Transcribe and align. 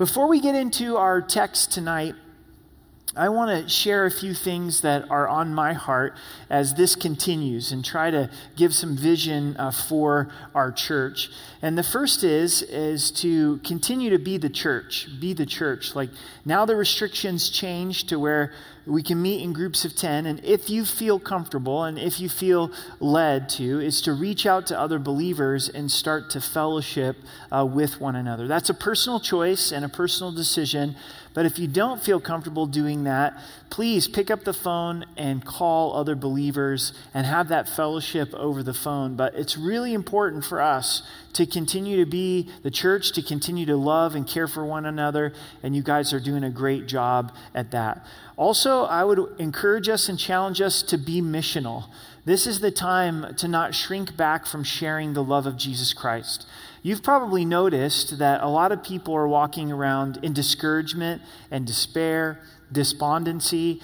Before 0.00 0.28
we 0.28 0.40
get 0.40 0.54
into 0.54 0.96
our 0.96 1.20
text 1.20 1.72
tonight, 1.72 2.14
I 3.14 3.28
want 3.28 3.50
to 3.50 3.68
share 3.68 4.06
a 4.06 4.10
few 4.10 4.32
things 4.32 4.80
that 4.80 5.10
are 5.10 5.28
on 5.28 5.52
my 5.52 5.74
heart 5.74 6.16
as 6.48 6.72
this 6.72 6.96
continues 6.96 7.70
and 7.70 7.84
try 7.84 8.10
to 8.10 8.30
give 8.56 8.74
some 8.74 8.96
vision 8.96 9.58
uh, 9.58 9.70
for 9.70 10.30
our 10.54 10.72
church. 10.72 11.28
And 11.60 11.76
the 11.76 11.82
first 11.82 12.24
is 12.24 12.62
is 12.62 13.10
to 13.20 13.58
continue 13.58 14.08
to 14.08 14.18
be 14.18 14.38
the 14.38 14.48
church, 14.48 15.06
be 15.20 15.34
the 15.34 15.44
church. 15.44 15.94
Like 15.94 16.08
now 16.46 16.64
the 16.64 16.76
restrictions 16.76 17.50
change 17.50 18.04
to 18.04 18.18
where 18.18 18.54
we 18.86 19.02
can 19.02 19.20
meet 19.20 19.42
in 19.42 19.52
groups 19.52 19.84
of 19.84 19.94
10 19.94 20.26
and 20.26 20.44
if 20.44 20.70
you 20.70 20.84
feel 20.84 21.18
comfortable 21.18 21.84
and 21.84 21.98
if 21.98 22.20
you 22.20 22.28
feel 22.28 22.70
led 22.98 23.48
to 23.48 23.80
is 23.80 24.00
to 24.02 24.12
reach 24.12 24.46
out 24.46 24.66
to 24.66 24.78
other 24.78 24.98
believers 24.98 25.68
and 25.68 25.90
start 25.90 26.30
to 26.30 26.40
fellowship 26.40 27.16
uh, 27.52 27.64
with 27.64 28.00
one 28.00 28.16
another. 28.16 28.48
That's 28.48 28.70
a 28.70 28.74
personal 28.74 29.20
choice 29.20 29.72
and 29.72 29.84
a 29.84 29.88
personal 29.88 30.32
decision. 30.32 30.96
But 31.32 31.46
if 31.46 31.58
you 31.58 31.68
don't 31.68 32.02
feel 32.02 32.18
comfortable 32.18 32.66
doing 32.66 33.04
that, 33.04 33.38
please 33.70 34.08
pick 34.08 34.30
up 34.30 34.42
the 34.42 34.52
phone 34.52 35.04
and 35.16 35.44
call 35.44 35.94
other 35.94 36.16
believers 36.16 36.92
and 37.14 37.24
have 37.24 37.48
that 37.48 37.68
fellowship 37.68 38.34
over 38.34 38.62
the 38.62 38.74
phone. 38.74 39.14
But 39.14 39.34
it's 39.36 39.56
really 39.56 39.94
important 39.94 40.44
for 40.44 40.60
us 40.60 41.02
to 41.34 41.46
continue 41.46 41.96
to 42.04 42.10
be 42.10 42.48
the 42.62 42.70
church, 42.70 43.12
to 43.12 43.22
continue 43.22 43.66
to 43.66 43.76
love 43.76 44.14
and 44.14 44.26
care 44.26 44.48
for 44.48 44.64
one 44.64 44.86
another. 44.86 45.32
And 45.62 45.74
you 45.76 45.82
guys 45.82 46.12
are 46.12 46.20
doing 46.20 46.44
a 46.44 46.50
great 46.50 46.86
job 46.86 47.32
at 47.54 47.70
that. 47.70 48.04
Also, 48.36 48.84
I 48.84 49.04
would 49.04 49.34
encourage 49.38 49.88
us 49.88 50.08
and 50.08 50.18
challenge 50.18 50.60
us 50.60 50.82
to 50.84 50.98
be 50.98 51.20
missional. 51.20 51.84
This 52.24 52.46
is 52.46 52.60
the 52.60 52.70
time 52.70 53.34
to 53.36 53.48
not 53.48 53.74
shrink 53.74 54.16
back 54.16 54.46
from 54.46 54.64
sharing 54.64 55.14
the 55.14 55.24
love 55.24 55.46
of 55.46 55.56
Jesus 55.56 55.92
Christ. 55.92 56.46
You've 56.82 57.02
probably 57.02 57.44
noticed 57.44 58.18
that 58.18 58.42
a 58.42 58.48
lot 58.48 58.72
of 58.72 58.82
people 58.82 59.14
are 59.14 59.28
walking 59.28 59.70
around 59.70 60.18
in 60.22 60.32
discouragement 60.32 61.22
and 61.50 61.66
despair, 61.66 62.40
despondency. 62.72 63.80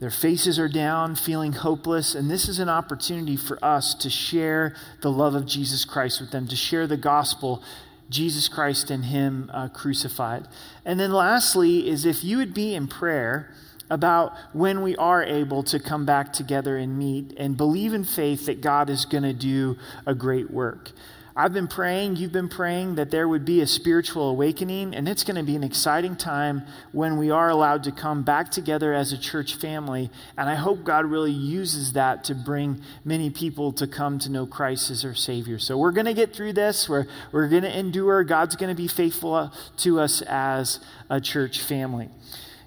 Their 0.00 0.10
faces 0.10 0.58
are 0.58 0.68
down, 0.68 1.14
feeling 1.14 1.52
hopeless. 1.52 2.14
And 2.14 2.30
this 2.30 2.48
is 2.48 2.58
an 2.58 2.70
opportunity 2.70 3.36
for 3.36 3.62
us 3.62 3.94
to 3.94 4.08
share 4.08 4.74
the 5.02 5.10
love 5.10 5.34
of 5.34 5.46
Jesus 5.46 5.84
Christ 5.84 6.20
with 6.20 6.30
them, 6.30 6.48
to 6.48 6.56
share 6.56 6.86
the 6.86 6.96
gospel, 6.96 7.62
Jesus 8.08 8.48
Christ 8.48 8.90
and 8.90 9.04
Him 9.04 9.50
uh, 9.52 9.68
crucified. 9.68 10.48
And 10.86 10.98
then 10.98 11.12
lastly, 11.12 11.88
is 11.88 12.06
if 12.06 12.24
you 12.24 12.38
would 12.38 12.54
be 12.54 12.74
in 12.74 12.88
prayer 12.88 13.54
about 13.90 14.32
when 14.52 14.82
we 14.82 14.96
are 14.96 15.22
able 15.22 15.62
to 15.64 15.78
come 15.78 16.06
back 16.06 16.32
together 16.32 16.76
and 16.78 16.98
meet 16.98 17.34
and 17.36 17.56
believe 17.56 17.92
in 17.92 18.04
faith 18.04 18.46
that 18.46 18.60
God 18.60 18.88
is 18.88 19.04
going 19.04 19.24
to 19.24 19.34
do 19.34 19.76
a 20.06 20.14
great 20.14 20.50
work. 20.50 20.92
I've 21.36 21.52
been 21.52 21.68
praying, 21.68 22.16
you've 22.16 22.32
been 22.32 22.48
praying 22.48 22.96
that 22.96 23.12
there 23.12 23.28
would 23.28 23.44
be 23.44 23.60
a 23.60 23.66
spiritual 23.66 24.30
awakening, 24.30 24.94
and 24.94 25.08
it's 25.08 25.22
going 25.22 25.36
to 25.36 25.44
be 25.44 25.54
an 25.54 25.62
exciting 25.62 26.16
time 26.16 26.62
when 26.90 27.16
we 27.18 27.30
are 27.30 27.48
allowed 27.48 27.84
to 27.84 27.92
come 27.92 28.22
back 28.22 28.50
together 28.50 28.92
as 28.92 29.12
a 29.12 29.18
church 29.18 29.54
family. 29.54 30.10
And 30.36 30.50
I 30.50 30.56
hope 30.56 30.82
God 30.82 31.06
really 31.06 31.30
uses 31.30 31.92
that 31.92 32.24
to 32.24 32.34
bring 32.34 32.82
many 33.04 33.30
people 33.30 33.72
to 33.74 33.86
come 33.86 34.18
to 34.20 34.28
know 34.28 34.44
Christ 34.44 34.90
as 34.90 35.04
our 35.04 35.14
Savior. 35.14 35.60
So 35.60 35.78
we're 35.78 35.92
going 35.92 36.06
to 36.06 36.14
get 36.14 36.34
through 36.34 36.54
this, 36.54 36.88
we're, 36.88 37.06
we're 37.30 37.48
going 37.48 37.62
to 37.62 37.78
endure. 37.78 38.24
God's 38.24 38.56
going 38.56 38.74
to 38.74 38.80
be 38.80 38.88
faithful 38.88 39.52
to 39.78 40.00
us 40.00 40.22
as 40.22 40.80
a 41.08 41.20
church 41.20 41.60
family. 41.60 42.08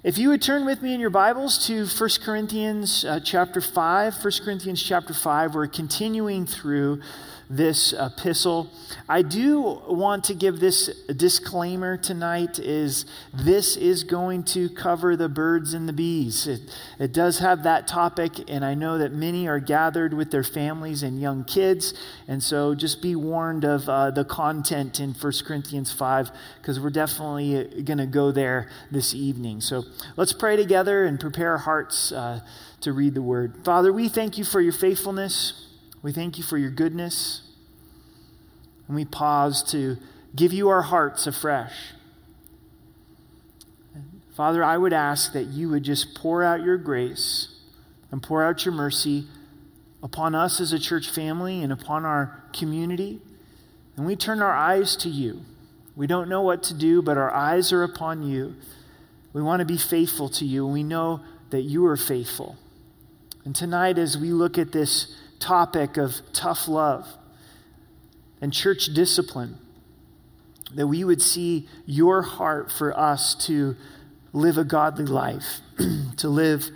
If 0.04 0.18
you 0.18 0.28
would 0.28 0.42
turn 0.42 0.66
with 0.66 0.82
me 0.82 0.92
in 0.92 1.00
your 1.00 1.08
Bibles 1.08 1.66
to 1.66 1.86
1 1.86 2.10
Corinthians 2.22 3.06
uh, 3.06 3.20
chapter 3.20 3.62
5, 3.62 4.22
1 4.22 4.32
Corinthians 4.44 4.82
chapter 4.82 5.14
5, 5.14 5.54
we're 5.54 5.66
continuing 5.66 6.44
through 6.44 7.00
this 7.48 7.92
epistle. 7.92 8.70
I 9.08 9.22
do 9.22 9.60
want 9.88 10.24
to 10.24 10.34
give 10.34 10.60
this 10.60 10.86
disclaimer 11.06 11.96
tonight 11.96 12.58
is 12.58 13.06
this 13.32 13.76
is 13.76 14.04
going 14.04 14.44
to 14.44 14.68
cover 14.68 15.16
the 15.16 15.28
birds 15.28 15.74
and 15.74 15.88
the 15.88 15.92
bees. 15.92 16.46
It, 16.46 16.60
it 16.98 17.12
does 17.12 17.38
have 17.38 17.62
that 17.64 17.86
topic, 17.86 18.32
and 18.48 18.64
I 18.64 18.74
know 18.74 18.98
that 18.98 19.12
many 19.12 19.48
are 19.48 19.60
gathered 19.60 20.14
with 20.14 20.30
their 20.30 20.44
families 20.44 21.02
and 21.02 21.20
young 21.20 21.44
kids, 21.44 21.94
and 22.28 22.42
so 22.42 22.74
just 22.74 23.02
be 23.02 23.14
warned 23.14 23.64
of 23.64 23.88
uh, 23.88 24.10
the 24.10 24.24
content 24.24 25.00
in 25.00 25.12
1 25.12 25.32
Corinthians 25.44 25.92
5 25.92 26.30
because 26.60 26.80
we're 26.80 26.90
definitely 26.90 27.82
going 27.82 27.98
to 27.98 28.06
go 28.06 28.32
there 28.32 28.68
this 28.90 29.14
evening. 29.14 29.60
So 29.60 29.84
let's 30.16 30.32
pray 30.32 30.56
together 30.56 31.04
and 31.04 31.20
prepare 31.20 31.52
our 31.52 31.58
hearts 31.58 32.12
uh, 32.12 32.40
to 32.80 32.92
read 32.92 33.14
the 33.14 33.22
word. 33.22 33.64
Father, 33.64 33.92
we 33.92 34.08
thank 34.08 34.38
you 34.38 34.44
for 34.44 34.60
your 34.60 34.72
faithfulness. 34.72 35.63
We 36.04 36.12
thank 36.12 36.36
you 36.36 36.44
for 36.44 36.58
your 36.58 36.70
goodness. 36.70 37.40
And 38.86 38.94
we 38.94 39.06
pause 39.06 39.62
to 39.72 39.96
give 40.36 40.52
you 40.52 40.68
our 40.68 40.82
hearts 40.82 41.26
afresh. 41.26 41.72
Father, 44.36 44.62
I 44.62 44.76
would 44.76 44.92
ask 44.92 45.32
that 45.32 45.44
you 45.44 45.70
would 45.70 45.82
just 45.82 46.14
pour 46.14 46.42
out 46.42 46.62
your 46.62 46.76
grace 46.76 47.48
and 48.10 48.22
pour 48.22 48.44
out 48.44 48.66
your 48.66 48.74
mercy 48.74 49.24
upon 50.02 50.34
us 50.34 50.60
as 50.60 50.74
a 50.74 50.78
church 50.78 51.08
family 51.08 51.62
and 51.62 51.72
upon 51.72 52.04
our 52.04 52.44
community. 52.52 53.20
And 53.96 54.04
we 54.04 54.14
turn 54.14 54.42
our 54.42 54.52
eyes 54.52 54.96
to 54.96 55.08
you. 55.08 55.40
We 55.96 56.06
don't 56.06 56.28
know 56.28 56.42
what 56.42 56.62
to 56.64 56.74
do, 56.74 57.00
but 57.00 57.16
our 57.16 57.32
eyes 57.32 57.72
are 57.72 57.82
upon 57.82 58.24
you. 58.24 58.56
We 59.32 59.40
want 59.40 59.60
to 59.60 59.64
be 59.64 59.78
faithful 59.78 60.28
to 60.30 60.44
you, 60.44 60.66
and 60.66 60.74
we 60.74 60.82
know 60.82 61.20
that 61.48 61.62
you 61.62 61.86
are 61.86 61.96
faithful. 61.96 62.56
And 63.46 63.56
tonight, 63.56 63.96
as 63.96 64.18
we 64.18 64.32
look 64.32 64.58
at 64.58 64.72
this 64.72 65.16
topic 65.44 65.98
of 65.98 66.20
tough 66.32 66.66
love 66.68 67.06
and 68.40 68.50
church 68.50 68.86
discipline, 68.94 69.58
that 70.74 70.86
we 70.86 71.04
would 71.04 71.20
see 71.20 71.68
your 71.84 72.22
heart 72.22 72.72
for 72.72 72.98
us 72.98 73.34
to 73.46 73.76
live 74.32 74.56
a 74.56 74.64
godly 74.64 75.04
life, 75.04 75.60
to 76.16 76.28
live 76.28 76.70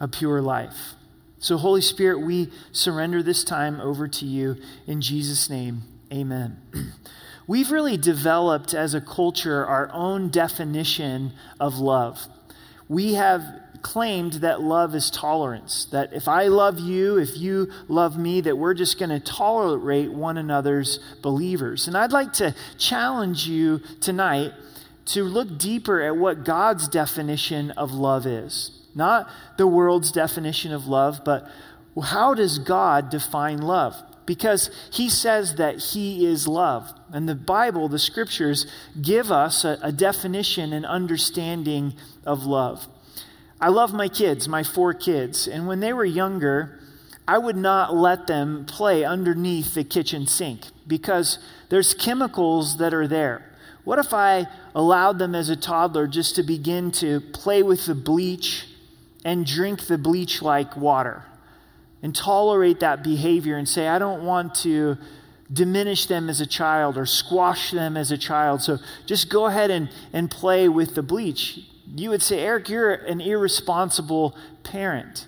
a 0.00 0.08
pure 0.08 0.40
life. 0.40 0.94
So, 1.38 1.58
Holy 1.58 1.82
Spirit, 1.82 2.20
we 2.20 2.50
surrender 2.72 3.22
this 3.22 3.44
time 3.44 3.80
over 3.82 4.08
to 4.08 4.24
you 4.24 4.56
in 4.86 5.02
Jesus' 5.02 5.50
name. 5.50 5.82
Amen. 6.10 6.56
We've 7.46 7.70
really 7.70 7.98
developed 7.98 8.72
as 8.72 8.94
a 8.94 9.00
culture 9.00 9.64
our 9.64 9.90
own 9.92 10.30
definition 10.30 11.32
of 11.60 11.78
love. 11.78 12.26
We 12.88 13.14
have 13.14 13.42
claimed 13.86 14.32
that 14.34 14.60
love 14.60 14.96
is 14.96 15.12
tolerance. 15.12 15.84
That 15.92 16.12
if 16.12 16.26
I 16.26 16.48
love 16.48 16.80
you, 16.80 17.18
if 17.18 17.38
you 17.38 17.70
love 17.86 18.18
me, 18.18 18.40
that 18.40 18.58
we're 18.58 18.74
just 18.74 18.98
going 18.98 19.10
to 19.10 19.20
tolerate 19.20 20.10
one 20.10 20.36
another's 20.36 20.98
believers. 21.22 21.86
And 21.86 21.96
I'd 21.96 22.10
like 22.10 22.32
to 22.34 22.52
challenge 22.78 23.46
you 23.46 23.80
tonight 24.00 24.52
to 25.06 25.22
look 25.22 25.56
deeper 25.56 26.02
at 26.02 26.16
what 26.16 26.44
God's 26.44 26.88
definition 26.88 27.70
of 27.70 27.92
love 27.92 28.26
is. 28.26 28.72
Not 28.96 29.30
the 29.56 29.68
world's 29.68 30.10
definition 30.10 30.72
of 30.72 30.88
love, 30.88 31.20
but 31.24 31.48
how 32.02 32.34
does 32.34 32.58
God 32.58 33.08
define 33.08 33.58
love? 33.58 33.94
Because 34.26 34.68
he 34.90 35.08
says 35.08 35.54
that 35.54 35.78
he 35.78 36.26
is 36.26 36.48
love. 36.48 36.92
And 37.12 37.28
the 37.28 37.36
Bible, 37.36 37.88
the 37.88 38.00
scriptures, 38.00 38.66
give 39.00 39.30
us 39.30 39.64
a, 39.64 39.78
a 39.80 39.92
definition 39.92 40.72
and 40.72 40.84
understanding 40.84 41.94
of 42.24 42.46
love. 42.46 42.88
I 43.60 43.68
love 43.68 43.94
my 43.94 44.08
kids, 44.08 44.48
my 44.48 44.62
four 44.62 44.92
kids, 44.92 45.48
and 45.48 45.66
when 45.66 45.80
they 45.80 45.92
were 45.92 46.04
younger, 46.04 46.78
I 47.26 47.38
would 47.38 47.56
not 47.56 47.94
let 47.94 48.26
them 48.26 48.66
play 48.66 49.04
underneath 49.04 49.74
the 49.74 49.82
kitchen 49.82 50.26
sink 50.26 50.66
because 50.86 51.38
there's 51.70 51.94
chemicals 51.94 52.76
that 52.76 52.92
are 52.92 53.08
there. 53.08 53.50
What 53.84 53.98
if 53.98 54.12
I 54.12 54.46
allowed 54.74 55.18
them 55.18 55.34
as 55.34 55.48
a 55.48 55.56
toddler 55.56 56.06
just 56.06 56.36
to 56.36 56.42
begin 56.42 56.90
to 56.92 57.20
play 57.20 57.62
with 57.62 57.86
the 57.86 57.94
bleach 57.94 58.68
and 59.24 59.46
drink 59.46 59.86
the 59.86 59.98
bleach 59.98 60.42
like 60.42 60.76
water 60.76 61.24
and 62.02 62.14
tolerate 62.14 62.80
that 62.80 63.02
behavior 63.02 63.56
and 63.56 63.68
say, 63.68 63.88
I 63.88 63.98
don't 63.98 64.24
want 64.24 64.54
to 64.56 64.98
diminish 65.52 66.06
them 66.06 66.28
as 66.28 66.40
a 66.40 66.46
child 66.46 66.98
or 66.98 67.06
squash 67.06 67.70
them 67.70 67.96
as 67.96 68.10
a 68.10 68.18
child. 68.18 68.60
So 68.62 68.78
just 69.06 69.30
go 69.30 69.46
ahead 69.46 69.70
and, 69.70 69.88
and 70.12 70.30
play 70.30 70.68
with 70.68 70.94
the 70.94 71.02
bleach 71.02 71.60
you 71.94 72.10
would 72.10 72.22
say, 72.22 72.40
Eric, 72.40 72.68
you're 72.68 72.92
an 72.92 73.20
irresponsible 73.20 74.36
parent. 74.62 75.26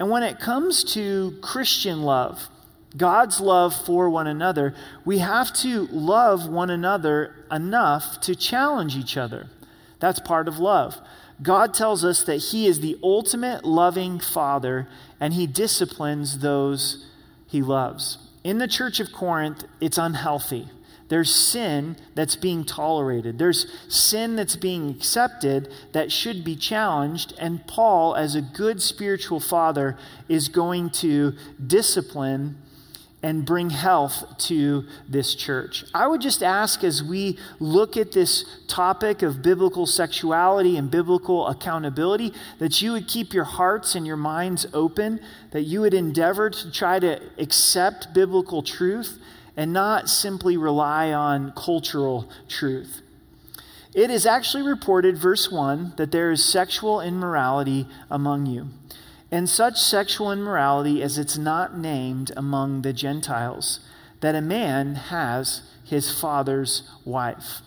And 0.00 0.10
when 0.10 0.22
it 0.22 0.40
comes 0.40 0.82
to 0.94 1.38
Christian 1.42 2.02
love, 2.02 2.48
God's 2.96 3.40
love 3.40 3.74
for 3.74 4.10
one 4.10 4.26
another, 4.26 4.74
we 5.04 5.18
have 5.18 5.52
to 5.54 5.86
love 5.86 6.48
one 6.48 6.70
another 6.70 7.34
enough 7.50 8.20
to 8.22 8.34
challenge 8.34 8.96
each 8.96 9.16
other. 9.16 9.48
That's 10.00 10.20
part 10.20 10.48
of 10.48 10.58
love. 10.58 11.00
God 11.40 11.72
tells 11.72 12.04
us 12.04 12.22
that 12.24 12.36
He 12.36 12.66
is 12.66 12.80
the 12.80 12.98
ultimate 13.02 13.64
loving 13.64 14.18
Father 14.18 14.88
and 15.20 15.34
He 15.34 15.46
disciplines 15.46 16.40
those 16.40 17.06
He 17.46 17.62
loves. 17.62 18.18
In 18.44 18.58
the 18.58 18.68
church 18.68 19.00
of 19.00 19.12
Corinth, 19.12 19.64
it's 19.80 19.98
unhealthy. 19.98 20.68
There's 21.12 21.34
sin 21.34 21.96
that's 22.14 22.36
being 22.36 22.64
tolerated. 22.64 23.38
There's 23.38 23.66
sin 23.86 24.34
that's 24.34 24.56
being 24.56 24.88
accepted 24.88 25.70
that 25.92 26.10
should 26.10 26.42
be 26.42 26.56
challenged. 26.56 27.34
And 27.38 27.66
Paul, 27.66 28.16
as 28.16 28.34
a 28.34 28.40
good 28.40 28.80
spiritual 28.80 29.38
father, 29.38 29.98
is 30.30 30.48
going 30.48 30.88
to 31.04 31.34
discipline 31.66 32.56
and 33.22 33.44
bring 33.44 33.68
health 33.68 34.24
to 34.46 34.86
this 35.06 35.34
church. 35.34 35.84
I 35.92 36.06
would 36.06 36.22
just 36.22 36.42
ask 36.42 36.82
as 36.82 37.02
we 37.02 37.38
look 37.60 37.98
at 37.98 38.12
this 38.12 38.46
topic 38.66 39.20
of 39.20 39.42
biblical 39.42 39.84
sexuality 39.84 40.78
and 40.78 40.90
biblical 40.90 41.46
accountability 41.46 42.32
that 42.58 42.80
you 42.80 42.92
would 42.92 43.06
keep 43.06 43.34
your 43.34 43.44
hearts 43.44 43.94
and 43.94 44.06
your 44.06 44.16
minds 44.16 44.66
open, 44.72 45.20
that 45.50 45.64
you 45.64 45.82
would 45.82 45.92
endeavor 45.92 46.48
to 46.48 46.72
try 46.72 46.98
to 46.98 47.20
accept 47.36 48.14
biblical 48.14 48.62
truth 48.62 49.18
and 49.56 49.72
not 49.72 50.08
simply 50.08 50.56
rely 50.56 51.12
on 51.12 51.52
cultural 51.52 52.28
truth. 52.48 53.02
It 53.94 54.10
is 54.10 54.24
actually 54.24 54.62
reported, 54.62 55.18
verse 55.18 55.50
1, 55.50 55.94
that 55.96 56.12
there 56.12 56.30
is 56.30 56.44
sexual 56.44 57.00
immorality 57.00 57.86
among 58.10 58.46
you 58.46 58.70
and 59.32 59.48
such 59.48 59.78
sexual 59.78 60.30
immorality 60.30 61.02
as 61.02 61.16
it's 61.16 61.38
not 61.38 61.76
named 61.76 62.30
among 62.36 62.82
the 62.82 62.92
Gentiles, 62.92 63.80
that 64.20 64.34
a 64.34 64.42
man 64.42 64.94
has 64.94 65.62
his 65.82 66.12
father's 66.20 66.82
wife. 67.06 67.62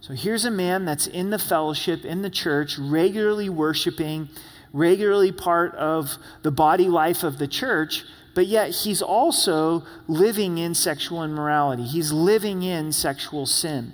So 0.00 0.14
here's 0.14 0.46
a 0.46 0.50
man 0.50 0.86
that's 0.86 1.06
in 1.06 1.28
the 1.28 1.38
fellowship, 1.38 2.06
in 2.06 2.22
the 2.22 2.30
church, 2.30 2.78
regularly 2.78 3.50
worshiping, 3.50 4.30
regularly 4.72 5.30
part 5.30 5.74
of 5.74 6.16
the 6.42 6.50
body 6.50 6.88
life 6.88 7.22
of 7.22 7.36
the 7.36 7.46
church, 7.46 8.04
but 8.34 8.46
yet 8.46 8.70
he's 8.70 9.00
also 9.00 9.84
living 10.08 10.58
in 10.58 10.74
sexual 10.74 11.22
immorality. 11.22 11.84
He's 11.84 12.12
living 12.12 12.62
in 12.62 12.92
sexual 12.92 13.46
sin. 13.46 13.92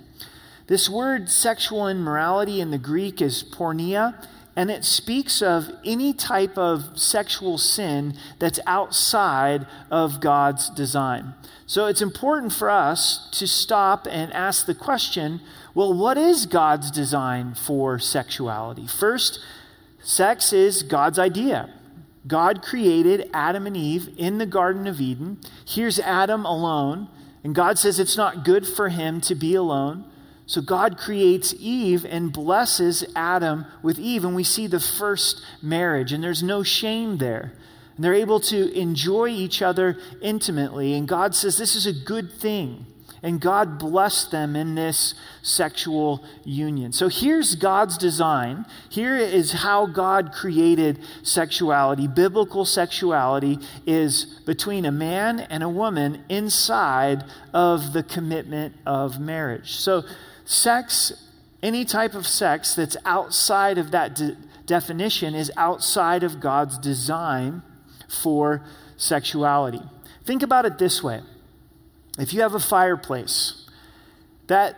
This 0.67 0.89
word 0.89 1.29
sexual 1.29 1.87
immorality 1.87 2.61
in 2.61 2.71
the 2.71 2.77
Greek 2.77 3.21
is 3.21 3.43
porneia 3.43 4.15
and 4.55 4.69
it 4.69 4.83
speaks 4.83 5.41
of 5.41 5.69
any 5.85 6.13
type 6.13 6.57
of 6.57 6.97
sexual 6.99 7.57
sin 7.57 8.15
that's 8.39 8.59
outside 8.67 9.65
of 9.89 10.19
God's 10.19 10.69
design. 10.69 11.33
So 11.65 11.85
it's 11.85 12.01
important 12.01 12.51
for 12.51 12.69
us 12.69 13.29
to 13.31 13.47
stop 13.47 14.07
and 14.09 14.33
ask 14.33 14.65
the 14.65 14.75
question 14.75 15.41
well, 15.73 15.93
what 15.93 16.17
is 16.17 16.47
God's 16.47 16.91
design 16.91 17.53
for 17.53 17.97
sexuality? 17.97 18.87
First, 18.87 19.39
sex 20.03 20.51
is 20.51 20.83
God's 20.83 21.17
idea. 21.17 21.69
God 22.27 22.61
created 22.61 23.29
Adam 23.33 23.65
and 23.65 23.75
Eve 23.75 24.13
in 24.17 24.37
the 24.37 24.45
Garden 24.45 24.87
of 24.87 25.01
Eden. 25.01 25.39
Here's 25.67 25.99
Adam 25.99 26.45
alone, 26.45 27.07
and 27.43 27.55
God 27.55 27.79
says 27.79 27.99
it's 27.99 28.17
not 28.17 28.45
good 28.45 28.67
for 28.67 28.89
him 28.89 29.19
to 29.21 29.35
be 29.35 29.55
alone. 29.55 30.05
So 30.45 30.61
God 30.61 30.97
creates 30.97 31.55
Eve 31.57 32.05
and 32.05 32.33
blesses 32.33 33.05
Adam 33.15 33.65
with 33.81 33.97
Eve, 33.97 34.25
and 34.25 34.35
we 34.35 34.43
see 34.43 34.67
the 34.67 34.79
first 34.79 35.41
marriage, 35.61 36.11
and 36.11 36.23
there's 36.23 36.43
no 36.43 36.61
shame 36.61 37.17
there. 37.17 37.53
And 37.95 38.03
they're 38.03 38.13
able 38.13 38.39
to 38.41 38.71
enjoy 38.77 39.29
each 39.29 39.61
other 39.61 39.97
intimately, 40.21 40.93
and 40.93 41.07
God 41.07 41.33
says 41.35 41.57
this 41.57 41.75
is 41.75 41.85
a 41.85 41.93
good 41.93 42.31
thing. 42.31 42.85
And 43.23 43.39
God 43.39 43.77
blessed 43.77 44.31
them 44.31 44.55
in 44.55 44.73
this 44.73 45.13
sexual 45.43 46.23
union. 46.43 46.91
So 46.91 47.07
here's 47.07 47.55
God's 47.55 47.97
design. 47.97 48.65
Here 48.89 49.15
is 49.15 49.51
how 49.51 49.85
God 49.85 50.31
created 50.33 50.99
sexuality. 51.21 52.07
Biblical 52.07 52.65
sexuality 52.65 53.59
is 53.85 54.25
between 54.45 54.85
a 54.85 54.91
man 54.91 55.39
and 55.39 55.61
a 55.61 55.69
woman 55.69 56.23
inside 56.29 57.23
of 57.53 57.93
the 57.93 58.01
commitment 58.01 58.75
of 58.87 59.19
marriage. 59.19 59.73
So 59.73 60.03
Sex, 60.51 61.13
any 61.63 61.85
type 61.85 62.13
of 62.13 62.27
sex 62.27 62.75
that's 62.75 62.97
outside 63.05 63.77
of 63.77 63.91
that 63.91 64.15
de- 64.15 64.35
definition, 64.65 65.33
is 65.33 65.49
outside 65.55 66.23
of 66.23 66.41
God's 66.41 66.77
design 66.77 67.61
for 68.09 68.61
sexuality. 68.97 69.81
Think 70.25 70.43
about 70.43 70.65
it 70.65 70.77
this 70.77 71.01
way 71.01 71.21
if 72.21 72.33
you 72.33 72.41
have 72.41 72.53
a 72.53 72.59
fireplace, 72.59 73.65
that 74.45 74.75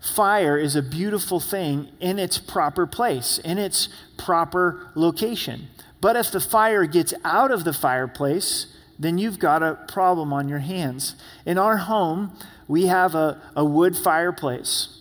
fire 0.00 0.58
is 0.58 0.74
a 0.74 0.82
beautiful 0.82 1.38
thing 1.38 1.88
in 2.00 2.18
its 2.18 2.36
proper 2.38 2.84
place, 2.84 3.38
in 3.38 3.58
its 3.58 3.88
proper 4.18 4.90
location. 4.96 5.68
But 6.00 6.16
if 6.16 6.32
the 6.32 6.40
fire 6.40 6.86
gets 6.86 7.14
out 7.24 7.52
of 7.52 7.62
the 7.62 7.72
fireplace, 7.72 8.66
then 8.98 9.18
you've 9.18 9.38
got 9.38 9.62
a 9.62 9.78
problem 9.86 10.32
on 10.32 10.48
your 10.48 10.58
hands. 10.58 11.14
In 11.46 11.58
our 11.58 11.76
home, 11.76 12.32
we 12.66 12.86
have 12.86 13.14
a, 13.14 13.40
a 13.54 13.64
wood 13.64 13.96
fireplace. 13.96 14.98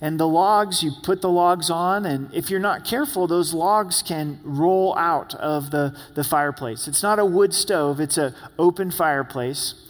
And 0.00 0.18
the 0.20 0.28
logs, 0.28 0.82
you 0.82 0.92
put 1.02 1.20
the 1.20 1.30
logs 1.30 1.68
on, 1.70 2.06
and 2.06 2.32
if 2.32 2.50
you're 2.50 2.60
not 2.60 2.84
careful, 2.84 3.26
those 3.26 3.52
logs 3.52 4.02
can 4.02 4.40
roll 4.42 4.96
out 4.96 5.34
of 5.34 5.70
the, 5.70 5.94
the 6.14 6.24
fireplace. 6.24 6.88
It's 6.88 7.02
not 7.02 7.18
a 7.18 7.24
wood 7.24 7.52
stove, 7.52 8.00
it's 8.00 8.16
an 8.16 8.34
open 8.58 8.90
fireplace. 8.90 9.85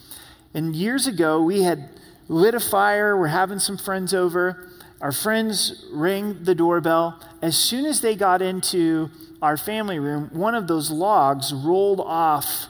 And 0.56 0.74
years 0.74 1.06
ago, 1.06 1.42
we 1.42 1.64
had 1.64 1.90
lit 2.28 2.54
a 2.54 2.60
fire, 2.60 3.14
we're 3.14 3.26
having 3.26 3.58
some 3.58 3.76
friends 3.76 4.14
over. 4.14 4.70
Our 5.02 5.12
friends 5.12 5.84
rang 5.92 6.44
the 6.44 6.54
doorbell. 6.54 7.20
As 7.42 7.58
soon 7.58 7.84
as 7.84 8.00
they 8.00 8.16
got 8.16 8.40
into 8.40 9.10
our 9.42 9.58
family 9.58 9.98
room, 9.98 10.30
one 10.32 10.54
of 10.54 10.66
those 10.66 10.90
logs 10.90 11.52
rolled 11.52 12.00
off 12.00 12.68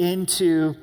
into 0.00 0.74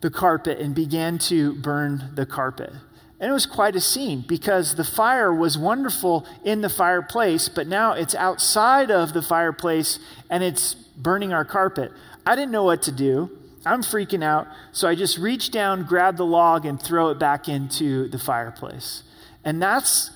the 0.00 0.08
carpet 0.08 0.58
and 0.58 0.74
began 0.74 1.18
to 1.18 1.52
burn 1.56 2.12
the 2.14 2.24
carpet. 2.24 2.72
And 3.20 3.28
it 3.28 3.34
was 3.34 3.44
quite 3.44 3.76
a 3.76 3.80
scene 3.80 4.24
because 4.26 4.76
the 4.76 4.84
fire 4.84 5.34
was 5.34 5.58
wonderful 5.58 6.26
in 6.42 6.62
the 6.62 6.70
fireplace, 6.70 7.50
but 7.50 7.66
now 7.66 7.92
it's 7.92 8.14
outside 8.14 8.90
of 8.90 9.12
the 9.12 9.20
fireplace 9.20 9.98
and 10.30 10.42
it's 10.42 10.72
burning 10.72 11.34
our 11.34 11.44
carpet. 11.44 11.92
I 12.24 12.36
didn't 12.36 12.52
know 12.52 12.64
what 12.64 12.80
to 12.84 12.90
do. 12.90 13.41
I'm 13.64 13.82
freaking 13.82 14.24
out. 14.24 14.48
So 14.72 14.88
I 14.88 14.94
just 14.94 15.18
reach 15.18 15.50
down, 15.50 15.84
grab 15.84 16.16
the 16.16 16.26
log, 16.26 16.66
and 16.66 16.80
throw 16.80 17.10
it 17.10 17.18
back 17.18 17.48
into 17.48 18.08
the 18.08 18.18
fireplace. 18.18 19.02
And 19.44 19.62
that's 19.62 20.10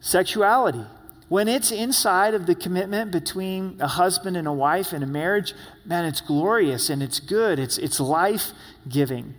sexuality. 0.00 0.84
When 1.28 1.46
it's 1.46 1.70
inside 1.70 2.34
of 2.34 2.46
the 2.46 2.56
commitment 2.56 3.12
between 3.12 3.76
a 3.80 3.86
husband 3.86 4.36
and 4.36 4.48
a 4.48 4.52
wife 4.52 4.92
in 4.92 5.02
a 5.02 5.06
marriage, 5.06 5.54
man, 5.84 6.04
it's 6.04 6.20
glorious 6.20 6.90
and 6.90 7.02
it's 7.02 7.20
good. 7.20 7.58
It's, 7.58 7.78
it's 7.78 8.00
life 8.00 8.50
giving. 8.88 9.34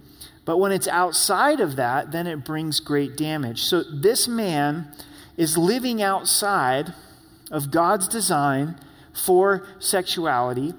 But 0.46 0.58
when 0.58 0.72
it's 0.72 0.88
outside 0.88 1.60
of 1.60 1.76
that, 1.76 2.12
then 2.12 2.28
it 2.28 2.46
brings 2.46 2.80
great 2.80 3.18
damage. 3.18 3.64
So 3.64 3.84
this 3.84 4.28
man 4.28 4.88
is 5.36 5.58
living 5.58 6.02
outside 6.02 6.94
of 7.52 7.72
God's 7.72 8.08
design 8.08 8.78
for 9.14 9.68
sexuality, 9.80 10.74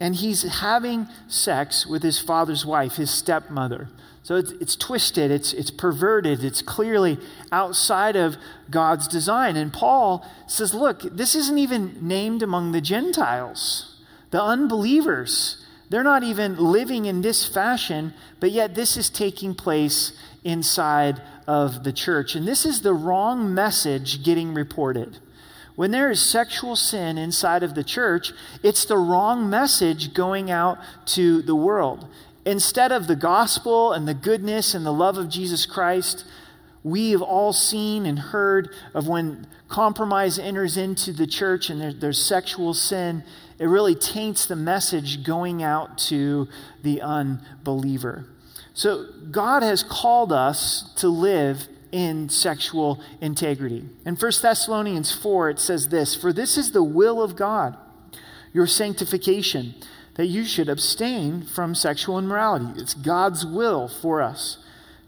and 0.00 0.16
he's 0.16 0.42
having 0.60 1.08
sex 1.28 1.86
with 1.86 2.02
his 2.02 2.18
father's 2.18 2.66
wife, 2.66 2.96
his 2.96 3.10
stepmother. 3.10 3.88
So 4.22 4.36
it's, 4.36 4.52
it's 4.52 4.74
twisted, 4.74 5.30
it's, 5.30 5.52
it's 5.52 5.70
perverted, 5.70 6.42
it's 6.42 6.62
clearly 6.62 7.18
outside 7.52 8.16
of 8.16 8.36
God's 8.70 9.06
design. 9.06 9.56
And 9.56 9.72
Paul 9.72 10.26
says, 10.46 10.72
look, 10.72 11.02
this 11.02 11.34
isn't 11.34 11.58
even 11.58 11.98
named 12.00 12.42
among 12.42 12.72
the 12.72 12.80
Gentiles, 12.80 14.00
the 14.30 14.42
unbelievers. 14.42 15.64
They're 15.90 16.02
not 16.02 16.22
even 16.22 16.56
living 16.56 17.04
in 17.04 17.20
this 17.20 17.46
fashion, 17.46 18.14
but 18.40 18.50
yet 18.50 18.74
this 18.74 18.96
is 18.96 19.10
taking 19.10 19.54
place 19.54 20.18
inside 20.42 21.20
of 21.46 21.84
the 21.84 21.92
church. 21.92 22.34
And 22.34 22.48
this 22.48 22.64
is 22.64 22.80
the 22.80 22.94
wrong 22.94 23.52
message 23.54 24.24
getting 24.24 24.54
reported. 24.54 25.18
When 25.76 25.90
there 25.90 26.10
is 26.10 26.22
sexual 26.22 26.76
sin 26.76 27.18
inside 27.18 27.62
of 27.62 27.74
the 27.74 27.84
church, 27.84 28.32
it's 28.62 28.84
the 28.84 28.96
wrong 28.96 29.50
message 29.50 30.14
going 30.14 30.50
out 30.50 30.78
to 31.06 31.42
the 31.42 31.56
world. 31.56 32.08
Instead 32.46 32.92
of 32.92 33.06
the 33.06 33.16
gospel 33.16 33.92
and 33.92 34.06
the 34.06 34.14
goodness 34.14 34.74
and 34.74 34.86
the 34.86 34.92
love 34.92 35.18
of 35.18 35.28
Jesus 35.28 35.66
Christ, 35.66 36.24
we 36.82 37.10
have 37.10 37.22
all 37.22 37.52
seen 37.52 38.06
and 38.06 38.18
heard 38.18 38.68
of 38.92 39.08
when 39.08 39.46
compromise 39.68 40.38
enters 40.38 40.76
into 40.76 41.12
the 41.12 41.26
church 41.26 41.70
and 41.70 41.80
there, 41.80 41.92
there's 41.92 42.22
sexual 42.22 42.74
sin 42.74 43.24
it 43.58 43.66
really 43.66 43.94
taints 43.94 44.46
the 44.46 44.56
message 44.56 45.22
going 45.22 45.62
out 45.62 45.98
to 45.98 46.48
the 46.82 47.00
unbeliever. 47.02 48.26
So, 48.74 49.06
God 49.30 49.62
has 49.62 49.84
called 49.84 50.32
us 50.32 50.92
to 50.96 51.08
live 51.08 51.68
in 51.94 52.28
sexual 52.28 53.00
integrity. 53.20 53.84
In 54.04 54.16
1 54.16 54.32
Thessalonians 54.42 55.12
4, 55.12 55.50
it 55.50 55.60
says 55.60 55.88
this 55.88 56.16
For 56.16 56.32
this 56.32 56.58
is 56.58 56.72
the 56.72 56.82
will 56.82 57.22
of 57.22 57.36
God, 57.36 57.76
your 58.52 58.66
sanctification, 58.66 59.74
that 60.16 60.26
you 60.26 60.44
should 60.44 60.68
abstain 60.68 61.42
from 61.42 61.74
sexual 61.74 62.18
immorality. 62.18 62.80
It's 62.80 62.94
God's 62.94 63.46
will 63.46 63.86
for 63.86 64.20
us, 64.20 64.58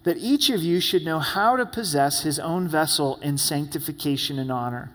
that 0.04 0.18
each 0.18 0.48
of 0.48 0.62
you 0.62 0.78
should 0.78 1.04
know 1.04 1.18
how 1.18 1.56
to 1.56 1.66
possess 1.66 2.22
his 2.22 2.38
own 2.38 2.68
vessel 2.68 3.18
in 3.20 3.36
sanctification 3.36 4.38
and 4.38 4.52
honor 4.52 4.92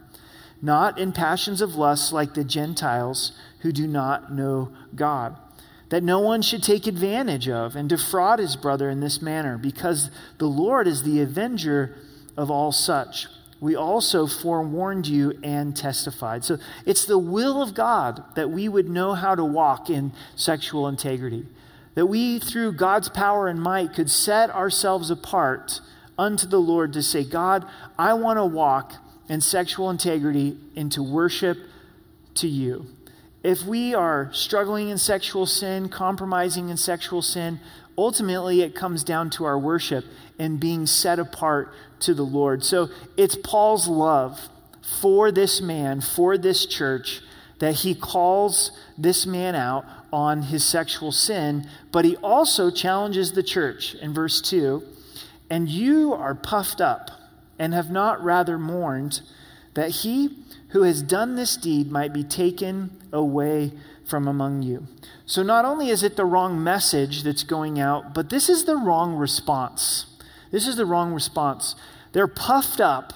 not 0.62 1.00
in 1.00 1.12
passions 1.12 1.62
of 1.62 1.76
lust 1.76 2.14
like 2.14 2.34
the 2.34 2.44
Gentiles 2.44 3.32
who 3.62 3.72
do 3.72 3.88
not 3.88 4.32
know 4.32 4.72
God. 4.96 5.36
That 5.92 6.04
no 6.04 6.20
one 6.20 6.42
should 6.42 6.64
take 6.64 6.88
advantage 6.88 7.48
of 7.48 7.76
and 7.76 7.88
defraud 7.88 8.40
his 8.40 8.56
brother 8.56 8.90
in 8.90 9.00
this 9.00 9.22
manner, 9.22 9.58
because 9.58 10.10
the 10.40 10.48
Lord 10.48 10.88
is 10.88 11.04
the 11.04 11.22
avenger 11.22 11.96
of 12.36 12.50
all 12.50 12.72
such. 12.72 13.28
We 13.60 13.76
also 13.76 14.26
forewarned 14.26 15.06
you 15.06 15.38
and 15.44 15.78
testified. 15.78 16.44
So 16.44 16.58
it's 16.86 17.06
the 17.06 17.20
will 17.20 17.62
of 17.62 17.76
God 17.76 18.24
that 18.36 18.50
we 18.50 18.68
would 18.68 18.90
know 18.90 19.14
how 19.14 19.36
to 19.36 19.46
walk 19.46 19.90
in 19.90 20.14
sexual 20.36 20.88
integrity. 20.88 21.46
that 21.96 22.06
we, 22.06 22.40
through 22.40 22.74
God's 22.74 23.10
power 23.10 23.48
and 23.48 23.62
might, 23.62 23.94
could 23.94 24.10
set 24.10 24.50
ourselves 24.50 25.10
apart 25.10 25.82
unto 26.18 26.48
the 26.48 26.60
Lord 26.60 26.94
to 26.94 27.04
say, 27.04 27.24
God, 27.24 27.66
I 27.98 28.14
want 28.14 28.38
to 28.38 28.46
walk 28.46 28.94
in 29.28 29.42
sexual 29.42 29.90
integrity 29.90 30.58
into 30.76 31.04
worship 31.04 31.58
to 32.36 32.48
you. 32.48 32.88
If 33.44 33.64
we 33.64 33.96
are 33.96 34.30
struggling 34.34 34.90
in 34.90 34.98
sexual 34.98 35.46
sin, 35.46 35.90
compromising 35.90 36.70
in 36.70 36.78
sexual 36.78 37.22
sin, 37.22 37.60
ultimately 37.98 38.62
it 38.62 38.76
comes 38.76 39.04
down 39.04 39.30
to 39.32 39.46
our 39.46 39.58
worship 39.58 40.06
and 40.38 40.60
being 40.60 40.86
set 40.86 41.20
apart 41.20 41.74
to 42.02 42.14
the 42.14 42.24
Lord. 42.24 42.64
So 42.64 42.90
it's 43.18 43.36
Paul's 43.36 43.88
love 43.88 44.50
for 45.00 45.32
this 45.32 45.62
man, 45.62 46.02
for 46.02 46.38
this 46.38 46.66
church, 46.66 47.22
that 47.60 47.76
he 47.78 47.96
calls 47.96 48.72
this 48.98 49.26
man 49.26 49.56
out 49.56 49.86
on 50.12 50.44
his 50.44 50.66
sexual 50.66 51.12
sin, 51.12 51.68
but 51.92 52.06
he 52.06 52.18
also 52.18 52.70
challenges 52.70 53.32
the 53.32 53.44
church 53.44 53.96
in 53.96 54.14
verse 54.14 54.42
2 54.42 54.84
and 55.52 55.68
you 55.68 56.14
are 56.14 56.34
puffed 56.34 56.80
up 56.80 57.12
and 57.60 57.74
have 57.74 57.92
not 57.92 58.24
rather 58.24 58.58
mourned 58.58 59.20
that 59.74 59.90
he 59.90 60.30
who 60.72 60.84
has 60.84 61.02
done 61.02 61.36
this 61.36 61.56
deed 61.56 61.92
might 61.92 62.14
be 62.14 62.24
taken 62.24 62.92
away 63.12 63.72
from 64.06 64.28
among 64.28 64.62
you. 64.62 64.88
So, 65.26 65.44
not 65.44 65.64
only 65.66 65.90
is 65.90 66.04
it 66.04 66.16
the 66.16 66.26
wrong 66.26 66.62
message 66.64 67.24
that's 67.24 67.44
going 67.44 67.80
out, 67.80 68.14
but 68.14 68.30
this 68.30 68.50
is 68.50 68.66
the 68.66 68.76
wrong 68.76 69.16
response. 69.16 70.06
This 70.52 70.68
is 70.68 70.76
the 70.76 70.86
wrong 70.86 71.14
response. 71.14 71.76
They're 72.12 72.28
puffed 72.28 72.82
up 72.82 73.14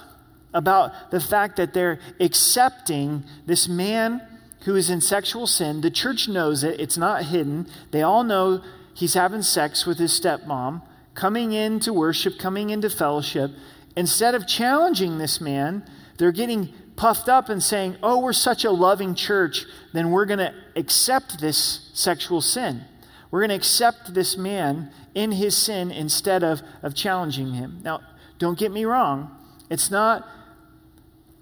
about 0.54 1.10
the 1.10 1.20
fact 1.20 1.56
that 1.56 1.74
they're 1.74 1.98
accepting 2.18 3.24
this 3.44 3.68
man 3.68 4.22
who 4.64 4.74
is 4.74 4.88
in 4.88 5.00
sexual 5.00 5.46
sin. 5.46 5.82
The 5.82 5.90
church 5.90 6.28
knows 6.28 6.64
it, 6.64 6.80
it's 6.80 6.96
not 6.96 7.26
hidden. 7.26 7.66
They 7.90 8.02
all 8.02 8.24
know 8.24 8.62
he's 8.94 9.14
having 9.14 9.42
sex 9.42 9.84
with 9.84 9.98
his 9.98 10.18
stepmom, 10.18 10.82
coming 11.14 11.52
into 11.52 11.92
worship, 11.92 12.38
coming 12.38 12.70
into 12.70 12.88
fellowship. 12.88 13.50
Instead 13.94 14.34
of 14.34 14.46
challenging 14.46 15.18
this 15.18 15.40
man, 15.40 15.84
they're 16.18 16.32
getting 16.32 16.72
puffed 16.96 17.28
up 17.28 17.48
and 17.48 17.62
saying, 17.62 17.96
Oh, 18.02 18.18
we're 18.18 18.32
such 18.32 18.64
a 18.64 18.70
loving 18.70 19.14
church, 19.14 19.66
then 19.92 20.10
we're 20.10 20.26
going 20.26 20.38
to 20.38 20.54
accept 20.74 21.40
this 21.40 21.90
sexual 21.92 22.40
sin. 22.40 22.84
We're 23.30 23.40
going 23.40 23.50
to 23.50 23.56
accept 23.56 24.14
this 24.14 24.36
man 24.36 24.90
in 25.14 25.32
his 25.32 25.56
sin 25.56 25.90
instead 25.90 26.42
of, 26.42 26.62
of 26.82 26.94
challenging 26.94 27.54
him. 27.54 27.80
Now, 27.82 28.00
don't 28.38 28.58
get 28.58 28.72
me 28.72 28.84
wrong. 28.84 29.34
It's 29.70 29.90
not 29.90 30.26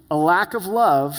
a 0.09 0.17
lack 0.17 0.53
of 0.53 0.65
love 0.65 1.17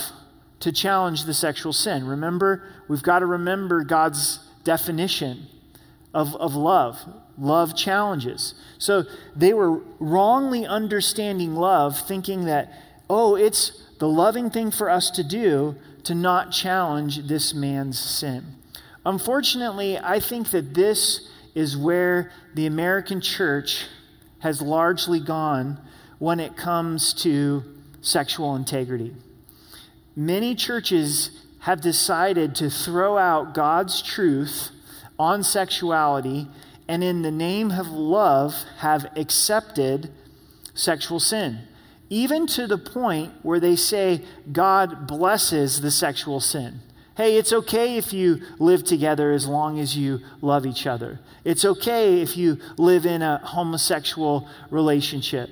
to 0.60 0.72
challenge 0.72 1.24
the 1.24 1.34
sexual 1.34 1.72
sin. 1.72 2.06
Remember, 2.06 2.62
we've 2.88 3.02
got 3.02 3.20
to 3.20 3.26
remember 3.26 3.84
God's 3.84 4.40
definition 4.64 5.46
of, 6.14 6.34
of 6.36 6.54
love. 6.54 6.98
Love 7.38 7.76
challenges. 7.76 8.54
So 8.78 9.04
they 9.34 9.52
were 9.52 9.80
wrongly 9.98 10.66
understanding 10.66 11.54
love, 11.54 11.98
thinking 11.98 12.46
that, 12.46 12.72
oh, 13.10 13.36
it's 13.36 13.82
the 13.98 14.08
loving 14.08 14.50
thing 14.50 14.70
for 14.70 14.90
us 14.90 15.10
to 15.10 15.24
do 15.24 15.76
to 16.04 16.14
not 16.14 16.52
challenge 16.52 17.26
this 17.26 17.54
man's 17.54 17.98
sin. 17.98 18.44
Unfortunately, 19.04 19.98
I 19.98 20.20
think 20.20 20.50
that 20.50 20.74
this 20.74 21.28
is 21.54 21.76
where 21.76 22.30
the 22.54 22.66
American 22.66 23.20
church 23.20 23.86
has 24.40 24.60
largely 24.60 25.20
gone 25.20 25.80
when 26.18 26.40
it 26.40 26.56
comes 26.56 27.14
to 27.14 27.64
sexual 28.00 28.54
integrity. 28.54 29.14
Many 30.14 30.54
churches 30.54 31.42
have 31.60 31.80
decided 31.80 32.54
to 32.56 32.70
throw 32.70 33.18
out 33.18 33.54
God's 33.54 34.00
truth 34.02 34.70
on 35.18 35.42
sexuality 35.42 36.48
and, 36.88 37.02
in 37.02 37.22
the 37.22 37.30
name 37.30 37.70
of 37.70 37.88
love, 37.88 38.54
have 38.78 39.06
accepted 39.16 40.12
sexual 40.74 41.18
sin 41.18 41.66
even 42.08 42.46
to 42.46 42.66
the 42.66 42.78
point 42.78 43.32
where 43.42 43.60
they 43.60 43.76
say 43.76 44.22
God 44.52 45.06
blesses 45.06 45.80
the 45.80 45.90
sexual 45.90 46.40
sin. 46.40 46.80
Hey, 47.16 47.38
it's 47.38 47.52
okay 47.52 47.96
if 47.96 48.12
you 48.12 48.42
live 48.58 48.84
together 48.84 49.32
as 49.32 49.46
long 49.46 49.78
as 49.78 49.96
you 49.96 50.20
love 50.42 50.66
each 50.66 50.86
other. 50.86 51.18
It's 51.44 51.64
okay 51.64 52.20
if 52.20 52.36
you 52.36 52.58
live 52.76 53.06
in 53.06 53.22
a 53.22 53.38
homosexual 53.38 54.46
relationship. 54.70 55.48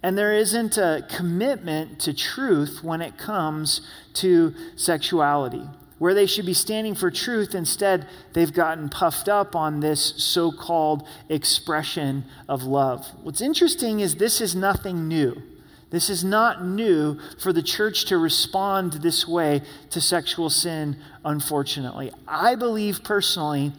And 0.00 0.16
there 0.16 0.32
isn't 0.32 0.78
a 0.78 1.04
commitment 1.08 1.98
to 2.00 2.14
truth 2.14 2.84
when 2.84 3.02
it 3.02 3.18
comes 3.18 3.80
to 4.14 4.54
sexuality. 4.76 5.64
Where 5.98 6.14
they 6.14 6.26
should 6.26 6.46
be 6.46 6.54
standing 6.54 6.94
for 6.94 7.10
truth, 7.10 7.56
instead, 7.56 8.06
they've 8.32 8.52
gotten 8.52 8.88
puffed 8.88 9.28
up 9.28 9.56
on 9.56 9.80
this 9.80 10.14
so 10.18 10.52
called 10.52 11.04
expression 11.28 12.24
of 12.48 12.62
love. 12.62 13.08
What's 13.24 13.40
interesting 13.40 13.98
is 13.98 14.14
this 14.14 14.40
is 14.40 14.54
nothing 14.54 15.08
new. 15.08 15.42
This 15.90 16.10
is 16.10 16.22
not 16.22 16.64
new 16.64 17.18
for 17.38 17.52
the 17.52 17.62
church 17.62 18.04
to 18.06 18.18
respond 18.18 18.94
this 18.94 19.26
way 19.26 19.62
to 19.90 20.00
sexual 20.00 20.50
sin, 20.50 20.96
unfortunately. 21.24 22.12
I 22.26 22.56
believe 22.56 23.02
personally 23.02 23.72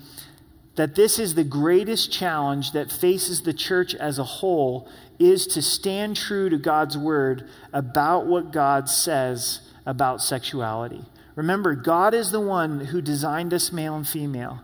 that 0.76 0.96
this 0.96 1.20
is 1.20 1.36
the 1.36 1.44
greatest 1.44 2.12
challenge 2.12 2.72
that 2.72 2.92
faces 2.92 3.42
the 3.42 3.54
church 3.54 3.94
as 3.94 4.18
a 4.18 4.24
whole 4.24 4.88
is 5.20 5.46
to 5.48 5.62
stand 5.62 6.16
true 6.16 6.50
to 6.50 6.58
God's 6.58 6.98
word 6.98 7.48
about 7.74 8.26
what 8.26 8.52
God 8.52 8.90
says 8.90 9.60
about 9.86 10.22
sexuality. 10.22 11.04
Remember, 11.36 11.76
God 11.76 12.14
is 12.14 12.32
the 12.32 12.40
one 12.40 12.86
who 12.86 13.02
designed 13.02 13.54
us 13.54 13.72
male 13.72 13.96
and 13.96 14.08
female. 14.08 14.62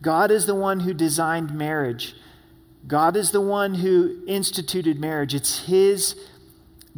God 0.00 0.30
is 0.30 0.46
the 0.46 0.54
one 0.54 0.80
who 0.80 0.94
designed 0.94 1.54
marriage. 1.54 2.14
God 2.86 3.16
is 3.16 3.30
the 3.30 3.40
one 3.40 3.74
who 3.74 4.22
instituted 4.26 4.98
marriage. 4.98 5.34
It's 5.34 5.66
his 5.66 6.14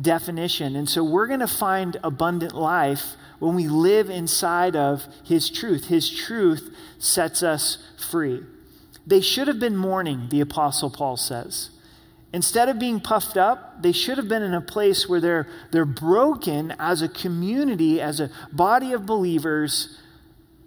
definition. 0.01 0.77
And 0.77 0.89
so 0.89 1.03
we're 1.03 1.27
going 1.27 1.41
to 1.41 1.47
find 1.47 1.99
abundant 2.03 2.55
life 2.55 3.15
when 3.39 3.55
we 3.55 3.69
live 3.69 4.11
inside 4.11 4.77
of 4.77 5.07
His 5.25 5.51
truth. 5.51 5.87
His 5.87 6.11
truth 6.11 6.75
sets 6.99 7.43
us 7.43 7.79
free. 8.11 8.43
They 9.07 9.21
should 9.21 9.49
have 9.49 9.59
been 9.59 9.77
mourning, 9.77 10.29
the 10.29 10.41
Apostle 10.41 10.91
Paul 10.91 11.17
says. 11.17 11.71
Instead 12.33 12.69
of 12.69 12.79
being 12.79 13.01
puffed 13.01 13.37
up, 13.37 13.83
they 13.83 13.91
should 13.91 14.17
have 14.17 14.29
been 14.29 14.43
in 14.43 14.55
a 14.55 14.61
place 14.61 15.09
where 15.09 15.21
they're, 15.21 15.49
they're 15.73 15.85
broken 15.85 16.73
as 16.79 17.03
a 17.03 17.09
community, 17.09 18.01
as 18.01 18.21
a 18.21 18.31
body 18.53 18.93
of 18.93 19.05
believers 19.05 19.99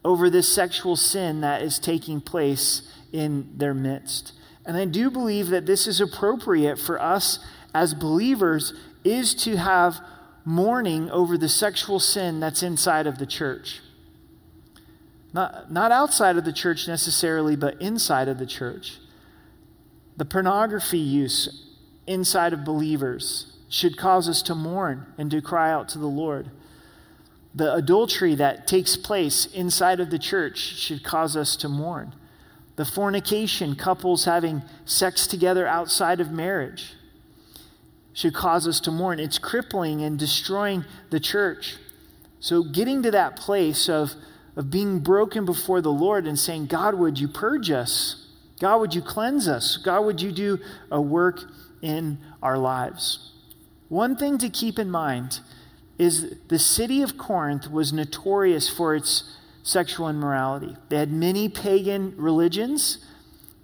over 0.04 0.30
this 0.30 0.54
sexual 0.54 0.98
sin 0.98 1.40
that 1.42 1.62
is 1.62 1.80
taking 1.80 2.20
place 2.20 2.82
in 3.14 3.50
their 3.56 3.74
midst. 3.74 4.34
And 4.66 4.76
I 4.76 4.86
do 4.86 5.10
believe 5.10 5.48
that 5.50 5.66
this 5.66 5.88
is 5.88 6.02
appropriate 6.02 6.78
for 6.80 7.02
us 7.02 7.40
as 7.74 7.94
believers 7.94 8.74
is 9.04 9.34
to 9.36 9.58
have 9.58 10.00
mourning 10.46 11.10
over 11.12 11.38
the 11.38 11.50
sexual 11.50 12.00
sin 12.00 12.40
that's 12.40 12.64
inside 12.64 13.08
of 13.08 13.18
the 13.18 13.26
church. 13.26 13.82
Not, 15.34 15.72
not 15.72 15.92
outside 15.92 16.38
of 16.38 16.46
the 16.46 16.54
church 16.54 16.88
necessarily, 16.88 17.56
but 17.56 17.82
inside 17.82 18.28
of 18.28 18.38
the 18.38 18.46
church. 18.46 19.00
The 20.16 20.26
pornography 20.26 21.00
use 21.00 21.72
inside 22.06 22.54
of 22.54 22.64
believers 22.64 23.58
should 23.70 23.98
cause 23.98 24.30
us 24.30 24.44
to 24.44 24.54
mourn 24.54 25.08
and 25.18 25.32
to 25.32 25.42
cry 25.42 25.72
out 25.72 25.90
to 25.90 25.98
the 25.98 26.08
Lord. 26.08 26.52
The 27.56 27.74
adultery 27.74 28.36
that 28.36 28.68
takes 28.68 28.96
place 28.96 29.48
inside 29.48 30.00
of 30.00 30.12
the 30.12 30.20
church 30.20 30.58
should 30.58 31.04
cause 31.04 31.36
us 31.36 31.56
to 31.58 31.70
mourn. 31.70 32.14
The 32.76 32.86
fornication, 32.86 33.76
couples 33.76 34.26
having 34.26 34.64
sex 34.86 35.26
together 35.26 35.68
outside 35.68 36.20
of 36.20 36.32
marriage, 36.32 36.94
should 38.14 38.34
cause 38.34 38.68
us 38.68 38.80
to 38.82 38.92
mourn. 38.92 39.20
It's 39.20 39.38
crippling 39.38 40.02
and 40.02 40.18
destroying 40.18 40.86
the 41.10 41.20
church. 41.20 41.78
So, 42.40 42.64
getting 42.64 43.02
to 43.04 43.12
that 43.12 43.36
place 43.36 43.90
of, 43.90 44.14
of 44.56 44.70
being 44.70 45.00
broken 45.00 45.46
before 45.46 45.82
the 45.82 45.92
Lord 45.92 46.28
and 46.28 46.38
saying, 46.38 46.68
God, 46.68 46.96
would 46.96 47.20
you 47.20 47.28
purge 47.28 47.72
us? 47.72 48.28
God, 48.60 48.78
would 48.80 48.94
you 48.94 49.02
cleanse 49.02 49.48
us? 49.48 49.78
God, 49.78 50.02
would 50.02 50.22
you 50.22 50.32
do 50.32 50.60
a 50.92 51.02
work 51.02 51.44
in 51.82 52.20
our 52.42 52.58
lives? 52.58 53.32
One 53.90 54.16
thing 54.16 54.38
to 54.40 54.50
keep 54.50 54.78
in 54.78 54.90
mind 54.90 55.40
is 55.98 56.36
the 56.48 56.60
city 56.60 57.02
of 57.02 57.18
Corinth 57.18 57.70
was 57.70 57.94
notorious 57.94 58.70
for 58.70 58.96
its 58.96 59.38
sexual 59.64 60.10
immorality. 60.10 60.76
They 60.90 60.98
had 60.98 61.12
many 61.12 61.48
pagan 61.50 62.14
religions 62.18 63.06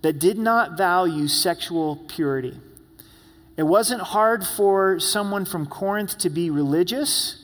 that 0.02 0.20
did 0.20 0.38
not 0.38 0.78
value 0.78 1.28
sexual 1.28 1.98
purity. 2.08 2.58
It 3.60 3.68
wasn't 3.68 4.02
hard 4.02 4.46
for 4.46 5.02
someone 5.02 5.44
from 5.44 5.66
Corinth 5.66 6.18
to 6.20 6.30
be 6.30 6.50
religious, 6.50 7.44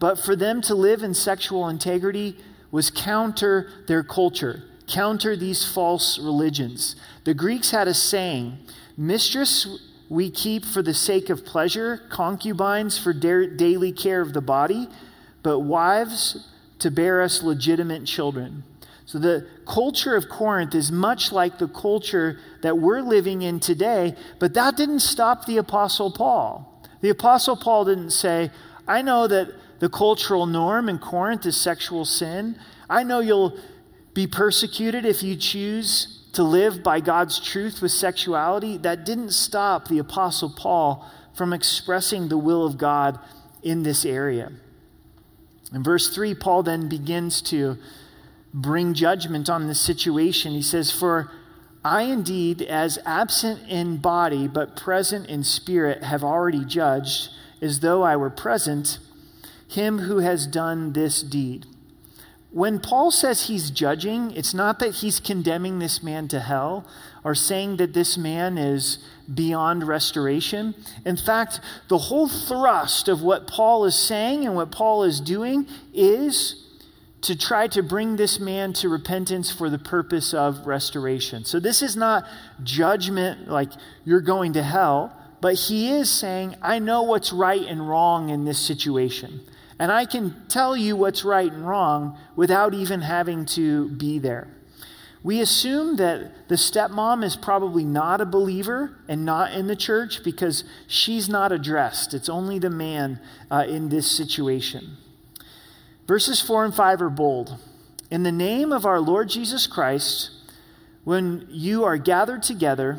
but 0.00 0.18
for 0.18 0.34
them 0.34 0.60
to 0.62 0.74
live 0.74 1.04
in 1.04 1.14
sexual 1.14 1.68
integrity 1.68 2.36
was 2.72 2.90
counter 2.90 3.70
their 3.86 4.02
culture, 4.02 4.64
counter 4.88 5.36
these 5.36 5.64
false 5.64 6.18
religions. 6.18 6.96
The 7.22 7.34
Greeks 7.34 7.70
had 7.70 7.86
a 7.86 7.94
saying 7.94 8.58
Mistress 8.96 9.68
we 10.08 10.28
keep 10.28 10.64
for 10.64 10.82
the 10.82 10.92
sake 10.92 11.30
of 11.30 11.44
pleasure, 11.44 12.00
concubines 12.08 12.98
for 12.98 13.12
da- 13.12 13.46
daily 13.46 13.92
care 13.92 14.20
of 14.20 14.32
the 14.32 14.40
body, 14.40 14.88
but 15.44 15.60
wives 15.60 16.48
to 16.80 16.90
bear 16.90 17.22
us 17.22 17.44
legitimate 17.44 18.06
children. 18.06 18.64
So 19.06 19.18
the 19.18 19.46
culture 19.66 20.16
of 20.16 20.28
Corinth 20.28 20.74
is 20.74 20.90
much 20.90 21.30
like 21.30 21.58
the 21.58 21.68
culture 21.68 22.38
that 22.62 22.78
we're 22.78 23.02
living 23.02 23.42
in 23.42 23.60
today, 23.60 24.16
but 24.38 24.54
that 24.54 24.76
didn't 24.76 25.00
stop 25.00 25.44
the 25.44 25.58
Apostle 25.58 26.10
Paul. 26.10 26.82
The 27.00 27.10
Apostle 27.10 27.56
Paul 27.56 27.84
didn't 27.84 28.10
say, 28.10 28.50
I 28.88 29.02
know 29.02 29.26
that 29.26 29.52
the 29.78 29.90
cultural 29.90 30.46
norm 30.46 30.88
in 30.88 30.98
Corinth 30.98 31.44
is 31.44 31.56
sexual 31.56 32.06
sin. 32.06 32.58
I 32.88 33.02
know 33.02 33.20
you'll 33.20 33.58
be 34.14 34.26
persecuted 34.26 35.04
if 35.04 35.22
you 35.22 35.36
choose 35.36 36.22
to 36.32 36.42
live 36.42 36.82
by 36.82 37.00
God's 37.00 37.38
truth 37.38 37.82
with 37.82 37.92
sexuality. 37.92 38.78
That 38.78 39.04
didn't 39.04 39.32
stop 39.32 39.88
the 39.88 39.98
Apostle 39.98 40.50
Paul 40.50 41.08
from 41.34 41.52
expressing 41.52 42.28
the 42.28 42.38
will 42.38 42.64
of 42.64 42.78
God 42.78 43.18
in 43.62 43.82
this 43.82 44.04
area. 44.04 44.52
In 45.74 45.82
verse 45.82 46.14
3, 46.14 46.34
Paul 46.34 46.62
then 46.62 46.88
begins 46.88 47.42
to 47.42 47.76
bring 48.54 48.94
judgment 48.94 49.50
on 49.50 49.66
this 49.66 49.80
situation. 49.80 50.52
He 50.52 50.62
says, 50.62 50.92
For 50.92 51.30
I 51.84 52.02
indeed, 52.02 52.62
as 52.62 52.98
absent 53.04 53.68
in 53.68 53.98
body 53.98 54.46
but 54.46 54.76
present 54.76 55.28
in 55.28 55.42
spirit, 55.42 56.04
have 56.04 56.22
already 56.22 56.64
judged, 56.64 57.30
as 57.60 57.80
though 57.80 58.04
I 58.04 58.16
were 58.16 58.30
present, 58.30 58.98
him 59.68 59.98
who 59.98 60.18
has 60.18 60.46
done 60.46 60.92
this 60.92 61.20
deed. 61.20 61.66
When 62.52 62.78
Paul 62.78 63.10
says 63.10 63.48
he's 63.48 63.70
judging, 63.70 64.30
it's 64.30 64.54
not 64.54 64.78
that 64.78 64.96
he's 64.96 65.18
condemning 65.18 65.80
this 65.80 66.04
man 66.04 66.28
to 66.28 66.38
hell 66.38 66.86
or 67.24 67.34
saying 67.34 67.78
that 67.78 67.94
this 67.94 68.16
man 68.16 68.56
is 68.56 68.98
beyond 69.32 69.88
restoration. 69.88 70.76
In 71.04 71.16
fact, 71.16 71.58
the 71.88 71.98
whole 71.98 72.28
thrust 72.28 73.08
of 73.08 73.22
what 73.22 73.48
Paul 73.48 73.84
is 73.86 73.98
saying 73.98 74.46
and 74.46 74.54
what 74.54 74.70
Paul 74.70 75.02
is 75.02 75.18
doing 75.18 75.66
is 75.92 76.63
to 77.24 77.34
try 77.34 77.66
to 77.66 77.82
bring 77.82 78.16
this 78.16 78.38
man 78.38 78.74
to 78.74 78.88
repentance 78.90 79.50
for 79.50 79.70
the 79.70 79.78
purpose 79.78 80.34
of 80.34 80.66
restoration. 80.66 81.46
So 81.46 81.58
this 81.58 81.80
is 81.80 81.96
not 81.96 82.26
judgment 82.62 83.48
like 83.48 83.70
you're 84.04 84.20
going 84.20 84.52
to 84.52 84.62
hell, 84.62 85.18
but 85.40 85.54
he 85.54 85.90
is 85.90 86.10
saying, 86.10 86.54
I 86.60 86.78
know 86.78 87.02
what's 87.02 87.32
right 87.32 87.62
and 87.62 87.88
wrong 87.88 88.28
in 88.28 88.44
this 88.44 88.58
situation. 88.58 89.40
And 89.78 89.90
I 89.90 90.04
can 90.04 90.36
tell 90.48 90.76
you 90.76 90.96
what's 90.96 91.24
right 91.24 91.50
and 91.50 91.66
wrong 91.66 92.18
without 92.36 92.74
even 92.74 93.00
having 93.00 93.46
to 93.46 93.88
be 93.88 94.18
there. 94.18 94.48
We 95.22 95.40
assume 95.40 95.96
that 95.96 96.48
the 96.48 96.56
stepmom 96.56 97.24
is 97.24 97.36
probably 97.36 97.84
not 97.84 98.20
a 98.20 98.26
believer 98.26 98.98
and 99.08 99.24
not 99.24 99.54
in 99.54 99.66
the 99.66 99.76
church 99.76 100.22
because 100.22 100.64
she's 100.86 101.30
not 101.30 101.52
addressed. 101.52 102.12
It's 102.12 102.28
only 102.28 102.58
the 102.58 102.68
man 102.68 103.18
uh, 103.50 103.64
in 103.66 103.88
this 103.88 104.10
situation. 104.14 104.98
Verses 106.06 106.40
4 106.40 106.66
and 106.66 106.74
5 106.74 107.02
are 107.02 107.10
bold. 107.10 107.58
In 108.10 108.24
the 108.24 108.32
name 108.32 108.72
of 108.72 108.84
our 108.84 109.00
Lord 109.00 109.30
Jesus 109.30 109.66
Christ, 109.66 110.30
when 111.02 111.46
you 111.50 111.84
are 111.84 111.96
gathered 111.96 112.42
together, 112.42 112.98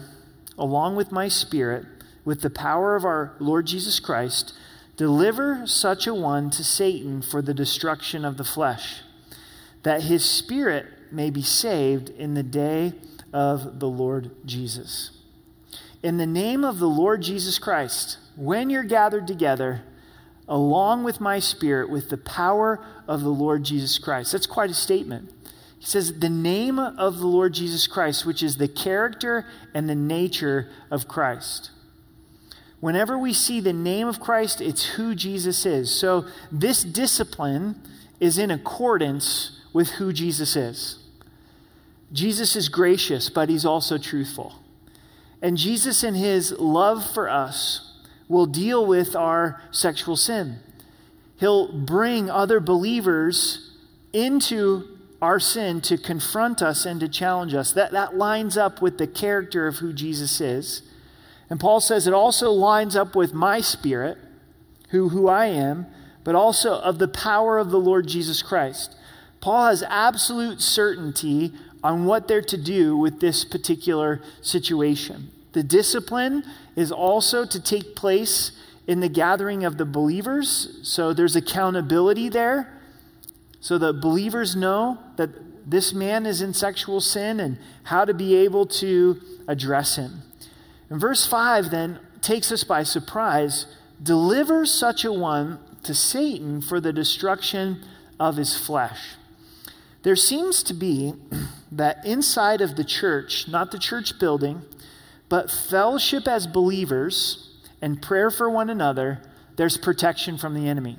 along 0.57 0.95
with 0.95 1.12
my 1.12 1.27
spirit, 1.27 1.85
with 2.24 2.41
the 2.41 2.50
power 2.50 2.95
of 2.95 3.05
our 3.05 3.35
Lord 3.39 3.67
Jesus 3.67 4.00
Christ, 4.00 4.53
deliver 4.97 5.67
such 5.67 6.07
a 6.07 6.15
one 6.15 6.50
to 6.50 6.63
Satan 6.63 7.21
for 7.21 7.41
the 7.41 7.53
destruction 7.53 8.25
of 8.25 8.38
the 8.38 8.43
flesh, 8.43 9.01
that 9.83 10.03
his 10.03 10.25
spirit 10.25 10.88
may 11.12 11.29
be 11.29 11.43
saved 11.43 12.09
in 12.09 12.33
the 12.33 12.43
day 12.43 12.93
of 13.31 13.79
the 13.79 13.88
Lord 13.88 14.31
Jesus. 14.45 15.12
In 16.01 16.17
the 16.17 16.25
name 16.25 16.63
of 16.63 16.79
the 16.79 16.89
Lord 16.89 17.21
Jesus 17.21 17.59
Christ, 17.59 18.17
when 18.35 18.71
you're 18.71 18.83
gathered 18.83 19.27
together, 19.27 19.83
along 20.48 21.04
with 21.04 21.20
my 21.20 21.40
spirit, 21.40 21.90
with 21.90 22.10
the 22.10 22.18
power 22.18 22.86
of 23.08 23.22
the 23.22 23.30
Lord 23.30 23.64
Jesus 23.64 23.98
Christ. 23.98 24.32
That's 24.32 24.46
quite 24.46 24.70
a 24.70 24.75
statement. 24.75 25.32
He 25.80 25.86
says, 25.86 26.20
the 26.20 26.30
name 26.30 26.80
of 26.80 27.20
the 27.20 27.28
Lord 27.28 27.54
Jesus 27.54 27.88
Christ, 27.88 28.25
which 28.25 28.42
is 28.42 28.58
the 28.58 28.68
character 28.68 29.46
and 29.74 29.90
the 29.90 29.96
nature 29.96 30.70
of 30.90 31.08
Christ. 31.08 31.72
Whenever 32.80 33.18
we 33.18 33.34
see 33.34 33.60
the 33.60 33.74
name 33.74 34.08
of 34.08 34.20
Christ, 34.20 34.62
it's 34.62 34.86
who 34.86 35.16
Jesus 35.16 35.66
is. 35.66 35.94
So 35.94 36.25
this 36.52 36.84
discipline 36.84 37.82
is 38.20 38.38
in 38.38 38.52
accordance 38.52 39.60
with 39.74 39.90
who 39.92 40.14
Jesus 40.14 40.56
is. 40.56 41.00
Jesus 42.14 42.55
is 42.55 42.70
gracious, 42.70 43.29
but 43.29 43.50
he's 43.50 43.66
also 43.66 43.98
truthful. 43.98 44.55
And 45.42 45.58
Jesus, 45.58 46.03
in 46.03 46.14
his 46.14 46.51
love 46.53 47.10
for 47.12 47.29
us, 47.29 47.95
will 48.27 48.46
deal 48.46 48.85
with 48.85 49.16
our 49.16 49.61
sexual 49.72 50.16
sin. 50.16 50.59
He'll 51.40 51.72
bring 51.72 52.29
other 52.29 52.59
believers 52.59 53.72
into 54.14 54.88
our 55.22 55.40
sin 55.40 55.81
to 55.81 55.98
confront 55.98 56.61
us 56.61 56.85
and 56.85 57.00
to 57.00 57.09
challenge 57.09 57.53
us. 57.53 57.72
That, 57.72 57.92
that 57.92 58.16
lines 58.16 58.57
up 58.57 58.81
with 58.81 58.98
the 58.98 59.07
character 59.07 59.68
of 59.68 59.77
who 59.77 59.94
Jesus 59.94 60.40
is. 60.40 60.81
And 61.50 61.59
Paul 61.59 61.79
says 61.79 62.07
it 62.07 62.14
also 62.14 62.51
lines 62.51 62.96
up 62.96 63.16
with 63.16 63.33
my 63.33 63.61
spirit, 63.61 64.18
who, 64.90 65.09
who 65.09 65.27
I 65.27 65.48
am, 65.48 65.85
but 66.24 66.35
also 66.35 66.79
of 66.79 66.98
the 66.98 67.07
power 67.07 67.57
of 67.59 67.70
the 67.70 67.79
Lord 67.79 68.07
Jesus 68.07 68.42
Christ. 68.42 68.96
Paul 69.42 69.68
has 69.68 69.83
absolute 69.83 70.61
certainty 70.61 71.53
on 71.83 72.05
what 72.05 72.27
they're 72.27 72.42
to 72.42 72.57
do 72.57 72.98
with 72.98 73.20
this 73.20 73.46
particular 73.46 74.22
situation. 74.42 75.29
The 75.55 75.63
discipline 75.63 76.44
is 76.75 76.91
also 76.91 77.46
to 77.46 77.61
take 77.61 77.96
place 77.96 78.51
in 78.87 79.00
the 79.00 79.07
gathering 79.07 79.63
of 79.63 79.77
the 79.77 79.85
believers. 79.85 80.81
So 80.83 81.13
there's 81.13 81.37
accountability 81.37 82.27
there. 82.27 82.77
So 83.61 83.77
the 83.77 83.94
believers 83.94 84.57
know 84.57 85.00
that 85.15 85.29
this 85.65 85.94
man 85.94 86.25
is 86.25 86.41
in 86.41 86.53
sexual 86.53 87.00
sin 87.00 87.39
and 87.39 87.57
how 87.83 88.03
to 88.03 88.13
be 88.13 88.35
able 88.35 88.65
to 88.65 89.22
address 89.48 89.96
him. 89.96 90.24
And 90.89 91.00
verse 91.00 91.25
5 91.25 91.72
then 91.72 92.01
takes 92.20 92.51
us 92.51 92.65
by 92.65 92.83
surprise 92.83 93.65
delivers 94.03 94.74
such 94.74 95.05
a 95.05 95.13
one 95.13 95.59
to 95.83 95.96
Satan 95.96 96.61
for 96.61 96.81
the 96.81 96.91
destruction 96.91 97.81
of 98.20 98.35
his 98.35 98.57
flesh. 98.57 99.15
There 100.03 100.18
seems 100.18 100.63
to 100.63 100.74
be 100.74 101.13
that 101.72 102.05
inside 102.05 102.59
of 102.59 102.75
the 102.75 102.83
church, 102.83 103.48
not 103.48 103.72
the 103.72 103.79
church 103.79 104.20
building, 104.20 104.63
but 105.29 105.51
fellowship 105.51 106.27
as 106.27 106.48
believers 106.48 107.55
and 107.81 108.01
prayer 108.01 108.31
for 108.31 108.50
one 108.50 108.70
another, 108.70 109.22
there's 109.55 109.77
protection 109.77 110.38
from 110.38 110.53
the 110.53 110.68
enemy. 110.68 110.98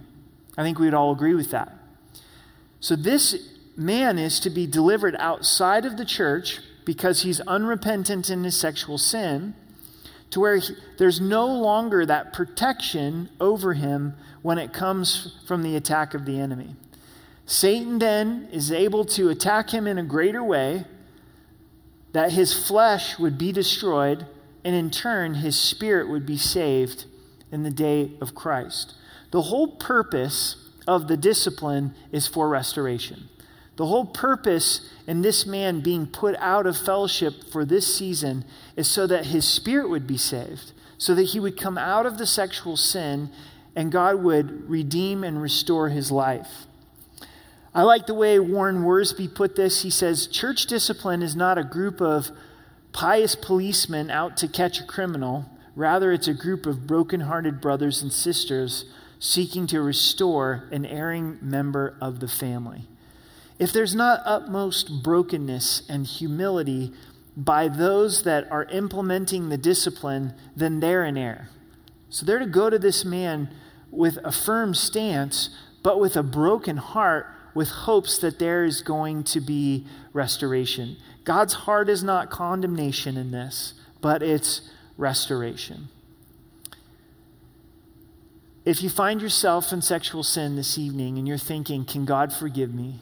I 0.57 0.63
think 0.63 0.79
we'd 0.79 0.95
all 0.95 1.13
agree 1.13 1.35
with 1.35 1.51
that. 1.51 1.73
So 2.81 2.97
this 2.97 3.51
man 3.77 4.19
is 4.19 4.41
to 4.41 4.51
be 4.51 4.67
delivered 4.67 5.17
outside 5.19 5.85
of 5.85 5.97
the 5.97 6.05
church 6.05 6.61
because 6.85 7.23
he's 7.23 7.41
unrepentant 7.41 8.31
in 8.31 8.45
his 8.45 8.57
sexual 8.57 8.97
sin, 8.97 9.55
to 10.31 10.41
where 10.41 10.57
he, 10.57 10.75
there's 10.99 11.21
no 11.21 11.47
longer 11.47 12.07
that 12.07 12.33
protection 12.33 13.29
over 13.41 13.75
him 13.75 14.15
when 14.43 14.59
it 14.59 14.73
comes 14.73 15.37
from 15.47 15.63
the 15.63 15.77
attack 15.77 16.15
of 16.15 16.25
the 16.25 16.39
enemy. 16.39 16.77
Satan 17.45 17.99
then 17.99 18.49
is 18.53 18.73
able 18.73 19.05
to 19.05 19.29
attack 19.29 19.71
him 19.71 19.87
in 19.87 19.99
a 19.99 20.03
greater 20.03 20.43
way 20.43 20.85
that 22.17 22.33
his 22.33 22.55
flesh 22.55 23.19
would 23.19 23.37
be 23.37 23.53
destroyed, 23.53 24.25
and 24.65 24.75
in 24.75 24.91
turn, 24.91 25.35
his 25.35 25.55
spirit 25.55 26.09
would 26.09 26.25
be 26.25 26.39
saved 26.39 27.05
in 27.53 27.63
the 27.63 27.71
day 27.71 28.11
of 28.23 28.35
Christ. 28.35 28.95
The 29.33 29.43
whole 29.43 29.77
purpose 29.77 30.57
of 30.89 31.09
the 31.09 31.19
discipline 31.19 31.95
is 32.13 32.27
for 32.27 32.49
restoration. 32.49 33.29
The 33.77 33.85
whole 33.85 34.07
purpose 34.07 34.91
in 35.07 35.21
this 35.21 35.45
man 35.45 35.81
being 35.81 36.07
put 36.07 36.35
out 36.37 36.67
of 36.67 36.79
fellowship 36.79 37.53
for 37.53 37.67
this 37.67 37.95
season 37.95 38.47
is 38.77 38.89
so 38.89 39.07
that 39.07 39.27
his 39.27 39.47
spirit 39.47 39.91
would 39.91 40.07
be 40.07 40.17
saved, 40.17 40.73
so 40.97 41.15
that 41.15 41.25
he 41.25 41.39
would 41.39 41.61
come 41.61 41.77
out 41.77 42.07
of 42.07 42.17
the 42.17 42.27
sexual 42.27 42.79
sin 42.79 43.29
and 43.75 43.93
God 43.93 44.23
would 44.23 44.71
redeem 44.71 45.23
and 45.23 45.43
restore 45.43 45.91
his 45.91 46.11
life. 46.11 46.66
I 47.77 47.83
like 47.83 48.07
the 48.07 48.15
way 48.15 48.39
Warren 48.41 48.85
Wiersbe 48.85 49.35
put 49.35 49.55
this. 49.55 49.83
He 49.83 49.91
says, 49.91 50.27
Church 50.27 50.65
discipline 50.65 51.21
is 51.21 51.37
not 51.37 51.59
a 51.59 51.63
group 51.63 52.01
of 52.01 52.31
pious 52.93 53.35
policemen 53.35 54.11
out 54.11 54.39
to 54.39 54.49
catch 54.49 54.81
a 54.81 54.87
criminal. 54.87 55.45
Rather, 55.75 56.11
it's 56.11 56.27
a 56.27 56.33
group 56.33 56.65
of 56.65 56.87
broken-hearted 56.87 57.61
brothers 57.61 58.01
and 58.01 58.11
sisters 58.11 58.87
seeking 59.19 59.67
to 59.67 59.83
restore 59.83 60.67
an 60.73 60.87
erring 60.87 61.37
member 61.43 61.99
of 62.01 62.21
the 62.21 62.29
family. 62.29 62.89
If 63.59 63.75
there's 63.75 63.95
not 63.95 64.23
utmost 64.25 65.03
brokenness 65.03 65.83
and 65.87 66.07
humility 66.07 66.95
by 67.37 67.69
those 67.69 68.23
that 68.23 68.51
are 68.51 68.65
implementing 68.65 69.51
the 69.51 69.59
discipline, 69.59 70.33
then 70.57 70.81
they're 70.81 71.05
in 71.05 71.19
error. 71.19 71.51
So 72.09 72.25
they're 72.25 72.39
to 72.39 72.47
go 72.47 72.71
to 72.71 72.79
this 72.79 73.05
man 73.05 73.51
with 73.91 74.17
a 74.25 74.33
firm 74.33 74.73
stance, 74.75 75.51
but 75.83 76.01
with 76.01 76.17
a 76.17 76.23
broken 76.23 76.79
heart 76.79 77.27
with 77.57 77.71
hopes 77.71 78.19
that 78.19 78.39
there 78.39 78.65
is 78.65 78.83
going 78.83 79.25
to 79.25 79.41
be 79.41 79.87
restoration. 80.13 80.95
God's 81.25 81.55
heart 81.55 81.89
is 81.89 82.05
not 82.05 82.29
condemnation 82.29 83.17
in 83.17 83.31
this, 83.31 83.73
but 84.03 84.23
it's 84.23 84.61
restoration. 84.99 85.89
If 88.67 88.83
you 88.83 88.91
find 88.91 89.23
yourself 89.23 89.73
in 89.73 89.81
sexual 89.81 90.23
sin 90.23 90.57
this 90.57 90.77
evening 90.77 91.17
and 91.17 91.27
you're 91.27 91.39
thinking, 91.39 91.87
can 91.87 92.05
God 92.05 92.31
forgive 92.31 92.75
me? 92.75 92.97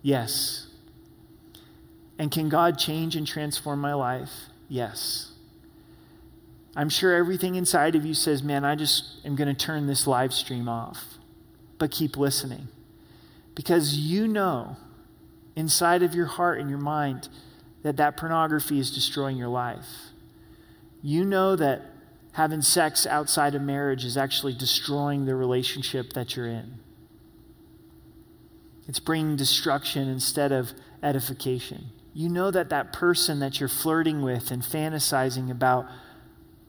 Yes. 0.00 0.68
And 2.18 2.30
can 2.30 2.48
God 2.48 2.78
change 2.78 3.16
and 3.16 3.26
transform 3.26 3.80
my 3.80 3.92
life? 3.92 4.30
Yes. 4.66 5.32
I'm 6.74 6.88
sure 6.88 7.14
everything 7.14 7.54
inside 7.54 7.94
of 7.96 8.06
you 8.06 8.14
says, 8.14 8.42
man, 8.42 8.64
I 8.64 8.76
just 8.76 9.18
am 9.26 9.36
going 9.36 9.54
to 9.54 9.66
turn 9.66 9.86
this 9.86 10.06
live 10.06 10.32
stream 10.32 10.70
off. 10.70 11.18
But 11.76 11.90
keep 11.90 12.16
listening. 12.16 12.68
Because 13.54 13.96
you 13.96 14.28
know 14.28 14.76
inside 15.56 16.02
of 16.02 16.14
your 16.14 16.26
heart 16.26 16.60
and 16.60 16.70
your 16.70 16.78
mind 16.78 17.28
that 17.82 17.96
that 17.96 18.16
pornography 18.16 18.78
is 18.78 18.90
destroying 18.90 19.36
your 19.36 19.48
life. 19.48 19.86
You 21.02 21.24
know 21.24 21.56
that 21.56 21.82
having 22.32 22.62
sex 22.62 23.06
outside 23.06 23.54
of 23.54 23.62
marriage 23.62 24.04
is 24.04 24.16
actually 24.16 24.54
destroying 24.54 25.24
the 25.24 25.34
relationship 25.34 26.12
that 26.12 26.36
you're 26.36 26.46
in. 26.46 26.78
It's 28.86 29.00
bringing 29.00 29.36
destruction 29.36 30.08
instead 30.08 30.52
of 30.52 30.72
edification. 31.02 31.86
You 32.12 32.28
know 32.28 32.50
that 32.50 32.70
that 32.70 32.92
person 32.92 33.38
that 33.40 33.60
you're 33.60 33.68
flirting 33.68 34.22
with 34.22 34.50
and 34.50 34.62
fantasizing 34.62 35.50
about 35.50 35.86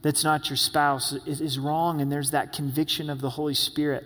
that's 0.02 0.24
not 0.24 0.50
your 0.50 0.58
spouse 0.58 1.14
is, 1.26 1.42
is 1.42 1.60
wrong, 1.60 2.02
and 2.02 2.12
there's 2.12 2.32
that 2.32 2.54
conviction 2.54 3.10
of 3.10 3.22
the 3.22 3.32
Holy 3.32 3.54
Spirit. 3.54 4.06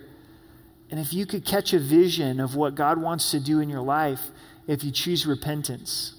And 0.90 1.00
if 1.00 1.12
you 1.12 1.26
could 1.26 1.44
catch 1.44 1.72
a 1.72 1.78
vision 1.78 2.38
of 2.38 2.54
what 2.54 2.74
God 2.74 3.00
wants 3.00 3.30
to 3.32 3.40
do 3.40 3.60
in 3.60 3.68
your 3.68 3.80
life, 3.80 4.20
if 4.66 4.84
you 4.84 4.90
choose 4.90 5.26
repentance, 5.26 6.14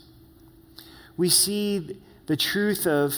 we 1.16 1.30
see 1.30 2.00
the 2.28 2.38
truth 2.38 2.86
of 2.86 3.16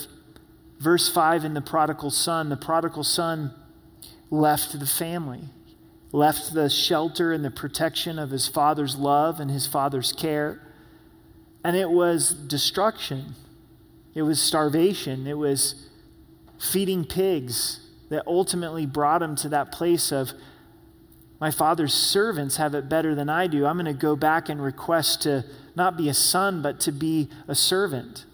verse 0.79 1.09
5 1.09 1.45
in 1.45 1.53
the 1.53 1.61
prodigal 1.61 2.11
son. 2.11 2.49
The 2.49 2.57
prodigal 2.57 3.03
son 3.03 3.53
left 4.29 4.79
the 4.79 4.85
family, 4.85 5.41
left 6.11 6.53
the 6.53 6.69
shelter 6.69 7.33
and 7.33 7.43
the 7.43 7.51
protection 7.51 8.17
of 8.17 8.31
his 8.31 8.47
father's 8.47 8.95
love 8.95 9.39
and 9.39 9.51
his 9.51 9.67
father's 9.67 10.13
care. 10.13 10.61
And 11.63 11.75
it 11.75 11.89
was 11.89 12.31
destruction, 12.31 13.35
it 14.15 14.21
was 14.21 14.41
starvation, 14.41 15.27
it 15.27 15.37
was 15.37 15.87
feeding 16.57 17.05
pigs 17.05 17.81
that 18.09 18.25
ultimately 18.25 18.85
brought 18.85 19.21
him 19.21 19.35
to 19.35 19.49
that 19.49 19.71
place 19.71 20.11
of 20.11 20.31
my 21.39 21.51
father's 21.51 21.93
servants 21.93 22.57
have 22.57 22.75
it 22.75 22.89
better 22.89 23.15
than 23.15 23.29
I 23.29 23.47
do. 23.47 23.65
I'm 23.65 23.77
going 23.77 23.85
to 23.85 23.93
go 23.93 24.15
back 24.15 24.49
and 24.49 24.61
request 24.61 25.21
to 25.23 25.45
not 25.75 25.97
be 25.97 26.09
a 26.09 26.13
son, 26.13 26.61
but 26.61 26.79
to 26.81 26.91
be 26.91 27.29
a 27.47 27.55
servant. 27.55 28.25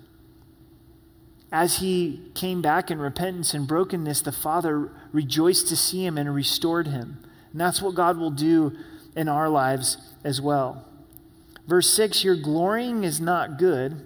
As 1.51 1.77
he 1.77 2.21
came 2.33 2.61
back 2.61 2.89
in 2.89 2.99
repentance 2.99 3.53
and 3.53 3.67
brokenness, 3.67 4.21
the 4.21 4.31
father 4.31 4.91
rejoiced 5.11 5.67
to 5.67 5.75
see 5.75 6.05
him 6.05 6.17
and 6.17 6.33
restored 6.33 6.87
him. 6.87 7.19
And 7.51 7.61
that's 7.61 7.81
what 7.81 7.95
God 7.95 8.17
will 8.17 8.31
do 8.31 8.75
in 9.15 9.29
our 9.29 9.49
lives 9.49 9.97
as 10.23 10.41
well. 10.41 10.87
Verse 11.67 11.89
6 11.91 12.23
Your 12.23 12.35
glorying 12.35 13.03
is 13.03 13.21
not 13.21 13.57
good. 13.59 14.05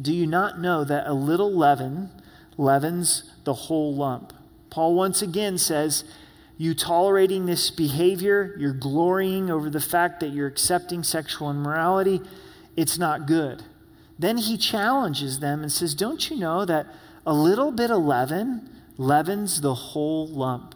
Do 0.00 0.12
you 0.12 0.26
not 0.26 0.60
know 0.60 0.82
that 0.84 1.06
a 1.06 1.14
little 1.14 1.52
leaven 1.52 2.10
leavens 2.56 3.30
the 3.44 3.54
whole 3.54 3.94
lump. 3.94 4.32
Paul 4.70 4.94
once 4.94 5.22
again 5.22 5.58
says, 5.58 6.04
You 6.56 6.74
tolerating 6.74 7.46
this 7.46 7.70
behavior, 7.70 8.54
you're 8.58 8.72
glorying 8.72 9.50
over 9.50 9.68
the 9.68 9.80
fact 9.80 10.20
that 10.20 10.28
you're 10.28 10.46
accepting 10.46 11.02
sexual 11.02 11.50
immorality, 11.50 12.20
it's 12.76 12.98
not 12.98 13.26
good. 13.26 13.62
Then 14.18 14.38
he 14.38 14.56
challenges 14.56 15.40
them 15.40 15.62
and 15.62 15.72
says, 15.72 15.94
Don't 15.94 16.30
you 16.30 16.36
know 16.36 16.64
that 16.64 16.86
a 17.26 17.34
little 17.34 17.72
bit 17.72 17.90
of 17.90 18.02
leaven 18.02 18.68
leavens 18.96 19.60
the 19.60 19.74
whole 19.74 20.28
lump? 20.28 20.74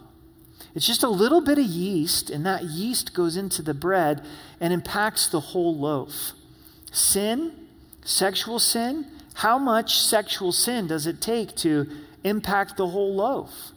It's 0.74 0.86
just 0.86 1.02
a 1.02 1.08
little 1.08 1.40
bit 1.40 1.58
of 1.58 1.64
yeast, 1.64 2.30
and 2.30 2.44
that 2.44 2.64
yeast 2.64 3.14
goes 3.14 3.36
into 3.36 3.62
the 3.62 3.74
bread 3.74 4.24
and 4.60 4.72
impacts 4.72 5.28
the 5.28 5.40
whole 5.40 5.76
loaf. 5.76 6.32
Sin, 6.90 7.52
sexual 8.04 8.58
sin, 8.58 9.06
how 9.34 9.58
much 9.58 9.98
sexual 9.98 10.50
sin 10.50 10.88
does 10.88 11.06
it 11.06 11.20
take 11.20 11.54
to 11.56 11.86
impact 12.24 12.76
the 12.76 12.88
whole 12.88 13.14
loaf? 13.14 13.70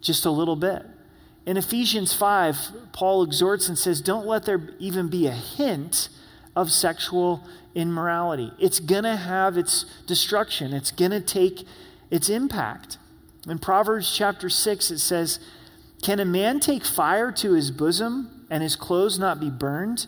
Just 0.00 0.24
a 0.24 0.30
little 0.30 0.56
bit. 0.56 0.84
In 1.46 1.56
Ephesians 1.58 2.14
5, 2.14 2.92
Paul 2.92 3.22
exhorts 3.22 3.68
and 3.68 3.78
says, 3.78 4.00
Don't 4.00 4.26
let 4.26 4.44
there 4.44 4.70
even 4.78 5.08
be 5.08 5.26
a 5.26 5.32
hint 5.32 6.08
of 6.56 6.70
sexual 6.70 7.42
immorality. 7.74 8.52
It's 8.58 8.80
going 8.80 9.04
to 9.04 9.16
have 9.16 9.58
its 9.58 9.84
destruction, 10.06 10.72
it's 10.72 10.90
going 10.90 11.10
to 11.10 11.20
take 11.20 11.66
its 12.10 12.28
impact. 12.28 12.98
In 13.46 13.58
Proverbs 13.58 14.14
chapter 14.14 14.48
6, 14.48 14.90
it 14.90 15.00
says, 15.00 15.38
Can 16.02 16.18
a 16.18 16.24
man 16.24 16.60
take 16.60 16.84
fire 16.84 17.30
to 17.32 17.52
his 17.52 17.70
bosom 17.70 18.46
and 18.48 18.62
his 18.62 18.76
clothes 18.76 19.18
not 19.18 19.38
be 19.38 19.50
burned? 19.50 20.06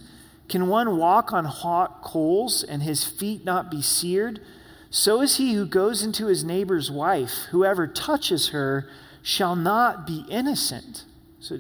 Can 0.48 0.68
one 0.68 0.96
walk 0.96 1.32
on 1.32 1.44
hot 1.44 2.02
coals 2.02 2.62
and 2.62 2.82
his 2.82 3.04
feet 3.04 3.44
not 3.44 3.70
be 3.70 3.82
seared? 3.82 4.40
So 4.88 5.20
is 5.20 5.36
he 5.36 5.54
who 5.54 5.66
goes 5.66 6.02
into 6.02 6.26
his 6.26 6.44
neighbor's 6.44 6.90
wife. 6.90 7.46
Whoever 7.50 7.86
touches 7.86 8.48
her 8.50 8.88
shall 9.22 9.56
not 9.56 10.06
be 10.06 10.24
innocent. 10.30 11.04
So 11.48 11.58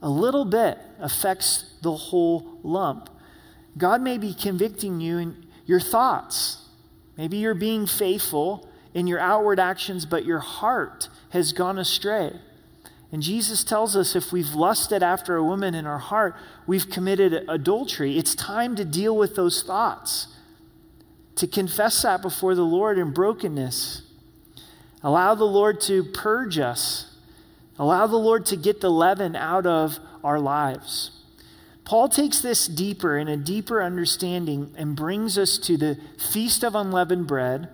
a 0.00 0.08
little 0.08 0.44
bit 0.44 0.78
affects 1.00 1.74
the 1.82 1.94
whole 1.94 2.58
lump. 2.62 3.10
God 3.76 4.00
may 4.00 4.18
be 4.18 4.34
convicting 4.34 5.00
you 5.00 5.18
in 5.18 5.46
your 5.66 5.80
thoughts. 5.80 6.64
Maybe 7.16 7.36
you're 7.38 7.54
being 7.54 7.86
faithful 7.86 8.68
in 8.94 9.06
your 9.06 9.18
outward 9.18 9.60
actions, 9.60 10.06
but 10.06 10.24
your 10.24 10.38
heart 10.38 11.08
has 11.30 11.52
gone 11.52 11.78
astray. 11.78 12.32
And 13.10 13.22
Jesus 13.22 13.64
tells 13.64 13.96
us 13.96 14.14
if 14.14 14.32
we've 14.32 14.54
lusted 14.54 15.02
after 15.02 15.36
a 15.36 15.44
woman 15.44 15.74
in 15.74 15.86
our 15.86 15.98
heart, 15.98 16.36
we've 16.66 16.90
committed 16.90 17.44
adultery. 17.48 18.18
It's 18.18 18.34
time 18.34 18.76
to 18.76 18.84
deal 18.84 19.16
with 19.16 19.34
those 19.34 19.62
thoughts 19.62 20.28
to 21.36 21.46
confess 21.46 22.02
that 22.02 22.20
before 22.20 22.54
the 22.54 22.64
Lord 22.64 22.98
in 22.98 23.12
brokenness. 23.12 24.02
Allow 25.02 25.36
the 25.36 25.44
Lord 25.44 25.80
to 25.82 26.02
purge 26.02 26.58
us. 26.58 27.07
Allow 27.78 28.06
the 28.06 28.16
Lord 28.16 28.46
to 28.46 28.56
get 28.56 28.80
the 28.80 28.90
leaven 28.90 29.36
out 29.36 29.66
of 29.66 29.98
our 30.24 30.40
lives. 30.40 31.12
Paul 31.84 32.08
takes 32.08 32.40
this 32.40 32.66
deeper 32.66 33.16
in 33.16 33.28
a 33.28 33.36
deeper 33.36 33.82
understanding 33.82 34.74
and 34.76 34.96
brings 34.96 35.38
us 35.38 35.56
to 35.58 35.76
the 35.76 35.98
Feast 36.18 36.62
of 36.62 36.74
Unleavened 36.74 37.26
Bread 37.26 37.68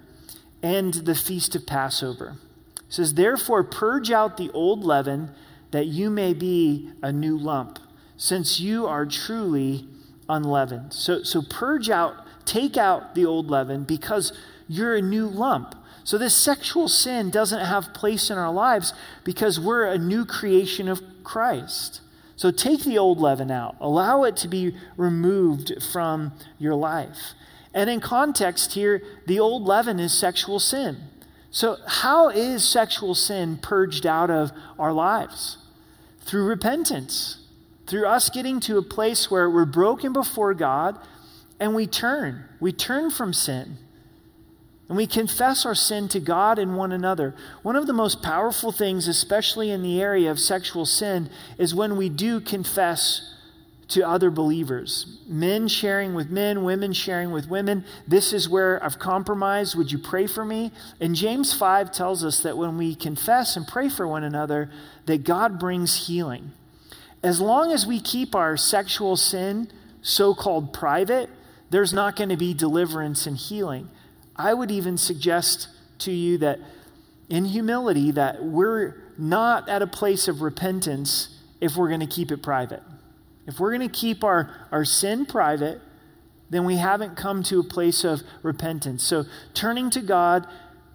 and 0.63 0.95
the 0.95 1.15
Feast 1.15 1.57
of 1.57 1.67
Passover. 1.67 2.37
He 2.77 2.93
says, 2.93 3.15
Therefore, 3.15 3.65
purge 3.65 4.11
out 4.11 4.37
the 4.37 4.51
old 4.51 4.85
leaven 4.85 5.31
that 5.73 5.87
you 5.87 6.11
may 6.11 6.35
be 6.35 6.93
a 7.03 7.11
new 7.11 7.37
lump, 7.37 7.81
since 8.17 8.61
you 8.61 8.87
are 8.87 9.05
truly 9.05 9.89
unleavened. 10.29 10.93
So, 10.93 11.25
so 11.25 11.43
purge 11.43 11.91
out 11.91 12.25
Take 12.45 12.77
out 12.77 13.15
the 13.15 13.25
old 13.25 13.51
leaven 13.51 13.85
because 13.85 14.33
you're 14.69 14.97
a 14.97 15.03
new 15.03 15.27
lump. 15.27 15.75
So, 16.05 16.19
this 16.19 16.37
sexual 16.37 16.89
sin 16.89 17.31
doesn't 17.31 17.65
have 17.65 17.95
place 17.95 18.31
in 18.31 18.37
our 18.37 18.53
lives 18.53 18.93
because 19.25 19.59
we're 19.59 19.87
a 19.87 19.97
new 19.97 20.27
creation 20.27 20.87
of 20.87 21.03
Christ. 21.25 22.03
So, 22.37 22.51
take 22.51 22.85
the 22.85 22.99
old 22.99 23.19
leaven 23.19 23.51
out, 23.51 23.77
allow 23.81 24.25
it 24.25 24.37
to 24.39 24.49
be 24.49 24.77
removed 24.99 25.83
from 25.83 26.33
your 26.59 26.75
life. 26.75 27.33
And 27.73 27.89
in 27.89 28.01
context 28.01 28.75
here, 28.75 29.03
the 29.27 29.41
old 29.41 29.65
leaven 29.65 29.99
is 29.99 30.13
sexual 30.13 30.61
sin. 30.61 30.99
So, 31.51 31.79
how 31.87 32.29
is 32.29 32.67
sexual 32.69 33.15
sin 33.15 33.57
purged 33.57 34.05
out 34.05 34.31
of 34.31 34.53
our 34.79 34.93
lives? 34.93 35.57
Through 36.21 36.47
repentance, 36.47 37.39
through 37.87 38.07
us 38.07 38.29
getting 38.29 38.61
to 38.61 38.77
a 38.77 38.83
place 38.83 39.31
where 39.31 39.49
we're 39.49 39.65
broken 39.65 40.13
before 40.13 40.53
God 40.53 40.99
and 41.59 41.75
we 41.75 41.87
turn. 41.87 42.45
We 42.61 42.73
turn 42.73 43.11
from 43.11 43.33
sin. 43.33 43.79
And 44.89 44.97
we 44.99 45.07
confess 45.07 45.65
our 45.65 45.75
sin 45.75 46.09
to 46.09 46.21
God 46.21 46.59
and 46.59 46.77
one 46.77 46.93
another. 46.93 47.35
One 47.63 47.77
of 47.77 47.87
the 47.87 47.93
most 47.95 48.23
powerful 48.23 48.71
things, 48.71 49.09
especially 49.09 49.71
in 49.71 49.83
the 49.83 50.01
area 50.01 50.31
of 50.31 50.39
sexual 50.39 50.85
sin, 50.85 51.31
is 51.57 51.75
when 51.75 51.97
we 51.97 52.11
do 52.11 52.41
confess 52.41 53.35
to 53.89 54.07
other 54.07 54.31
believers. 54.31 55.19
Men 55.27 55.69
sharing 55.69 56.15
with 56.15 56.31
men, 56.31 56.65
women 56.65 56.93
sharing 56.93 57.33
with 57.33 57.49
women. 57.49 57.85
This 58.07 58.33
is 58.33 58.49
where 58.49 58.83
I've 58.83 58.99
compromised. 58.99 59.77
Would 59.77 59.93
you 59.93 59.99
pray 59.99 60.27
for 60.27 60.45
me? 60.45 60.71
And 61.01 61.15
James 61.15 61.55
5 61.55 61.93
tells 61.93 62.25
us 62.25 62.41
that 62.41 62.57
when 62.57 62.77
we 62.77 62.95
confess 62.95 63.57
and 63.57 63.67
pray 63.67 63.89
for 63.89 64.07
one 64.07 64.25
another, 64.25 64.71
that 65.07 65.25
God 65.25 65.59
brings 65.59 66.09
healing. 66.09 66.53
As 67.23 67.41
long 67.41 67.73
as 67.73 67.87
we 67.87 68.01
keep 68.01 68.35
our 68.35 68.57
sexual 68.57 69.17
sin 69.17 69.69
so 70.03 70.35
called 70.35 70.75
private, 70.75 71.31
there's 71.71 71.93
not 71.93 72.17
going 72.17 72.29
to 72.29 72.37
be 72.37 72.53
deliverance 72.53 73.27
and 73.27 73.37
healing. 73.37 73.89
I 74.37 74.55
would 74.55 74.71
even 74.71 74.99
suggest 74.99 75.69
to 76.01 76.13
you 76.13 76.39
that 76.39 76.59
in 77.29 77.45
humility 77.45 78.11
that 78.13 78.45
we're 78.45 78.97
not 79.17 79.69
at 79.69 79.83
a 79.83 79.87
place 79.87 80.29
of 80.29 80.43
repentance 80.43 81.41
if 81.61 81.77
we're 81.77 81.89
going 81.89 82.01
to 82.01 82.07
keep 82.07 82.31
it 82.31 82.43
private. 82.43 82.83
If 83.47 83.61
we're 83.61 83.77
going 83.77 83.89
to 83.89 83.95
keep 83.95 84.25
our, 84.25 84.69
our 84.73 84.85
sin 84.85 85.27
private, 85.27 85.81
then 86.51 86.65
we 86.65 86.77
haven't 86.77 87.17
come 87.17 87.43
to 87.45 87.61
a 87.61 87.65
place 87.65 88.05
of 88.05 88.23
repentance. 88.43 89.03
So 89.03 89.25
turning 89.55 89.91
to 89.91 90.01
God, 90.01 90.47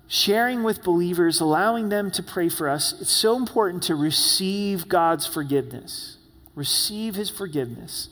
sharing 0.07 0.63
with 0.63 0.83
believers, 0.83 1.39
allowing 1.39 1.89
them 1.89 2.11
to 2.11 2.23
pray 2.23 2.49
for 2.49 2.69
us, 2.69 2.99
it's 2.99 3.11
so 3.11 3.35
important 3.35 3.83
to 3.83 3.95
receive 3.95 4.87
God's 4.87 5.25
forgiveness. 5.25 6.17
Receive 6.55 7.15
his 7.15 7.29
forgiveness. 7.29 8.09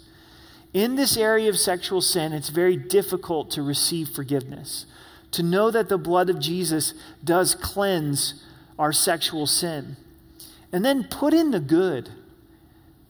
In 0.73 0.95
this 0.95 1.17
area 1.17 1.49
of 1.49 1.57
sexual 1.57 2.01
sin, 2.01 2.33
it's 2.33 2.49
very 2.49 2.77
difficult 2.77 3.49
to 3.51 3.61
receive 3.61 4.09
forgiveness, 4.09 4.85
to 5.31 5.43
know 5.43 5.71
that 5.71 5.89
the 5.89 5.97
blood 5.97 6.29
of 6.29 6.39
Jesus 6.39 6.93
does 7.23 7.55
cleanse 7.55 8.43
our 8.79 8.93
sexual 8.93 9.47
sin. 9.47 9.97
And 10.71 10.83
then 10.83 11.05
put 11.05 11.33
in 11.33 11.51
the 11.51 11.59
good. 11.59 12.09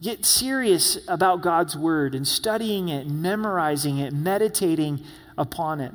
Get 0.00 0.24
serious 0.24 0.98
about 1.08 1.42
God's 1.42 1.76
word 1.76 2.14
and 2.14 2.26
studying 2.26 2.88
it, 2.88 3.08
memorizing 3.08 3.98
it, 3.98 4.12
meditating 4.12 5.00
upon 5.36 5.80
it. 5.80 5.92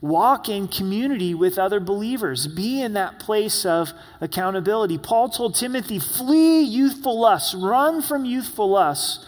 Walk 0.00 0.48
in 0.48 0.66
community 0.66 1.34
with 1.34 1.58
other 1.58 1.78
believers. 1.78 2.46
Be 2.46 2.80
in 2.80 2.94
that 2.94 3.18
place 3.18 3.66
of 3.66 3.92
accountability. 4.20 4.96
Paul 4.96 5.28
told 5.28 5.54
Timothy, 5.56 5.98
flee 5.98 6.62
youthful 6.62 7.20
lusts, 7.20 7.54
run 7.54 8.00
from 8.00 8.24
youthful 8.24 8.70
lusts, 8.70 9.26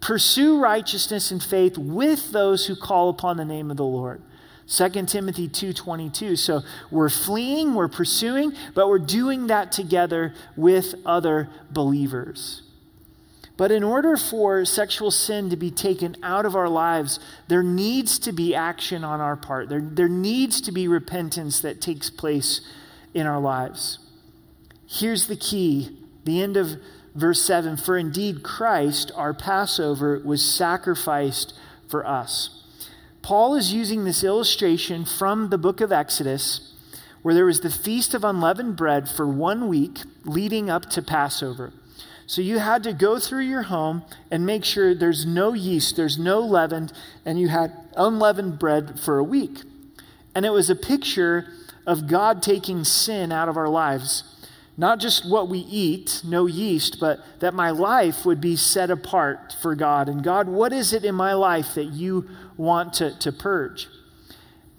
pursue 0.00 0.60
righteousness 0.60 1.30
and 1.30 1.42
faith 1.42 1.78
with 1.78 2.32
those 2.32 2.66
who 2.66 2.76
call 2.76 3.08
upon 3.08 3.36
the 3.36 3.44
name 3.44 3.70
of 3.70 3.78
the 3.78 3.84
Lord. 3.84 4.20
2 4.70 5.06
Timothy 5.06 5.48
2:22. 5.48 6.36
So 6.36 6.62
we're 6.90 7.08
fleeing, 7.08 7.74
we're 7.74 7.88
pursuing, 7.88 8.52
but 8.72 8.88
we're 8.88 9.00
doing 9.00 9.48
that 9.48 9.72
together 9.72 10.32
with 10.56 10.94
other 11.04 11.50
believers. 11.72 12.62
But 13.56 13.72
in 13.72 13.82
order 13.82 14.16
for 14.16 14.64
sexual 14.64 15.10
sin 15.10 15.50
to 15.50 15.56
be 15.56 15.70
taken 15.70 16.16
out 16.22 16.46
of 16.46 16.56
our 16.56 16.68
lives, 16.68 17.18
there 17.48 17.64
needs 17.64 18.18
to 18.20 18.32
be 18.32 18.54
action 18.54 19.04
on 19.04 19.20
our 19.20 19.36
part. 19.36 19.68
There, 19.68 19.82
there 19.82 20.08
needs 20.08 20.60
to 20.62 20.72
be 20.72 20.88
repentance 20.88 21.60
that 21.60 21.80
takes 21.80 22.08
place 22.08 22.60
in 23.12 23.26
our 23.26 23.40
lives. 23.40 23.98
Here's 24.86 25.26
the 25.26 25.36
key 25.36 25.98
the 26.24 26.40
end 26.40 26.56
of 26.56 26.76
verse 27.14 27.42
7 27.42 27.76
For 27.76 27.98
indeed 27.98 28.44
Christ, 28.44 29.10
our 29.16 29.34
Passover, 29.34 30.22
was 30.24 30.42
sacrificed 30.42 31.54
for 31.88 32.06
us. 32.06 32.59
Paul 33.22 33.54
is 33.54 33.72
using 33.72 34.04
this 34.04 34.24
illustration 34.24 35.04
from 35.04 35.50
the 35.50 35.58
book 35.58 35.80
of 35.80 35.92
Exodus, 35.92 36.74
where 37.22 37.34
there 37.34 37.44
was 37.44 37.60
the 37.60 37.70
Feast 37.70 38.14
of 38.14 38.24
Unleavened 38.24 38.76
Bread 38.76 39.08
for 39.08 39.26
one 39.26 39.68
week 39.68 39.98
leading 40.24 40.70
up 40.70 40.88
to 40.90 41.02
Passover. 41.02 41.72
So 42.26 42.40
you 42.40 42.60
had 42.60 42.82
to 42.84 42.92
go 42.92 43.18
through 43.18 43.44
your 43.44 43.64
home 43.64 44.04
and 44.30 44.46
make 44.46 44.64
sure 44.64 44.94
there's 44.94 45.26
no 45.26 45.52
yeast, 45.52 45.96
there's 45.96 46.18
no 46.18 46.40
leaven, 46.40 46.90
and 47.26 47.38
you 47.38 47.48
had 47.48 47.72
unleavened 47.96 48.58
bread 48.58 48.98
for 49.00 49.18
a 49.18 49.24
week. 49.24 49.58
And 50.34 50.46
it 50.46 50.50
was 50.50 50.70
a 50.70 50.76
picture 50.76 51.48
of 51.86 52.06
God 52.06 52.42
taking 52.42 52.84
sin 52.84 53.32
out 53.32 53.48
of 53.48 53.56
our 53.56 53.68
lives. 53.68 54.22
Not 54.76 55.00
just 55.00 55.28
what 55.28 55.48
we 55.48 55.58
eat, 55.58 56.22
no 56.24 56.46
yeast, 56.46 56.98
but 57.00 57.18
that 57.40 57.52
my 57.52 57.70
life 57.70 58.24
would 58.24 58.40
be 58.40 58.56
set 58.56 58.90
apart 58.90 59.54
for 59.60 59.74
God. 59.74 60.08
And 60.08 60.22
God, 60.22 60.48
what 60.48 60.72
is 60.72 60.92
it 60.92 61.04
in 61.04 61.14
my 61.14 61.34
life 61.34 61.74
that 61.74 61.86
you 61.86 62.30
want 62.60 62.92
to, 62.94 63.18
to 63.18 63.32
purge? 63.32 63.88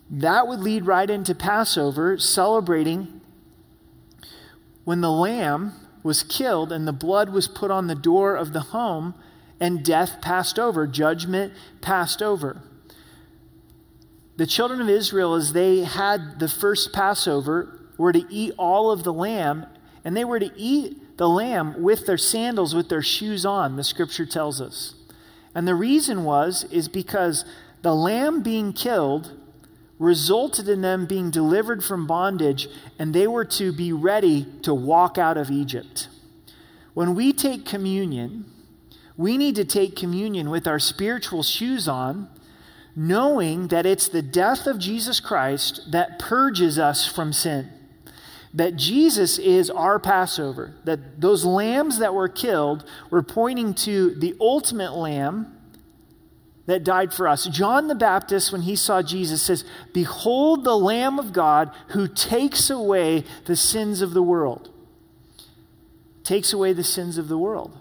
That 0.09 0.47
would 0.47 0.59
lead 0.59 0.85
right 0.85 1.09
into 1.09 1.33
Passover, 1.33 2.17
celebrating 2.17 3.21
when 4.83 5.01
the 5.01 5.11
lamb 5.11 5.73
was 6.03 6.23
killed 6.23 6.71
and 6.71 6.87
the 6.87 6.93
blood 6.93 7.29
was 7.29 7.47
put 7.47 7.71
on 7.71 7.87
the 7.87 7.95
door 7.95 8.35
of 8.35 8.53
the 8.53 8.59
home 8.59 9.13
and 9.59 9.83
death 9.85 10.21
passed 10.21 10.57
over, 10.57 10.87
judgment 10.87 11.53
passed 11.81 12.21
over. 12.21 12.61
The 14.37 14.47
children 14.47 14.81
of 14.81 14.89
Israel, 14.89 15.35
as 15.35 15.53
they 15.53 15.79
had 15.79 16.39
the 16.39 16.47
first 16.47 16.91
Passover, 16.91 17.79
were 17.97 18.11
to 18.11 18.25
eat 18.29 18.53
all 18.57 18.91
of 18.91 19.03
the 19.03 19.13
lamb 19.13 19.65
and 20.03 20.17
they 20.17 20.25
were 20.25 20.39
to 20.39 20.51
eat 20.55 21.17
the 21.17 21.29
lamb 21.29 21.81
with 21.81 22.07
their 22.07 22.17
sandals, 22.17 22.73
with 22.73 22.89
their 22.89 23.03
shoes 23.03 23.45
on, 23.45 23.75
the 23.75 23.83
scripture 23.83 24.25
tells 24.25 24.59
us. 24.59 24.95
And 25.53 25.67
the 25.67 25.75
reason 25.75 26.23
was, 26.23 26.63
is 26.71 26.87
because 26.87 27.45
the 27.81 27.95
lamb 27.95 28.43
being 28.43 28.73
killed 28.73 29.37
resulted 29.99 30.67
in 30.67 30.81
them 30.81 31.05
being 31.05 31.29
delivered 31.29 31.83
from 31.83 32.07
bondage, 32.07 32.67
and 32.97 33.13
they 33.13 33.27
were 33.27 33.45
to 33.45 33.71
be 33.71 33.93
ready 33.93 34.45
to 34.63 34.73
walk 34.73 35.17
out 35.17 35.37
of 35.37 35.51
Egypt. 35.51 36.07
When 36.93 37.13
we 37.15 37.31
take 37.31 37.65
communion, 37.65 38.45
we 39.15 39.37
need 39.37 39.55
to 39.55 39.65
take 39.65 39.95
communion 39.95 40.49
with 40.49 40.67
our 40.67 40.79
spiritual 40.79 41.43
shoes 41.43 41.87
on, 41.87 42.29
knowing 42.95 43.67
that 43.67 43.85
it's 43.85 44.07
the 44.07 44.23
death 44.23 44.65
of 44.65 44.79
Jesus 44.79 45.19
Christ 45.19 45.91
that 45.91 46.17
purges 46.17 46.79
us 46.79 47.07
from 47.07 47.31
sin 47.31 47.69
that 48.53 48.75
Jesus 48.75 49.37
is 49.37 49.69
our 49.69 49.99
Passover, 49.99 50.73
that 50.83 51.21
those 51.21 51.45
lambs 51.45 51.99
that 51.99 52.13
were 52.13 52.27
killed 52.27 52.83
were 53.09 53.23
pointing 53.23 53.73
to 53.73 54.13
the 54.15 54.35
ultimate 54.39 54.93
lamb 54.93 55.55
that 56.71 56.86
died 56.86 57.13
for 57.13 57.27
us. 57.27 57.47
John 57.47 57.89
the 57.89 57.95
Baptist, 57.95 58.53
when 58.53 58.62
he 58.62 58.77
saw 58.77 59.01
Jesus, 59.01 59.41
says, 59.41 59.65
Behold 59.93 60.63
the 60.63 60.77
Lamb 60.77 61.19
of 61.19 61.34
God 61.34 61.69
who 61.89 62.07
takes 62.07 62.69
away 62.69 63.25
the 63.43 63.57
sins 63.57 64.01
of 64.01 64.13
the 64.13 64.23
world. 64.23 64.69
Takes 66.23 66.53
away 66.53 66.71
the 66.71 66.86
sins 66.86 67.17
of 67.17 67.27
the 67.27 67.38
world. 67.38 67.77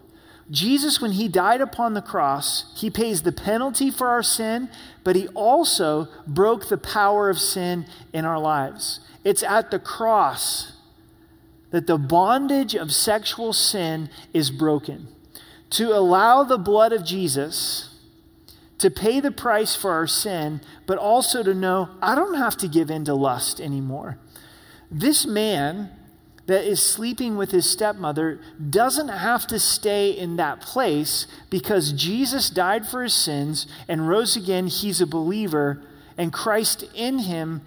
Jesus, 0.50 1.00
when 1.00 1.12
he 1.12 1.28
died 1.28 1.60
upon 1.60 1.94
the 1.94 2.02
cross, 2.02 2.76
he 2.76 2.90
pays 2.90 3.22
the 3.22 3.30
penalty 3.30 3.92
for 3.92 4.08
our 4.08 4.24
sin, 4.24 4.68
but 5.04 5.14
he 5.14 5.28
also 5.28 6.08
broke 6.26 6.68
the 6.68 6.76
power 6.76 7.30
of 7.30 7.38
sin 7.38 7.86
in 8.12 8.24
our 8.24 8.40
lives. 8.40 8.98
It's 9.22 9.44
at 9.44 9.70
the 9.70 9.78
cross 9.78 10.72
that 11.70 11.86
the 11.86 11.96
bondage 11.96 12.74
of 12.74 12.92
sexual 12.92 13.52
sin 13.52 14.10
is 14.32 14.50
broken. 14.50 15.06
To 15.70 15.96
allow 15.96 16.42
the 16.42 16.58
blood 16.58 16.92
of 16.92 17.04
Jesus 17.04 17.89
to 18.80 18.90
pay 18.90 19.20
the 19.20 19.30
price 19.30 19.76
for 19.76 19.92
our 19.92 20.06
sin, 20.06 20.60
but 20.86 20.96
also 20.96 21.42
to 21.42 21.54
know 21.54 21.90
I 22.00 22.14
don't 22.14 22.34
have 22.34 22.56
to 22.58 22.68
give 22.68 22.90
in 22.90 23.04
to 23.04 23.14
lust 23.14 23.60
anymore. 23.60 24.18
This 24.90 25.26
man 25.26 25.90
that 26.46 26.64
is 26.64 26.84
sleeping 26.84 27.36
with 27.36 27.50
his 27.50 27.68
stepmother 27.68 28.40
doesn't 28.70 29.08
have 29.08 29.46
to 29.48 29.60
stay 29.60 30.10
in 30.10 30.36
that 30.36 30.62
place 30.62 31.26
because 31.50 31.92
Jesus 31.92 32.48
died 32.48 32.86
for 32.88 33.02
his 33.02 33.14
sins 33.14 33.66
and 33.86 34.08
rose 34.08 34.34
again. 34.34 34.66
He's 34.66 35.02
a 35.02 35.06
believer, 35.06 35.82
and 36.16 36.32
Christ 36.32 36.84
in 36.94 37.20
him 37.20 37.60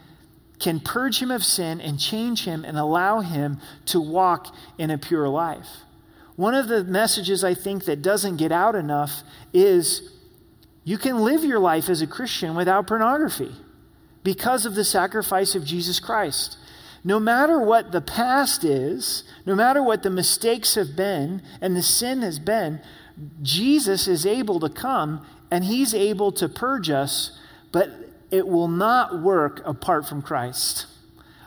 can 0.59 0.79
purge 0.79 1.21
him 1.21 1.29
of 1.29 1.45
sin 1.45 1.79
and 1.79 1.99
change 1.99 2.45
him 2.45 2.65
and 2.65 2.77
allow 2.77 3.19
him 3.19 3.59
to 3.85 4.01
walk 4.01 4.53
in 4.79 4.89
a 4.89 4.97
pure 4.97 5.29
life. 5.29 5.67
One 6.35 6.55
of 6.55 6.67
the 6.67 6.83
messages 6.83 7.43
I 7.43 7.53
think 7.53 7.85
that 7.85 8.01
doesn't 8.01 8.37
get 8.37 8.51
out 8.51 8.73
enough 8.73 9.21
is 9.53 10.12
you 10.83 10.97
can 10.97 11.23
live 11.23 11.43
your 11.43 11.59
life 11.59 11.89
as 11.89 12.01
a 12.01 12.07
Christian 12.07 12.55
without 12.55 12.87
pornography 12.87 13.51
because 14.23 14.65
of 14.65 14.75
the 14.75 14.83
sacrifice 14.83 15.55
of 15.55 15.65
Jesus 15.65 15.99
Christ. 15.99 16.57
No 17.03 17.19
matter 17.19 17.59
what 17.59 17.91
the 17.91 18.01
past 18.01 18.63
is, 18.63 19.23
no 19.45 19.55
matter 19.55 19.83
what 19.83 20.03
the 20.03 20.09
mistakes 20.09 20.75
have 20.75 20.95
been 20.95 21.41
and 21.61 21.75
the 21.75 21.83
sin 21.83 22.21
has 22.21 22.39
been, 22.39 22.81
Jesus 23.41 24.07
is 24.07 24.25
able 24.25 24.59
to 24.59 24.69
come 24.69 25.25
and 25.51 25.65
he's 25.65 25.93
able 25.93 26.31
to 26.33 26.49
purge 26.49 26.89
us, 26.89 27.37
but 27.71 27.89
it 28.31 28.47
will 28.47 28.67
not 28.67 29.21
work 29.21 29.61
apart 29.65 30.07
from 30.07 30.21
Christ. 30.21 30.87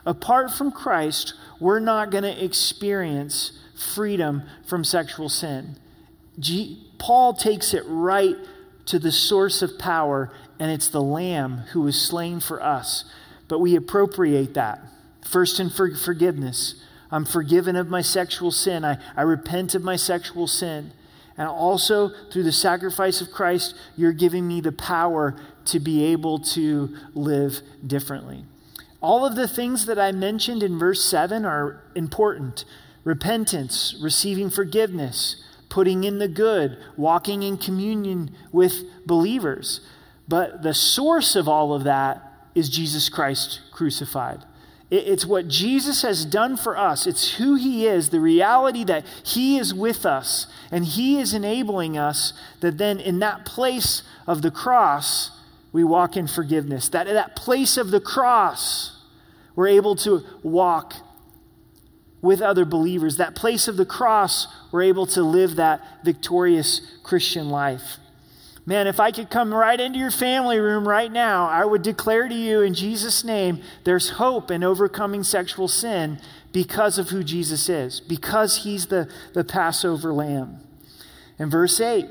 Apart 0.05 0.51
from 0.51 0.71
Christ, 0.71 1.33
we're 1.59 1.79
not 1.79 2.11
going 2.11 2.23
to 2.23 2.43
experience 2.43 3.59
freedom 3.75 4.43
from 4.65 4.83
sexual 4.83 5.27
sin. 5.27 5.77
G- 6.39 6.87
Paul 6.97 7.33
takes 7.33 7.73
it 7.73 7.83
right 7.87 8.35
to 8.87 8.99
the 8.99 9.11
source 9.11 9.61
of 9.61 9.77
power, 9.77 10.31
and 10.59 10.71
it's 10.71 10.87
the 10.87 11.01
Lamb 11.01 11.59
who 11.71 11.81
was 11.81 12.01
slain 12.01 12.39
for 12.39 12.61
us. 12.61 13.05
But 13.47 13.59
we 13.59 13.75
appropriate 13.75 14.53
that. 14.55 14.81
First 15.25 15.59
in 15.59 15.69
for- 15.69 15.95
forgiveness. 15.95 16.83
I'm 17.11 17.25
forgiven 17.25 17.75
of 17.75 17.89
my 17.89 18.01
sexual 18.01 18.51
sin. 18.51 18.83
I, 18.83 18.97
I 19.15 19.21
repent 19.21 19.75
of 19.75 19.83
my 19.83 19.95
sexual 19.95 20.47
sin. 20.47 20.91
And 21.37 21.47
also, 21.47 22.11
through 22.31 22.43
the 22.43 22.51
sacrifice 22.51 23.21
of 23.21 23.31
Christ, 23.31 23.75
you're 23.95 24.11
giving 24.11 24.47
me 24.47 24.59
the 24.59 24.71
power 24.71 25.35
to 25.65 25.79
be 25.79 26.05
able 26.05 26.39
to 26.39 26.95
live 27.13 27.61
differently. 27.85 28.43
All 29.01 29.25
of 29.25 29.35
the 29.35 29.47
things 29.47 29.85
that 29.85 29.99
I 29.99 30.11
mentioned 30.11 30.63
in 30.63 30.79
verse 30.79 31.03
7 31.03 31.45
are 31.45 31.83
important 31.93 32.65
repentance, 33.03 33.95
receiving 34.01 34.49
forgiveness, 34.49 35.41
putting 35.77 36.05
in 36.05 36.17
the 36.17 36.27
good, 36.27 36.75
walking 36.95 37.43
in 37.43 37.55
communion 37.55 38.31
with 38.51 38.83
believers. 39.05 39.79
But 40.27 40.63
the 40.63 40.73
source 40.73 41.35
of 41.35 41.47
all 41.47 41.71
of 41.71 41.83
that 41.83 42.19
is 42.55 42.67
Jesus 42.67 43.09
Christ 43.09 43.61
crucified. 43.71 44.43
It's 44.89 45.23
what 45.23 45.47
Jesus 45.47 46.01
has 46.01 46.25
done 46.25 46.57
for 46.57 46.75
us. 46.75 47.05
It's 47.05 47.35
who 47.35 47.53
He 47.53 47.85
is, 47.85 48.09
the 48.09 48.19
reality 48.19 48.85
that 48.85 49.05
He 49.23 49.59
is 49.59 49.71
with 49.71 50.03
us 50.03 50.47
and 50.71 50.83
He 50.83 51.19
is 51.19 51.31
enabling 51.31 51.95
us 51.95 52.33
that 52.61 52.79
then 52.79 52.99
in 52.99 53.19
that 53.19 53.45
place 53.45 54.01
of 54.25 54.41
the 54.41 54.49
cross, 54.49 55.29
we 55.71 55.83
walk 55.83 56.17
in 56.17 56.25
forgiveness. 56.25 56.89
That, 56.89 57.05
that 57.05 57.35
place 57.35 57.77
of 57.77 57.91
the 57.91 58.01
cross, 58.01 58.99
we're 59.55 59.67
able 59.67 59.95
to 59.97 60.23
walk 60.41 60.95
with 62.21 62.41
other 62.41 62.65
believers. 62.65 63.17
That 63.17 63.35
place 63.35 63.67
of 63.67 63.77
the 63.77 63.85
cross, 63.85 64.47
we're 64.71 64.83
able 64.83 65.05
to 65.07 65.23
live 65.23 65.55
that 65.55 65.81
victorious 66.03 66.81
Christian 67.03 67.49
life. 67.49 67.97
Man, 68.65 68.85
if 68.85 68.99
I 68.99 69.11
could 69.11 69.29
come 69.29 69.53
right 69.53 69.79
into 69.79 69.97
your 69.97 70.11
family 70.11 70.59
room 70.59 70.85
right 70.85 71.09
now, 71.09 71.47
I 71.47 71.63
would 71.63 71.83
declare 71.83 72.27
to 72.27 72.35
you 72.35 72.61
in 72.61 72.73
Jesus' 72.73 73.23
name 73.23 73.61
there's 73.85 74.09
hope 74.09 74.51
in 74.51 74.61
overcoming 74.61 75.23
sexual 75.23 75.69
sin 75.69 76.19
because 76.51 76.97
of 76.97 77.09
who 77.09 77.23
Jesus 77.23 77.69
is, 77.69 78.01
because 78.01 78.63
he's 78.63 78.87
the, 78.87 79.09
the 79.33 79.45
Passover 79.45 80.11
lamb. 80.11 80.59
In 81.39 81.49
verse 81.49 81.79
8, 81.79 82.07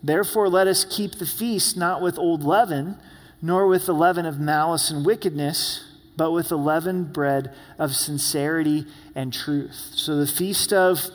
therefore 0.00 0.48
let 0.48 0.68
us 0.68 0.84
keep 0.84 1.18
the 1.18 1.26
feast 1.26 1.76
not 1.76 2.00
with 2.00 2.18
old 2.18 2.44
leaven, 2.44 2.98
nor 3.42 3.66
with 3.66 3.86
the 3.86 3.94
leaven 3.94 4.26
of 4.26 4.38
malice 4.38 4.92
and 4.92 5.04
wickedness, 5.04 5.85
but 6.16 6.32
with 6.32 6.48
the 6.48 6.58
leavened 6.58 7.12
bread 7.12 7.54
of 7.78 7.94
sincerity 7.94 8.86
and 9.14 9.32
truth. 9.32 9.92
So 9.94 10.16
the 10.16 10.26
feast 10.26 10.72
of 10.72 11.06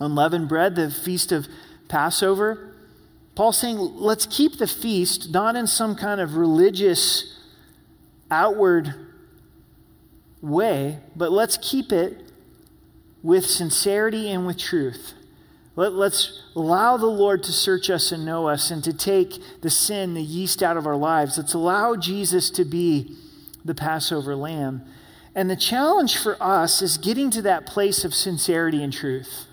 unleavened 0.00 0.48
bread, 0.48 0.74
the 0.74 0.90
feast 0.90 1.32
of 1.32 1.46
Passover, 1.88 2.74
Paul's 3.34 3.58
saying, 3.58 3.76
let's 3.78 4.26
keep 4.26 4.58
the 4.58 4.66
feast 4.66 5.30
not 5.30 5.56
in 5.56 5.66
some 5.66 5.94
kind 5.94 6.20
of 6.20 6.36
religious, 6.36 7.38
outward 8.30 8.94
way, 10.40 10.98
but 11.14 11.30
let's 11.30 11.58
keep 11.58 11.92
it 11.92 12.22
with 13.22 13.44
sincerity 13.44 14.30
and 14.30 14.46
with 14.46 14.58
truth. 14.58 15.12
Let, 15.74 15.92
us 15.92 16.42
allow 16.54 16.96
the 16.96 17.06
Lord 17.06 17.42
to 17.42 17.52
search 17.52 17.90
us 17.90 18.10
and 18.10 18.24
know 18.24 18.48
us 18.48 18.70
and 18.70 18.82
to 18.84 18.94
take 18.94 19.60
the 19.60 19.68
sin, 19.68 20.14
the 20.14 20.22
yeast 20.22 20.62
out 20.62 20.78
of 20.78 20.86
our 20.86 20.96
lives. 20.96 21.36
Let's 21.36 21.52
allow 21.52 21.96
Jesus 21.96 22.48
to 22.50 22.64
be 22.64 23.14
the 23.66 23.74
Passover 23.74 24.34
lamb. 24.34 24.82
And 25.34 25.50
the 25.50 25.56
challenge 25.56 26.16
for 26.16 26.42
us 26.42 26.80
is 26.80 26.96
getting 26.96 27.30
to 27.30 27.42
that 27.42 27.66
place 27.66 28.04
of 28.04 28.14
sincerity 28.14 28.82
and 28.82 28.92
truth. 28.92 29.46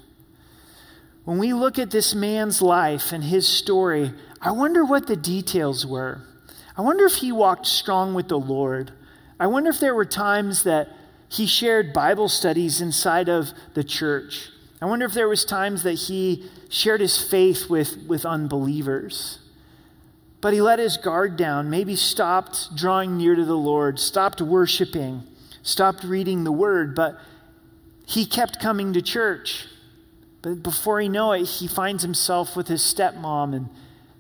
When 1.26 1.38
we 1.38 1.54
look 1.54 1.80
at 1.80 1.92
this 1.92 2.14
man's 2.16 2.62
life 2.62 3.12
and 3.12 3.24
his 3.24 3.48
story, 3.48 4.14
I 4.42 4.52
wonder 4.52 4.84
what 4.84 5.08
the 5.08 5.16
details 5.16 5.86
were. 5.86 6.22
I 6.78 6.82
wonder 6.82 7.06
if 7.06 7.16
he 7.16 7.32
walked 7.32 7.68
strong 7.68 8.14
with 8.14 8.28
the 8.28 8.40
Lord. 8.40 8.92
I 9.40 9.48
wonder 9.48 9.70
if 9.70 9.80
there 9.80 9.96
were 9.96 10.06
times 10.06 10.64
that 10.64 10.90
he 11.30 11.46
shared 11.46 11.94
Bible 11.94 12.30
studies 12.30 12.82
inside 12.82 13.30
of 13.30 13.52
the 13.74 13.84
church. 13.84 14.50
I 14.82 14.86
wonder 14.86 15.06
if 15.06 15.14
there 15.14 15.30
was 15.30 15.46
times 15.46 15.84
that 15.84 15.94
he 15.94 16.50
shared 16.70 17.02
his 17.02 17.18
faith 17.18 17.70
with, 17.70 18.06
with 18.08 18.26
unbelievers. 18.26 19.40
But 20.44 20.52
he 20.52 20.62
let 20.62 20.78
his 20.78 20.98
guard 20.98 21.38
down, 21.38 21.70
maybe 21.70 21.96
stopped 21.96 22.76
drawing 22.76 23.16
near 23.16 23.34
to 23.34 23.46
the 23.46 23.56
Lord, 23.56 23.98
stopped 23.98 24.42
worshiping, 24.42 25.24
stopped 25.62 26.04
reading 26.04 26.44
the 26.44 26.52
word, 26.52 26.94
but 26.96 27.18
he 28.06 28.26
kept 28.26 28.60
coming 28.60 28.92
to 28.92 29.02
church. 29.02 29.68
But 30.42 30.62
before 30.62 31.00
he 31.00 31.08
know 31.08 31.32
it, 31.32 31.46
he 31.46 31.66
finds 31.70 32.04
himself 32.04 32.58
with 32.58 32.68
his 32.68 32.82
stepmom 32.82 33.56
and 33.56 33.70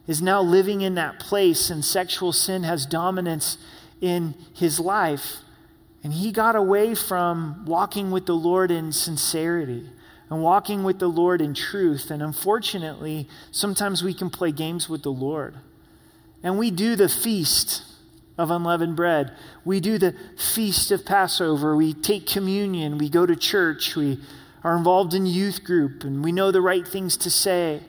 is 0.07 0.21
now 0.21 0.41
living 0.41 0.79
in 0.79 0.95
that 0.95 1.19
place, 1.19 1.69
and 1.69 1.83
sexual 1.83 2.31
sin 2.31 2.63
has 2.63 2.85
dominance 2.85 3.57
in 3.99 4.33
his 4.53 4.79
life. 4.79 5.39
And 6.05 6.13
he 6.13 6.31
got 6.31 6.55
away 6.55 6.95
from 6.95 7.65
walking 7.65 8.11
with 8.11 8.27
the 8.27 8.35
Lord 8.35 8.71
in 8.71 8.93
sincerity 8.93 9.89
and 10.29 10.41
walking 10.41 10.85
with 10.85 10.99
the 10.99 11.09
Lord 11.09 11.41
in 11.41 11.53
truth. 11.53 12.09
And 12.09 12.23
unfortunately, 12.23 13.27
sometimes 13.51 14.03
we 14.03 14.13
can 14.13 14.29
play 14.29 14.53
games 14.53 14.87
with 14.87 15.03
the 15.03 15.11
Lord. 15.11 15.55
And 16.43 16.59
we 16.59 16.69
do 16.69 16.95
the 16.95 17.09
feast 17.09 17.83
of 18.37 18.51
unleavened 18.51 18.95
bread. 18.95 19.31
We 19.63 19.79
do 19.79 19.97
the 19.97 20.15
feast 20.37 20.91
of 20.91 21.05
Passover. 21.05 21.75
We 21.75 21.93
take 21.93 22.27
communion. 22.27 22.97
We 22.97 23.09
go 23.09 23.25
to 23.25 23.35
church. 23.35 23.95
We 23.95 24.19
are 24.63 24.75
involved 24.77 25.13
in 25.13 25.25
youth 25.25 25.63
group 25.63 26.03
and 26.03 26.23
we 26.23 26.31
know 26.31 26.51
the 26.51 26.61
right 26.61 26.87
things 26.87 27.17
to 27.17 27.29
say. 27.29 27.81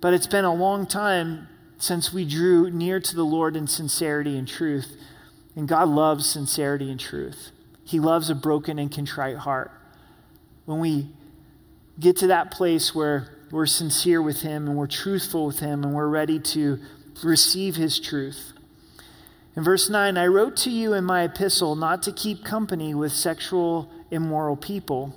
But 0.00 0.14
it's 0.14 0.26
been 0.26 0.44
a 0.44 0.54
long 0.54 0.86
time 0.86 1.48
since 1.78 2.12
we 2.12 2.24
drew 2.24 2.70
near 2.70 3.00
to 3.00 3.16
the 3.16 3.24
Lord 3.24 3.56
in 3.56 3.66
sincerity 3.66 4.36
and 4.36 4.46
truth. 4.46 4.96
And 5.56 5.66
God 5.66 5.88
loves 5.88 6.26
sincerity 6.26 6.90
and 6.90 7.00
truth. 7.00 7.50
He 7.84 7.98
loves 7.98 8.30
a 8.30 8.34
broken 8.34 8.78
and 8.78 8.92
contrite 8.92 9.38
heart. 9.38 9.72
When 10.66 10.80
we 10.80 11.08
get 11.98 12.16
to 12.18 12.26
that 12.28 12.50
place 12.50 12.94
where 12.94 13.38
we're 13.50 13.66
sincere 13.66 14.20
with 14.20 14.42
Him 14.42 14.68
and 14.68 14.76
we're 14.76 14.86
truthful 14.86 15.46
with 15.46 15.60
Him 15.60 15.82
and 15.82 15.94
we're 15.94 16.08
ready 16.08 16.38
to 16.38 16.78
receive 17.22 17.76
His 17.76 17.98
truth. 18.00 18.52
In 19.56 19.64
verse 19.64 19.90
9, 19.90 20.16
I 20.16 20.26
wrote 20.26 20.56
to 20.58 20.70
you 20.70 20.92
in 20.92 21.04
my 21.04 21.22
epistle 21.22 21.74
not 21.74 22.02
to 22.04 22.12
keep 22.12 22.44
company 22.44 22.94
with 22.94 23.12
sexual 23.12 23.90
immoral 24.10 24.56
people 24.56 25.14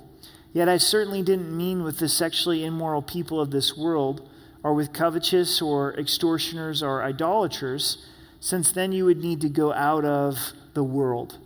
Yet 0.52 0.68
I 0.68 0.76
certainly 0.76 1.22
didn't 1.22 1.56
mean 1.56 1.82
with 1.82 1.98
the 1.98 2.08
sexually 2.08 2.64
immoral 2.64 3.02
people 3.02 3.40
of 3.40 3.50
this 3.50 3.76
world, 3.76 4.28
or 4.62 4.74
with 4.74 4.92
covetous 4.92 5.62
or 5.62 5.94
extortioners 5.94 6.82
or 6.82 7.02
idolaters, 7.02 8.06
since 8.38 8.70
then 8.70 8.92
you 8.92 9.04
would 9.04 9.22
need 9.22 9.40
to 9.40 9.48
go 9.48 9.72
out 9.72 10.04
of 10.04 10.52
the 10.74 10.84
world. 10.84 11.38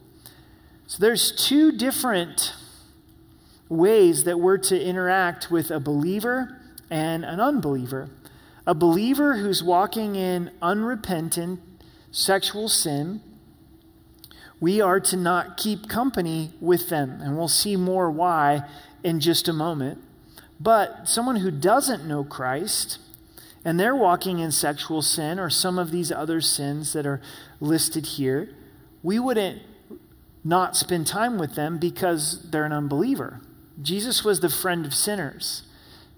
So 0.87 0.99
there's 1.01 1.33
two 1.33 1.73
different 1.73 2.55
ways 3.69 4.25
that 4.25 4.39
we're 4.39 4.59
to 4.59 4.81
interact 4.81 5.51
with 5.51 5.71
a 5.71 5.81
believer 5.81 6.61
and 6.91 7.25
an 7.25 7.41
unbeliever. 7.41 8.11
A 8.67 8.75
believer 8.75 9.37
who's 9.37 9.63
walking 9.63 10.17
in 10.17 10.51
unrepentant 10.61 11.61
sexual 12.11 12.69
sin, 12.69 13.21
we 14.59 14.81
are 14.81 14.99
to 15.01 15.17
not 15.17 15.57
keep 15.57 15.89
company 15.89 16.51
with 16.61 16.89
them. 16.89 17.21
And 17.21 17.37
we'll 17.37 17.47
see 17.47 17.77
more 17.77 18.11
why 18.11 18.63
in 19.05 19.21
just 19.21 19.49
a 19.49 19.53
moment. 19.53 20.03
But 20.59 21.09
someone 21.09 21.37
who 21.37 21.51
doesn't 21.51 22.07
know 22.07 22.25
Christ 22.25 22.99
and 23.65 23.79
they're 23.79 23.95
walking 23.95 24.39
in 24.39 24.51
sexual 24.51 25.03
sin 25.03 25.39
or 25.39 25.51
some 25.51 25.79
of 25.79 25.91
these 25.91 26.11
other 26.11 26.41
sins 26.41 26.93
that 26.93 27.07
are 27.07 27.21
listed 27.61 28.07
here, 28.07 28.49
we 29.03 29.19
wouldn't 29.19 29.63
not 30.43 30.77
spend 30.77 31.07
time 31.07 31.39
with 31.39 31.55
them 31.55 31.79
because 31.79 32.51
they're 32.51 32.65
an 32.65 32.73
unbeliever. 32.73 33.41
Jesus 33.83 34.25
was 34.25 34.41
the 34.41 34.49
friend 34.49 34.87
of 34.87 34.95
sinners. 34.95 35.63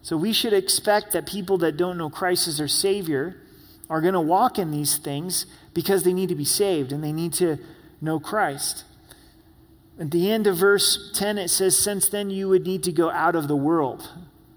So 0.09 0.17
we 0.17 0.33
should 0.33 0.55
expect 0.55 1.13
that 1.13 1.27
people 1.27 1.59
that 1.59 1.77
don't 1.77 1.99
know 1.99 2.09
Christ 2.09 2.49
as 2.49 2.57
their 2.57 2.67
Savior 2.67 3.43
are 3.91 4.01
going 4.01 4.15
to 4.15 4.23
walk 4.23 4.59
in 4.59 4.71
these 4.71 4.97
things 4.97 5.45
because 5.75 6.03
they 6.03 6.15
need 6.15 6.31
to 6.31 6.35
be 6.35 6.47
saved 6.47 6.93
and 6.93 7.05
they 7.05 7.13
need 7.13 7.35
to 7.35 7.59
know 8.01 8.19
Christ. 8.19 8.85
At 10.01 10.11
the 10.11 10.31
end 10.33 10.47
of 10.47 10.57
verse 10.57 11.13
10, 11.15 11.37
it 11.37 11.49
says, 11.49 11.79
Since 11.79 12.09
then 12.09 12.31
you 12.31 12.49
would 12.49 12.65
need 12.65 12.85
to 12.85 12.91
go 12.91 13.11
out 13.11 13.35
of 13.35 13.49
the 13.49 13.57
world. 13.57 14.09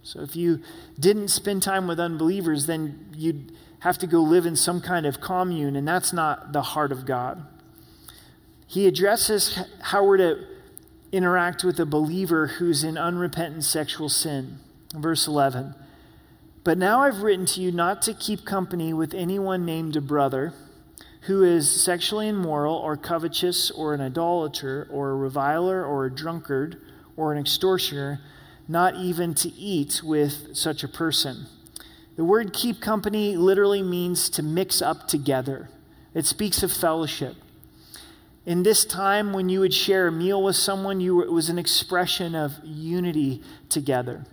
So 0.03 0.21
if 0.21 0.37
you 0.37 0.61
didn't 0.97 1.27
spend 1.27 1.63
time 1.63 1.85
with 1.85 1.99
unbelievers, 1.99 2.65
then 2.65 3.07
you'd 3.13 3.51
have 3.79 3.97
to 3.97 4.07
go 4.07 4.21
live 4.21 4.45
in 4.45 4.55
some 4.55 4.79
kind 4.79 5.05
of 5.05 5.19
commune, 5.19 5.75
and 5.75 5.85
that's 5.85 6.13
not 6.13 6.53
the 6.53 6.61
heart 6.61 6.93
of 6.93 7.05
God. 7.05 7.45
He 8.67 8.87
addresses 8.87 9.59
how 9.81 10.05
we're 10.05 10.15
to 10.15 10.47
interact 11.11 11.65
with 11.65 11.77
a 11.77 11.85
believer 11.85 12.47
who's 12.47 12.85
in 12.85 12.97
unrepentant 12.97 13.65
sexual 13.65 14.07
sin. 14.07 14.59
Verse 14.93 15.27
11. 15.27 15.75
But 16.63 16.77
now 16.77 17.01
I've 17.01 17.23
written 17.23 17.45
to 17.47 17.61
you 17.61 17.71
not 17.71 18.01
to 18.03 18.13
keep 18.13 18.45
company 18.45 18.93
with 18.93 19.13
anyone 19.13 19.65
named 19.65 19.95
a 19.95 20.01
brother 20.01 20.53
who 21.21 21.43
is 21.43 21.83
sexually 21.83 22.27
immoral 22.27 22.75
or 22.75 22.97
covetous 22.97 23.71
or 23.71 23.93
an 23.93 24.01
idolater 24.01 24.87
or 24.91 25.11
a 25.11 25.15
reviler 25.15 25.85
or 25.85 26.05
a 26.05 26.13
drunkard 26.13 26.81
or 27.15 27.31
an 27.31 27.39
extortioner, 27.39 28.19
not 28.67 28.95
even 28.95 29.33
to 29.35 29.49
eat 29.53 30.01
with 30.03 30.55
such 30.55 30.83
a 30.83 30.87
person. 30.87 31.45
The 32.15 32.23
word 32.23 32.53
keep 32.53 32.81
company 32.81 33.37
literally 33.37 33.81
means 33.81 34.29
to 34.31 34.43
mix 34.43 34.81
up 34.81 35.07
together, 35.07 35.69
it 36.13 36.25
speaks 36.25 36.61
of 36.61 36.71
fellowship. 36.71 37.35
In 38.45 38.63
this 38.63 38.85
time 38.85 39.33
when 39.33 39.49
you 39.49 39.59
would 39.59 39.73
share 39.73 40.07
a 40.07 40.11
meal 40.11 40.41
with 40.41 40.55
someone, 40.55 40.99
you 40.99 41.15
were, 41.15 41.23
it 41.23 41.31
was 41.31 41.49
an 41.49 41.59
expression 41.59 42.35
of 42.35 42.53
unity 42.63 43.43
together. 43.69 44.25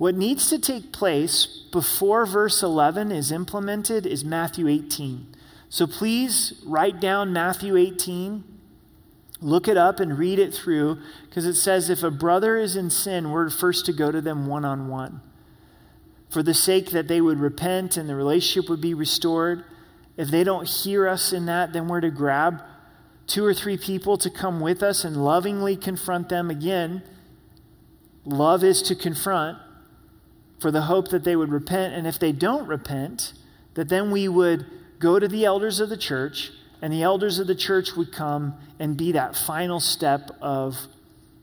What 0.00 0.14
needs 0.14 0.48
to 0.48 0.58
take 0.58 0.92
place 0.92 1.44
before 1.70 2.24
verse 2.24 2.62
11 2.62 3.12
is 3.12 3.30
implemented 3.30 4.06
is 4.06 4.24
Matthew 4.24 4.66
18. 4.66 5.26
So 5.68 5.86
please 5.86 6.54
write 6.64 7.00
down 7.00 7.34
Matthew 7.34 7.76
18. 7.76 8.42
Look 9.42 9.68
it 9.68 9.76
up 9.76 10.00
and 10.00 10.18
read 10.18 10.38
it 10.38 10.54
through 10.54 10.96
because 11.28 11.44
it 11.44 11.52
says 11.52 11.90
if 11.90 12.02
a 12.02 12.10
brother 12.10 12.56
is 12.56 12.76
in 12.76 12.88
sin, 12.88 13.30
we're 13.30 13.50
first 13.50 13.84
to 13.84 13.92
go 13.92 14.10
to 14.10 14.22
them 14.22 14.46
one 14.46 14.64
on 14.64 14.88
one. 14.88 15.20
For 16.30 16.42
the 16.42 16.54
sake 16.54 16.92
that 16.92 17.06
they 17.06 17.20
would 17.20 17.38
repent 17.38 17.98
and 17.98 18.08
the 18.08 18.16
relationship 18.16 18.70
would 18.70 18.80
be 18.80 18.94
restored. 18.94 19.64
If 20.16 20.30
they 20.30 20.44
don't 20.44 20.66
hear 20.66 21.06
us 21.08 21.30
in 21.30 21.44
that, 21.44 21.74
then 21.74 21.88
we're 21.88 22.00
to 22.00 22.10
grab 22.10 22.62
two 23.26 23.44
or 23.44 23.52
three 23.52 23.76
people 23.76 24.16
to 24.16 24.30
come 24.30 24.62
with 24.62 24.82
us 24.82 25.04
and 25.04 25.22
lovingly 25.22 25.76
confront 25.76 26.30
them 26.30 26.48
again. 26.48 27.02
Love 28.24 28.64
is 28.64 28.80
to 28.80 28.94
confront 28.94 29.58
for 30.60 30.70
the 30.70 30.82
hope 30.82 31.08
that 31.08 31.24
they 31.24 31.34
would 31.34 31.50
repent. 31.50 31.94
And 31.94 32.06
if 32.06 32.18
they 32.18 32.32
don't 32.32 32.66
repent, 32.68 33.32
that 33.74 33.88
then 33.88 34.10
we 34.10 34.28
would 34.28 34.66
go 34.98 35.18
to 35.18 35.26
the 35.26 35.44
elders 35.44 35.80
of 35.80 35.88
the 35.88 35.96
church, 35.96 36.50
and 36.82 36.92
the 36.92 37.02
elders 37.02 37.38
of 37.38 37.46
the 37.46 37.54
church 37.54 37.96
would 37.96 38.12
come 38.12 38.54
and 38.78 38.96
be 38.96 39.12
that 39.12 39.34
final 39.36 39.80
step 39.80 40.30
of 40.40 40.86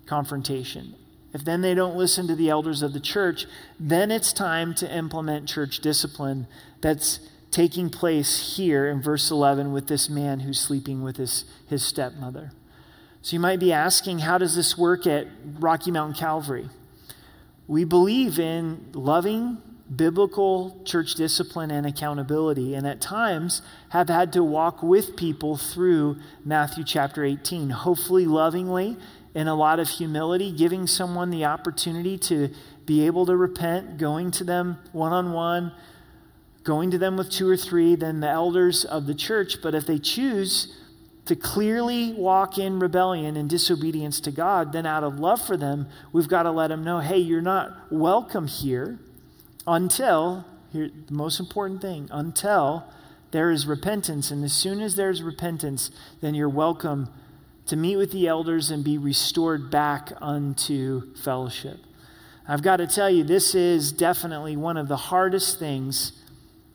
confrontation. 0.06 0.96
if 1.34 1.44
then 1.44 1.62
they 1.62 1.76
don't 1.76 1.96
listen 1.96 2.26
to 2.28 2.36
the 2.36 2.50
elders 2.50 2.82
of 2.82 2.94
the 2.94 3.00
church, 3.00 3.46
then 3.80 4.10
it's 4.10 4.32
time 4.34 4.74
to 4.74 4.92
implement 4.92 5.48
church 5.48 5.80
discipline 5.80 6.48
that's 6.82 7.20
taking 7.52 7.90
place 7.90 8.56
here 8.56 8.88
in 8.88 9.02
verse 9.02 9.30
11 9.30 9.72
with 9.72 9.88
this 9.88 10.10
man 10.10 10.40
who's 10.40 10.60
sleeping 10.60 11.04
with 11.04 11.18
his, 11.18 11.46
his 11.68 11.84
stepmother. 11.84 12.52
So 13.22 13.36
you 13.36 13.40
might 13.40 13.60
be 13.60 13.74
asking, 13.74 14.20
how 14.20 14.38
does 14.38 14.56
this 14.56 14.78
work 14.78 15.06
at 15.06 15.28
Rocky 15.60 15.92
Mountain 15.92 16.18
Calvary? 16.18 16.70
We 17.68 17.84
believe 17.84 18.40
in 18.40 18.86
loving 18.94 19.58
biblical 19.94 20.82
church 20.86 21.16
discipline 21.16 21.70
and 21.72 21.86
accountability, 21.86 22.76
and 22.76 22.88
at 22.88 23.02
times 23.02 23.62
have 23.90 24.10
had 24.10 24.34
to 24.34 24.44
walk 24.44 24.82
with 24.82 25.16
people 25.16 25.58
through 25.58 26.18
Matthew 26.46 26.84
chapter 26.84 27.24
18, 27.24 27.70
hopefully 27.70 28.26
lovingly 28.26 28.98
in 29.34 29.48
a 29.48 29.56
lot 29.56 29.80
of 29.80 29.90
humility, 29.90 30.52
giving 30.52 30.88
someone 30.88 31.30
the 31.30 31.46
opportunity 31.46 32.18
to 32.18 32.50
be 32.86 33.06
able 33.06 33.26
to 33.26 33.36
repent, 33.36 33.98
going 33.98 34.32
to 34.32 34.44
them 34.44 34.78
one 34.94 35.12
on 35.12 35.34
one, 35.34 35.74
going 36.64 36.90
to 36.92 36.98
them 36.98 37.18
with 37.18 37.30
two 37.30 37.50
or 37.50 37.58
three, 37.58 37.96
then 37.96 38.20
the 38.22 38.30
elders 38.30 38.84
of 38.84 39.08
the 39.08 39.16
church. 39.16 39.62
But 39.62 39.76
if 39.76 39.86
they 39.86 40.00
choose 40.00 40.76
to 41.28 41.36
clearly 41.36 42.14
walk 42.14 42.58
in 42.58 42.80
rebellion 42.80 43.38
and 43.38 43.50
disobedience 43.50 44.20
to 44.22 44.32
God, 44.32 44.72
then 44.74 44.86
out 44.86 45.04
of 45.04 45.20
love 45.20 45.42
for 45.42 45.58
them, 45.58 45.88
we've 46.12 46.28
got 46.28 46.44
to 46.44 46.52
let 46.52 46.68
them 46.68 46.84
know 46.84 47.00
hey, 47.00 47.18
you're 47.18 47.42
not 47.42 47.92
welcome 47.92 48.48
here 48.48 49.00
until, 49.66 50.46
here, 50.72 50.90
the 51.08 51.14
most 51.14 51.40
important 51.40 51.82
thing, 51.82 52.08
until 52.12 52.86
there 53.32 53.52
is 53.52 53.68
repentance. 53.68 54.32
And 54.32 54.44
as 54.44 54.54
soon 54.54 54.82
as 54.82 54.96
there's 54.96 55.22
repentance, 55.22 55.92
then 56.22 56.34
you're 56.34 56.50
welcome 56.50 57.10
to 57.66 57.76
meet 57.76 57.98
with 57.98 58.12
the 58.12 58.28
elders 58.28 58.72
and 58.72 58.84
be 58.84 58.98
restored 58.98 59.70
back 59.70 60.14
unto 60.22 61.14
fellowship. 61.16 61.80
I've 62.48 62.62
got 62.62 62.78
to 62.78 62.88
tell 62.88 63.10
you, 63.10 63.26
this 63.26 63.54
is 63.54 63.92
definitely 63.92 64.56
one 64.56 64.78
of 64.78 64.88
the 64.88 64.96
hardest 64.96 65.60
things 65.60 66.14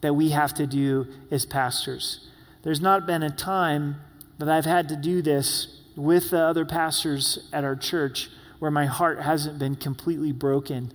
that 0.03 0.15
we 0.15 0.31
have 0.31 0.53
to 0.55 0.67
do 0.67 1.07
as 1.31 1.47
pastors. 1.47 2.29
There's 2.63 2.81
not 2.81 3.07
been 3.07 3.23
a 3.23 3.31
time 3.31 3.97
that 4.43 4.49
I've 4.49 4.65
had 4.65 4.89
to 4.89 4.97
do 4.97 5.23
this 5.23 5.83
with 5.95 6.31
the 6.31 6.41
other 6.41 6.65
pastors 6.65 7.49
at 7.53 7.63
our 7.63 7.77
church 7.77 8.29
where 8.59 8.73
my 8.73 8.87
heart 8.87 9.21
hasn't 9.23 9.57
been 9.57 9.77
completely 9.77 10.33
broken 10.33 10.93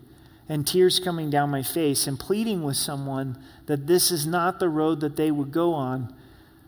and 0.49 0.67
tears 0.67 0.99
coming 0.99 1.29
down 1.29 1.49
my 1.49 1.63
face 1.63 2.07
and 2.07 2.19
pleading 2.19 2.61
with 2.61 2.75
someone 2.75 3.41
that 3.67 3.87
this 3.87 4.11
is 4.11 4.27
not 4.27 4.59
the 4.59 4.67
road 4.67 4.99
that 4.99 5.15
they 5.15 5.31
would 5.31 5.53
go 5.53 5.73
on. 5.73 6.13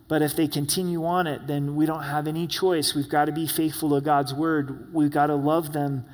But 0.08 0.22
if 0.22 0.38
they 0.38 0.48
continue 0.48 1.04
on 1.04 1.28
it, 1.28 1.48
then 1.48 1.76
we 1.76 1.86
don't 1.86 2.04
have 2.04 2.28
any 2.28 2.48
choice. 2.48 2.96
We've 2.96 3.10
got 3.10 3.26
to 3.26 3.34
be 3.34 3.46
faithful 3.46 3.90
to 3.90 4.00
God's 4.00 4.34
word. 4.34 4.94
We've 4.94 5.12
got 5.12 5.28
to 5.28 5.36
love 5.36 5.74
them 5.74 6.06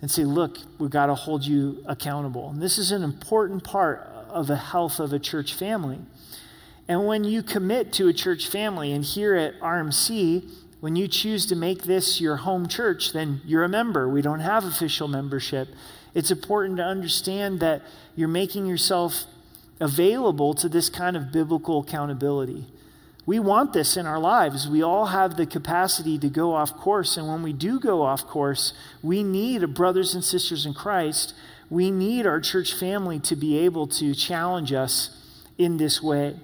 and 0.00 0.10
say, 0.10 0.24
look, 0.24 0.58
we've 0.80 0.90
got 0.90 1.06
to 1.06 1.14
hold 1.14 1.46
you 1.46 1.80
accountable. 1.86 2.50
And 2.50 2.60
this 2.60 2.76
is 2.76 2.90
an 2.90 3.04
important 3.04 3.62
part 3.62 4.00
of 4.28 4.48
the 4.48 4.56
health 4.56 4.98
of 4.98 5.12
a 5.12 5.20
church 5.20 5.54
family. 5.54 6.00
And 6.88 7.06
when 7.06 7.24
you 7.24 7.42
commit 7.42 7.92
to 7.94 8.08
a 8.08 8.12
church 8.12 8.48
family, 8.48 8.92
and 8.92 9.04
here 9.04 9.34
at 9.36 9.58
RMC, 9.60 10.50
when 10.80 10.96
you 10.96 11.06
choose 11.06 11.46
to 11.46 11.56
make 11.56 11.84
this 11.84 12.20
your 12.20 12.38
home 12.38 12.66
church, 12.66 13.12
then 13.12 13.40
you're 13.44 13.62
a 13.62 13.68
member. 13.68 14.08
We 14.08 14.20
don't 14.20 14.40
have 14.40 14.64
official 14.64 15.06
membership. 15.06 15.68
It's 16.12 16.30
important 16.30 16.78
to 16.78 16.84
understand 16.84 17.60
that 17.60 17.82
you're 18.16 18.28
making 18.28 18.66
yourself 18.66 19.24
available 19.80 20.54
to 20.54 20.68
this 20.68 20.88
kind 20.88 21.16
of 21.16 21.30
biblical 21.30 21.80
accountability. 21.80 22.66
We 23.24 23.38
want 23.38 23.72
this 23.72 23.96
in 23.96 24.06
our 24.06 24.18
lives. 24.18 24.68
We 24.68 24.82
all 24.82 25.06
have 25.06 25.36
the 25.36 25.46
capacity 25.46 26.18
to 26.18 26.28
go 26.28 26.54
off 26.54 26.76
course. 26.76 27.16
And 27.16 27.28
when 27.28 27.42
we 27.42 27.52
do 27.52 27.78
go 27.78 28.02
off 28.02 28.26
course, 28.26 28.72
we 29.02 29.22
need 29.22 29.74
brothers 29.74 30.14
and 30.14 30.24
sisters 30.24 30.66
in 30.66 30.74
Christ. 30.74 31.32
We 31.70 31.92
need 31.92 32.26
our 32.26 32.40
church 32.40 32.74
family 32.74 33.20
to 33.20 33.36
be 33.36 33.58
able 33.58 33.86
to 33.88 34.14
challenge 34.14 34.72
us 34.72 35.16
in 35.56 35.76
this 35.76 36.02
way. 36.02 36.36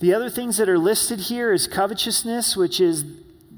The 0.00 0.14
other 0.14 0.30
things 0.30 0.56
that 0.56 0.68
are 0.68 0.78
listed 0.78 1.20
here 1.20 1.52
is 1.52 1.66
covetousness, 1.66 2.56
which 2.56 2.80
is 2.80 3.04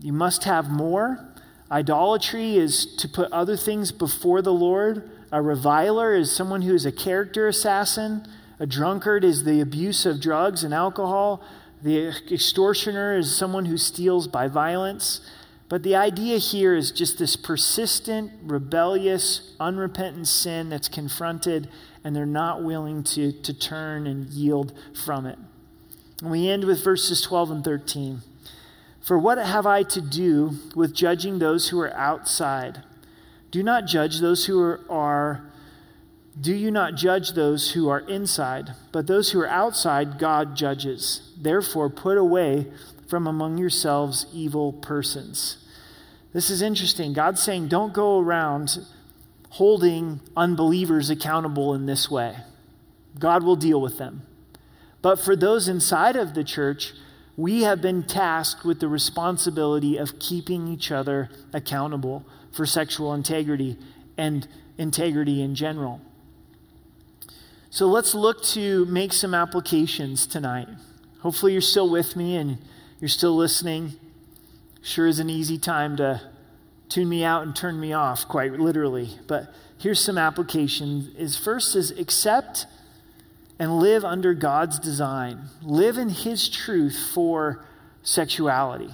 you 0.00 0.12
must 0.12 0.42
have 0.42 0.68
more. 0.68 1.24
Idolatry 1.70 2.56
is 2.56 2.84
to 2.96 3.08
put 3.08 3.30
other 3.30 3.56
things 3.56 3.92
before 3.92 4.42
the 4.42 4.52
Lord. 4.52 5.08
A 5.30 5.40
reviler 5.40 6.16
is 6.16 6.34
someone 6.34 6.62
who 6.62 6.74
is 6.74 6.84
a 6.84 6.90
character 6.90 7.46
assassin. 7.46 8.26
A 8.58 8.66
drunkard 8.66 9.22
is 9.22 9.44
the 9.44 9.60
abuse 9.60 10.04
of 10.04 10.20
drugs 10.20 10.64
and 10.64 10.74
alcohol. 10.74 11.44
The 11.80 12.08
extortioner 12.30 13.16
is 13.16 13.34
someone 13.34 13.66
who 13.66 13.78
steals 13.78 14.26
by 14.26 14.48
violence. 14.48 15.20
But 15.68 15.84
the 15.84 15.94
idea 15.94 16.38
here 16.38 16.74
is 16.74 16.90
just 16.90 17.18
this 17.18 17.36
persistent, 17.36 18.32
rebellious, 18.42 19.54
unrepentant 19.60 20.26
sin 20.26 20.70
that's 20.70 20.88
confronted, 20.88 21.68
and 22.02 22.16
they're 22.16 22.26
not 22.26 22.64
willing 22.64 23.04
to, 23.04 23.30
to 23.30 23.54
turn 23.54 24.08
and 24.08 24.28
yield 24.28 24.76
from 24.92 25.24
it. 25.24 25.38
And 26.20 26.30
we 26.30 26.48
end 26.48 26.64
with 26.64 26.84
verses 26.84 27.22
12 27.22 27.50
and 27.50 27.64
13. 27.64 28.22
For 29.00 29.18
what 29.18 29.38
have 29.38 29.66
I 29.66 29.82
to 29.84 30.00
do 30.00 30.52
with 30.74 30.94
judging 30.94 31.38
those 31.38 31.68
who 31.68 31.80
are 31.80 31.92
outside? 31.94 32.82
Do 33.50 33.62
not 33.62 33.86
judge 33.86 34.20
those 34.20 34.46
who 34.46 34.60
are, 34.60 34.80
are 34.88 35.52
do 36.40 36.54
you 36.54 36.70
not 36.70 36.94
judge 36.94 37.32
those 37.32 37.72
who 37.72 37.88
are 37.88 38.00
inside, 38.00 38.70
but 38.90 39.06
those 39.06 39.32
who 39.32 39.40
are 39.40 39.48
outside 39.48 40.18
God 40.18 40.56
judges. 40.56 41.32
Therefore 41.38 41.90
put 41.90 42.16
away 42.16 42.68
from 43.06 43.26
among 43.26 43.58
yourselves 43.58 44.26
evil 44.32 44.72
persons. 44.72 45.58
This 46.32 46.48
is 46.48 46.62
interesting. 46.62 47.12
God's 47.12 47.42
saying 47.42 47.68
don't 47.68 47.92
go 47.92 48.18
around 48.18 48.78
holding 49.50 50.20
unbelievers 50.34 51.10
accountable 51.10 51.74
in 51.74 51.84
this 51.84 52.10
way. 52.10 52.36
God 53.18 53.42
will 53.42 53.56
deal 53.56 53.80
with 53.82 53.98
them. 53.98 54.22
But 55.02 55.18
for 55.18 55.34
those 55.34 55.68
inside 55.68 56.16
of 56.16 56.34
the 56.34 56.44
church, 56.44 56.94
we 57.36 57.62
have 57.62 57.82
been 57.82 58.04
tasked 58.04 58.64
with 58.64 58.80
the 58.80 58.88
responsibility 58.88 59.96
of 59.96 60.18
keeping 60.18 60.68
each 60.68 60.90
other 60.90 61.28
accountable 61.52 62.24
for 62.52 62.64
sexual 62.66 63.12
integrity 63.12 63.76
and 64.16 64.46
integrity 64.78 65.42
in 65.42 65.54
general. 65.54 66.00
So 67.70 67.86
let's 67.86 68.14
look 68.14 68.42
to 68.44 68.84
make 68.86 69.12
some 69.12 69.34
applications 69.34 70.26
tonight. 70.26 70.68
Hopefully, 71.20 71.52
you're 71.52 71.62
still 71.62 71.88
with 71.88 72.16
me 72.16 72.36
and 72.36 72.58
you're 73.00 73.08
still 73.08 73.34
listening. 73.34 73.94
Sure 74.82 75.06
is 75.06 75.18
an 75.18 75.30
easy 75.30 75.56
time 75.56 75.96
to 75.96 76.20
tune 76.88 77.08
me 77.08 77.24
out 77.24 77.44
and 77.44 77.56
turn 77.56 77.80
me 77.80 77.94
off, 77.94 78.28
quite 78.28 78.52
literally. 78.52 79.18
But 79.26 79.54
here's 79.78 80.04
some 80.04 80.18
applications. 80.18 81.14
Is 81.16 81.36
first 81.36 81.74
is 81.74 81.92
accept 81.92 82.66
and 83.62 83.78
live 83.78 84.04
under 84.04 84.34
God's 84.34 84.80
design. 84.80 85.40
Live 85.62 85.96
in 85.96 86.08
His 86.08 86.48
truth 86.48 86.98
for 87.14 87.64
sexuality. 88.02 88.90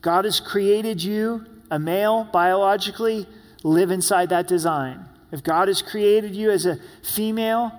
God 0.00 0.24
has 0.24 0.38
created 0.38 1.02
you 1.02 1.44
a 1.68 1.80
male 1.80 2.22
biologically, 2.32 3.26
live 3.64 3.90
inside 3.90 4.28
that 4.28 4.46
design. 4.46 5.04
If 5.32 5.42
God 5.42 5.66
has 5.66 5.82
created 5.82 6.32
you 6.32 6.52
as 6.52 6.64
a 6.64 6.78
female, 7.02 7.72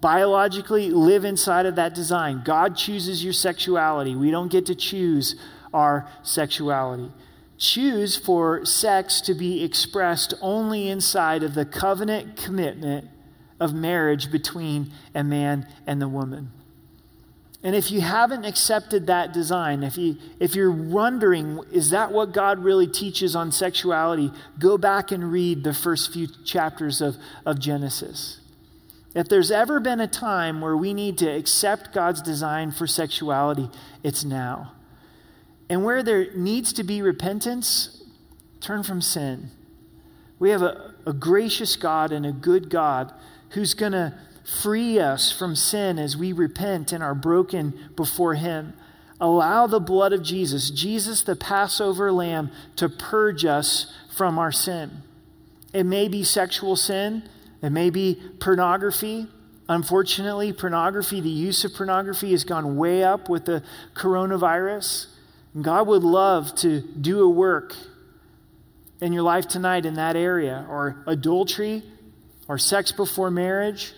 biologically 0.00 0.90
live 0.90 1.24
inside 1.24 1.66
of 1.66 1.76
that 1.76 1.94
design. 1.94 2.42
God 2.44 2.76
chooses 2.76 3.22
your 3.22 3.32
sexuality. 3.32 4.16
We 4.16 4.32
don't 4.32 4.50
get 4.50 4.66
to 4.66 4.74
choose 4.74 5.36
our 5.72 6.08
sexuality. 6.24 7.12
Choose 7.58 8.16
for 8.16 8.64
sex 8.64 9.20
to 9.20 9.34
be 9.34 9.62
expressed 9.62 10.34
only 10.40 10.88
inside 10.88 11.44
of 11.44 11.54
the 11.54 11.64
covenant 11.64 12.36
commitment 12.36 13.08
of 13.64 13.72
marriage 13.72 14.30
between 14.30 14.92
a 15.14 15.24
man 15.24 15.66
and 15.86 16.00
the 16.00 16.08
woman. 16.08 16.50
And 17.62 17.74
if 17.74 17.90
you 17.90 18.02
haven't 18.02 18.44
accepted 18.44 19.06
that 19.06 19.32
design, 19.32 19.82
if, 19.82 19.96
you, 19.96 20.18
if 20.38 20.54
you're 20.54 20.70
wondering, 20.70 21.60
is 21.72 21.88
that 21.90 22.12
what 22.12 22.32
God 22.32 22.58
really 22.58 22.86
teaches 22.86 23.34
on 23.34 23.50
sexuality? 23.50 24.30
Go 24.58 24.76
back 24.76 25.10
and 25.10 25.32
read 25.32 25.64
the 25.64 25.72
first 25.72 26.12
few 26.12 26.28
chapters 26.44 27.00
of, 27.00 27.16
of 27.46 27.58
Genesis. 27.58 28.40
If 29.14 29.30
there's 29.30 29.50
ever 29.50 29.80
been 29.80 30.00
a 30.00 30.06
time 30.06 30.60
where 30.60 30.76
we 30.76 30.92
need 30.92 31.16
to 31.18 31.26
accept 31.26 31.94
God's 31.94 32.20
design 32.20 32.70
for 32.70 32.86
sexuality, 32.86 33.70
it's 34.02 34.24
now. 34.24 34.72
And 35.70 35.84
where 35.84 36.02
there 36.02 36.34
needs 36.34 36.70
to 36.74 36.84
be 36.84 37.00
repentance, 37.00 38.02
turn 38.60 38.82
from 38.82 39.00
sin. 39.00 39.50
We 40.38 40.50
have 40.50 40.60
a, 40.60 40.92
a 41.06 41.14
gracious 41.14 41.76
God 41.76 42.12
and 42.12 42.26
a 42.26 42.32
good 42.32 42.68
God 42.68 43.14
who's 43.54 43.74
going 43.74 43.92
to 43.92 44.14
free 44.44 45.00
us 45.00 45.32
from 45.32 45.56
sin 45.56 45.98
as 45.98 46.16
we 46.16 46.32
repent 46.32 46.92
and 46.92 47.02
are 47.02 47.14
broken 47.14 47.72
before 47.96 48.34
Him. 48.34 48.74
Allow 49.20 49.66
the 49.66 49.80
blood 49.80 50.12
of 50.12 50.22
Jesus, 50.22 50.70
Jesus 50.70 51.22
the 51.22 51.36
Passover 51.36 52.12
lamb, 52.12 52.50
to 52.76 52.88
purge 52.88 53.44
us 53.44 53.92
from 54.14 54.38
our 54.38 54.52
sin. 54.52 55.02
It 55.72 55.84
may 55.84 56.08
be 56.08 56.22
sexual 56.22 56.76
sin, 56.76 57.28
it 57.62 57.70
may 57.70 57.90
be 57.90 58.20
pornography. 58.38 59.26
Unfortunately, 59.66 60.52
pornography, 60.52 61.22
the 61.22 61.30
use 61.30 61.64
of 61.64 61.72
pornography 61.72 62.32
has 62.32 62.44
gone 62.44 62.76
way 62.76 63.02
up 63.02 63.30
with 63.30 63.46
the 63.46 63.62
coronavirus. 63.94 65.06
God 65.60 65.86
would 65.86 66.02
love 66.02 66.54
to 66.56 66.82
do 66.82 67.22
a 67.22 67.30
work 67.30 67.74
in 69.00 69.14
your 69.14 69.22
life 69.22 69.48
tonight 69.48 69.86
in 69.86 69.94
that 69.94 70.16
area, 70.16 70.66
or 70.68 71.02
adultery, 71.06 71.82
or 72.48 72.58
sex 72.58 72.92
before 72.92 73.30
marriage, 73.30 73.92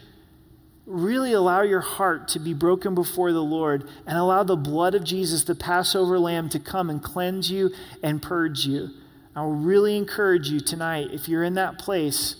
really 0.86 1.32
allow 1.32 1.62
your 1.62 1.80
heart 1.80 2.28
to 2.28 2.38
be 2.38 2.55
broken 2.55 2.94
before 2.94 3.32
the 3.32 3.42
Lord 3.42 3.88
and 4.07 4.16
allow 4.16 4.44
the 4.44 4.57
blood 4.57 4.94
of 4.94 5.05
Jesus, 5.05 5.44
the 5.44 5.55
Passover 5.55 6.18
lamb, 6.18 6.49
to 6.51 6.61
come 6.61 6.88
and 6.88 7.03
cleanse 7.03 7.51
you 7.51 7.70
and 8.03 8.22
purge 8.22 8.66
you. 8.66 8.90
I'll 9.34 9.51
really 9.51 9.97
encourage 9.97 10.49
you 10.49 10.61
tonight, 10.61 11.09
if 11.12 11.28
you're 11.28 11.44
in 11.44 11.55
that 11.55 11.78
place 11.78 12.36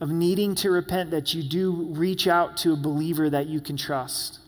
of 0.00 0.10
needing 0.10 0.54
to 0.56 0.70
repent, 0.70 1.10
that 1.12 1.34
you 1.34 1.42
do 1.42 1.70
reach 1.90 2.26
out 2.26 2.56
to 2.58 2.72
a 2.72 2.76
believer 2.76 3.30
that 3.30 3.46
you 3.46 3.60
can 3.60 3.76
trust 3.76 4.40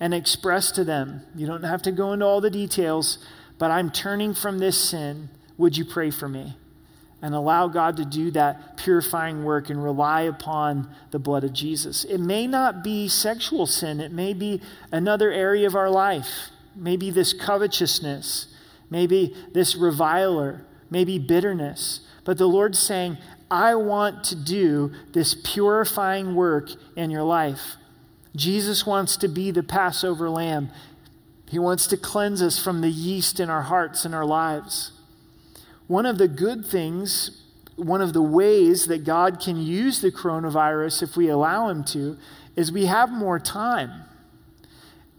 and 0.00 0.14
express 0.14 0.70
to 0.70 0.84
them. 0.84 1.22
You 1.34 1.46
don't 1.46 1.64
have 1.64 1.82
to 1.82 1.92
go 1.92 2.12
into 2.12 2.24
all 2.24 2.40
the 2.40 2.50
details, 2.50 3.18
but 3.58 3.70
I'm 3.70 3.90
turning 3.90 4.32
from 4.32 4.58
this 4.58 4.78
sin. 4.78 5.28
Would 5.58 5.76
you 5.76 5.84
pray 5.84 6.10
for 6.10 6.28
me? 6.28 6.56
And 7.26 7.34
allow 7.34 7.66
God 7.66 7.96
to 7.96 8.04
do 8.04 8.30
that 8.30 8.76
purifying 8.76 9.42
work 9.42 9.68
and 9.68 9.82
rely 9.82 10.20
upon 10.20 10.88
the 11.10 11.18
blood 11.18 11.42
of 11.42 11.52
Jesus. 11.52 12.04
It 12.04 12.18
may 12.18 12.46
not 12.46 12.84
be 12.84 13.08
sexual 13.08 13.66
sin, 13.66 13.98
it 14.00 14.12
may 14.12 14.32
be 14.32 14.60
another 14.92 15.32
area 15.32 15.66
of 15.66 15.74
our 15.74 15.90
life. 15.90 16.50
Maybe 16.76 17.10
this 17.10 17.32
covetousness, 17.32 18.46
maybe 18.90 19.34
this 19.52 19.74
reviler, 19.74 20.64
maybe 20.88 21.18
bitterness. 21.18 21.98
But 22.22 22.38
the 22.38 22.46
Lord's 22.46 22.78
saying, 22.78 23.18
I 23.50 23.74
want 23.74 24.22
to 24.26 24.36
do 24.36 24.92
this 25.12 25.34
purifying 25.34 26.36
work 26.36 26.70
in 26.94 27.10
your 27.10 27.24
life. 27.24 27.74
Jesus 28.36 28.86
wants 28.86 29.16
to 29.16 29.26
be 29.26 29.50
the 29.50 29.64
Passover 29.64 30.30
lamb. 30.30 30.70
He 31.48 31.58
wants 31.58 31.88
to 31.88 31.96
cleanse 31.96 32.40
us 32.40 32.62
from 32.62 32.82
the 32.82 32.88
yeast 32.88 33.40
in 33.40 33.50
our 33.50 33.62
hearts 33.62 34.04
and 34.04 34.14
our 34.14 34.24
lives. 34.24 34.92
One 35.86 36.06
of 36.06 36.18
the 36.18 36.28
good 36.28 36.66
things, 36.66 37.42
one 37.76 38.00
of 38.00 38.12
the 38.12 38.22
ways 38.22 38.86
that 38.86 39.04
God 39.04 39.40
can 39.40 39.56
use 39.60 40.00
the 40.00 40.10
coronavirus, 40.10 41.02
if 41.02 41.16
we 41.16 41.28
allow 41.28 41.68
Him 41.68 41.84
to, 41.84 42.18
is 42.56 42.72
we 42.72 42.86
have 42.86 43.10
more 43.10 43.38
time. 43.38 44.02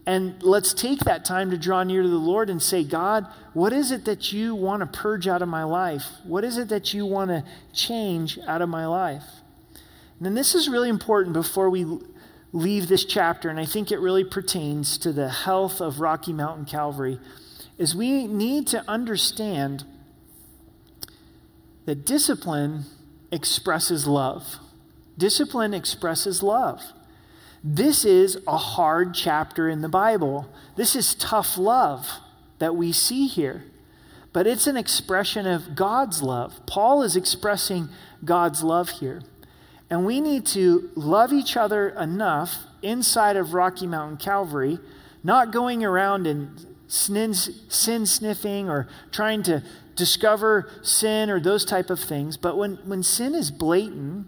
And 0.04 0.42
let's 0.42 0.72
take 0.72 1.00
that 1.00 1.24
time 1.26 1.50
to 1.50 1.58
draw 1.58 1.82
near 1.82 2.02
to 2.02 2.08
the 2.08 2.16
Lord 2.16 2.48
and 2.48 2.62
say, 2.62 2.82
God, 2.82 3.26
what 3.52 3.74
is 3.74 3.90
it 3.90 4.06
that 4.06 4.32
you 4.32 4.54
want 4.54 4.80
to 4.80 4.98
purge 4.98 5.28
out 5.28 5.42
of 5.42 5.48
my 5.48 5.64
life? 5.64 6.06
What 6.24 6.44
is 6.44 6.56
it 6.56 6.70
that 6.70 6.94
you 6.94 7.04
want 7.04 7.30
to 7.30 7.44
change 7.74 8.38
out 8.46 8.62
of 8.62 8.70
my 8.70 8.86
life? 8.86 9.24
And 10.20 10.36
this 10.36 10.54
is 10.54 10.68
really 10.68 10.88
important 10.88 11.34
before 11.34 11.68
we 11.68 11.86
leave 12.52 12.88
this 12.88 13.04
chapter, 13.04 13.50
and 13.50 13.60
I 13.60 13.66
think 13.66 13.92
it 13.92 13.98
really 13.98 14.24
pertains 14.24 14.96
to 14.98 15.12
the 15.12 15.28
health 15.28 15.80
of 15.80 16.00
Rocky 16.00 16.32
Mountain 16.32 16.64
Calvary, 16.64 17.20
is 17.76 17.94
we 17.94 18.26
need 18.26 18.66
to 18.68 18.82
understand 18.88 19.84
that 21.88 22.04
discipline 22.04 22.84
expresses 23.32 24.06
love. 24.06 24.58
Discipline 25.16 25.72
expresses 25.72 26.42
love. 26.42 26.82
This 27.64 28.04
is 28.04 28.36
a 28.46 28.58
hard 28.58 29.14
chapter 29.14 29.70
in 29.70 29.80
the 29.80 29.88
Bible. 29.88 30.52
This 30.76 30.94
is 30.94 31.14
tough 31.14 31.56
love 31.56 32.06
that 32.58 32.76
we 32.76 32.92
see 32.92 33.26
here. 33.26 33.64
But 34.34 34.46
it's 34.46 34.66
an 34.66 34.76
expression 34.76 35.46
of 35.46 35.74
God's 35.74 36.22
love. 36.22 36.60
Paul 36.66 37.02
is 37.02 37.16
expressing 37.16 37.88
God's 38.22 38.62
love 38.62 38.90
here. 38.90 39.22
And 39.88 40.04
we 40.04 40.20
need 40.20 40.44
to 40.48 40.90
love 40.94 41.32
each 41.32 41.56
other 41.56 41.88
enough 41.88 42.66
inside 42.82 43.36
of 43.36 43.54
Rocky 43.54 43.86
Mountain 43.86 44.18
Calvary, 44.18 44.78
not 45.24 45.52
going 45.52 45.82
around 45.82 46.26
and 46.26 46.66
sin, 46.88 47.34
sniffing 47.34 48.68
or 48.68 48.88
trying 49.12 49.42
to 49.44 49.62
discover 49.94 50.70
sin 50.82 51.30
or 51.30 51.38
those 51.38 51.64
type 51.64 51.90
of 51.90 52.00
things. 52.00 52.36
But 52.36 52.56
when, 52.56 52.76
when 52.84 53.02
sin 53.02 53.34
is 53.34 53.50
blatant, 53.50 54.26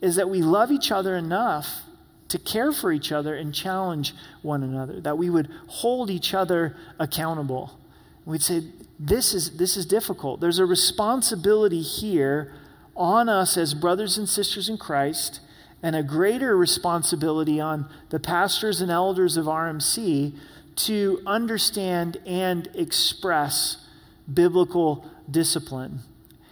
is 0.00 0.16
that 0.16 0.28
we 0.28 0.42
love 0.42 0.70
each 0.70 0.92
other 0.92 1.16
enough 1.16 1.82
to 2.28 2.38
care 2.38 2.72
for 2.72 2.92
each 2.92 3.12
other 3.12 3.34
and 3.34 3.54
challenge 3.54 4.14
one 4.42 4.62
another, 4.62 5.00
that 5.00 5.16
we 5.16 5.30
would 5.30 5.48
hold 5.68 6.10
each 6.10 6.34
other 6.34 6.76
accountable. 6.98 7.78
We'd 8.24 8.42
say, 8.42 8.62
this 8.98 9.32
is, 9.32 9.56
this 9.56 9.76
is 9.76 9.86
difficult. 9.86 10.40
There's 10.40 10.58
a 10.58 10.66
responsibility 10.66 11.82
here 11.82 12.52
on 12.96 13.28
us 13.28 13.56
as 13.56 13.74
brothers 13.74 14.18
and 14.18 14.28
sisters 14.28 14.68
in 14.68 14.76
Christ, 14.76 15.40
and 15.82 15.94
a 15.94 16.02
greater 16.02 16.56
responsibility 16.56 17.60
on 17.60 17.88
the 18.08 18.18
pastors 18.18 18.80
and 18.80 18.90
elders 18.90 19.36
of 19.36 19.46
RMC 19.46 20.36
to 20.76 21.22
understand 21.26 22.18
and 22.26 22.68
express 22.74 23.88
biblical 24.32 25.08
discipline. 25.30 26.00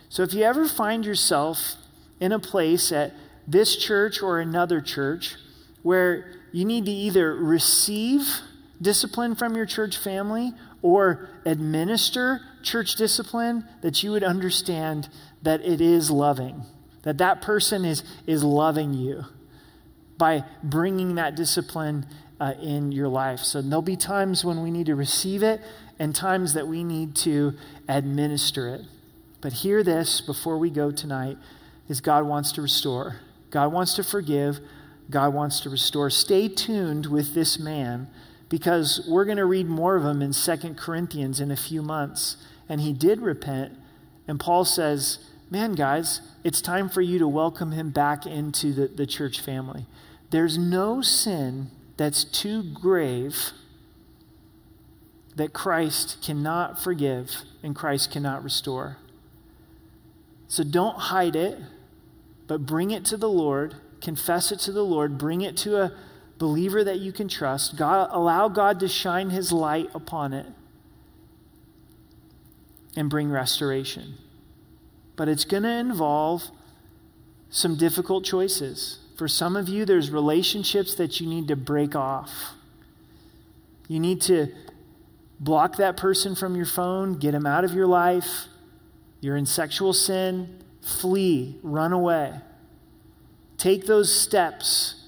So 0.08 0.22
if 0.22 0.32
you 0.32 0.42
ever 0.42 0.66
find 0.66 1.04
yourself 1.04 1.74
in 2.20 2.32
a 2.32 2.38
place 2.38 2.92
at 2.92 3.12
this 3.46 3.76
church 3.76 4.22
or 4.22 4.40
another 4.40 4.80
church 4.80 5.36
where 5.82 6.32
you 6.52 6.64
need 6.64 6.86
to 6.86 6.92
either 6.92 7.34
receive 7.34 8.40
discipline 8.80 9.34
from 9.34 9.54
your 9.54 9.66
church 9.66 9.96
family 9.96 10.52
or 10.82 11.28
administer 11.44 12.40
church 12.62 12.94
discipline, 12.96 13.64
that 13.82 14.02
you 14.02 14.10
would 14.12 14.24
understand 14.24 15.08
that 15.42 15.60
it 15.62 15.80
is 15.80 16.10
loving, 16.10 16.62
that 17.02 17.18
that 17.18 17.42
person 17.42 17.84
is, 17.84 18.02
is 18.26 18.42
loving 18.42 18.94
you 18.94 19.24
by 20.16 20.44
bringing 20.62 21.16
that 21.16 21.34
discipline 21.34 22.06
uh, 22.40 22.54
in 22.60 22.92
your 22.92 23.08
life. 23.08 23.40
So 23.40 23.62
there'll 23.62 23.82
be 23.82 23.96
times 23.96 24.44
when 24.44 24.62
we 24.62 24.70
need 24.70 24.86
to 24.86 24.94
receive 24.94 25.42
it 25.42 25.60
and 25.98 26.14
times 26.14 26.54
that 26.54 26.66
we 26.66 26.82
need 26.84 27.14
to 27.16 27.54
administer 27.88 28.68
it. 28.68 28.82
But 29.40 29.52
hear 29.52 29.82
this 29.82 30.20
before 30.20 30.58
we 30.58 30.70
go 30.70 30.90
tonight 30.90 31.36
is 31.88 32.00
God 32.00 32.26
wants 32.26 32.52
to 32.52 32.62
restore. 32.62 33.20
God 33.50 33.72
wants 33.72 33.94
to 33.94 34.04
forgive. 34.04 34.58
God 35.10 35.34
wants 35.34 35.60
to 35.60 35.70
restore. 35.70 36.10
Stay 36.10 36.48
tuned 36.48 37.06
with 37.06 37.34
this 37.34 37.58
man 37.58 38.08
because 38.48 39.06
we're 39.08 39.24
going 39.24 39.36
to 39.36 39.44
read 39.44 39.66
more 39.66 39.96
of 39.96 40.04
him 40.04 40.22
in 40.22 40.32
Second 40.32 40.76
Corinthians 40.76 41.40
in 41.40 41.50
a 41.50 41.56
few 41.56 41.82
months. 41.82 42.36
And 42.68 42.80
he 42.80 42.92
did 42.92 43.20
repent. 43.20 43.74
And 44.26 44.40
Paul 44.40 44.64
says, 44.64 45.18
Man, 45.50 45.74
guys, 45.74 46.20
it's 46.42 46.60
time 46.60 46.88
for 46.88 47.02
you 47.02 47.18
to 47.18 47.28
welcome 47.28 47.72
him 47.72 47.90
back 47.90 48.26
into 48.26 48.72
the, 48.72 48.88
the 48.88 49.06
church 49.06 49.40
family. 49.40 49.86
There's 50.30 50.56
no 50.56 51.02
sin 51.02 51.70
that's 51.96 52.24
too 52.24 52.62
grave 52.62 53.52
that 55.36 55.52
Christ 55.52 56.18
cannot 56.22 56.82
forgive 56.82 57.42
and 57.62 57.74
Christ 57.74 58.10
cannot 58.10 58.44
restore. 58.44 58.98
So 60.48 60.62
don't 60.62 60.96
hide 60.96 61.34
it, 61.34 61.58
but 62.46 62.66
bring 62.66 62.90
it 62.90 63.04
to 63.06 63.16
the 63.16 63.28
Lord 63.28 63.74
confess 64.04 64.52
it 64.52 64.60
to 64.60 64.70
the 64.70 64.84
Lord, 64.84 65.18
bring 65.18 65.40
it 65.40 65.56
to 65.56 65.80
a 65.80 65.92
believer 66.38 66.84
that 66.84 66.98
you 66.98 67.10
can 67.10 67.26
trust. 67.26 67.76
God, 67.76 68.10
allow 68.12 68.48
God 68.48 68.78
to 68.80 68.88
shine 68.88 69.30
his 69.30 69.50
light 69.50 69.88
upon 69.94 70.34
it 70.34 70.46
and 72.94 73.08
bring 73.08 73.30
restoration. 73.30 74.14
But 75.16 75.28
it's 75.28 75.44
going 75.44 75.62
to 75.62 75.70
involve 75.70 76.50
some 77.48 77.76
difficult 77.76 78.24
choices. 78.24 78.98
For 79.16 79.28
some 79.28 79.56
of 79.56 79.68
you, 79.68 79.84
there's 79.84 80.10
relationships 80.10 80.94
that 80.96 81.20
you 81.20 81.26
need 81.26 81.48
to 81.48 81.56
break 81.56 81.94
off. 81.94 82.54
You 83.86 84.00
need 84.00 84.20
to 84.22 84.48
block 85.38 85.76
that 85.76 85.96
person 85.96 86.34
from 86.34 86.56
your 86.56 86.66
phone, 86.66 87.18
get 87.18 87.34
him 87.34 87.46
out 87.46 87.64
of 87.64 87.74
your 87.74 87.86
life. 87.86 88.46
You're 89.20 89.36
in 89.36 89.46
sexual 89.46 89.92
sin, 89.92 90.62
flee, 90.82 91.58
run 91.62 91.92
away. 91.92 92.34
Take 93.56 93.86
those 93.86 94.14
steps 94.14 95.06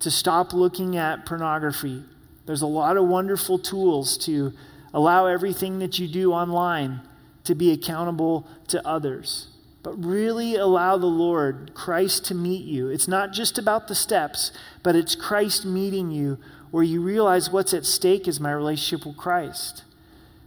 to 0.00 0.10
stop 0.10 0.52
looking 0.52 0.96
at 0.96 1.26
pornography. 1.26 2.04
There's 2.44 2.62
a 2.62 2.66
lot 2.66 2.96
of 2.96 3.06
wonderful 3.06 3.58
tools 3.58 4.18
to 4.18 4.52
allow 4.92 5.26
everything 5.26 5.78
that 5.80 5.98
you 5.98 6.06
do 6.06 6.32
online 6.32 7.00
to 7.44 7.54
be 7.54 7.72
accountable 7.72 8.46
to 8.68 8.86
others. 8.86 9.48
But 9.86 10.04
really 10.04 10.56
allow 10.56 10.96
the 10.96 11.06
Lord, 11.06 11.70
Christ, 11.72 12.24
to 12.24 12.34
meet 12.34 12.64
you. 12.64 12.88
It's 12.88 13.06
not 13.06 13.32
just 13.32 13.56
about 13.56 13.86
the 13.86 13.94
steps, 13.94 14.50
but 14.82 14.96
it's 14.96 15.14
Christ 15.14 15.64
meeting 15.64 16.10
you 16.10 16.38
where 16.72 16.82
you 16.82 17.00
realize 17.00 17.50
what's 17.50 17.72
at 17.72 17.86
stake 17.86 18.26
is 18.26 18.40
my 18.40 18.50
relationship 18.50 19.06
with 19.06 19.16
Christ. 19.16 19.84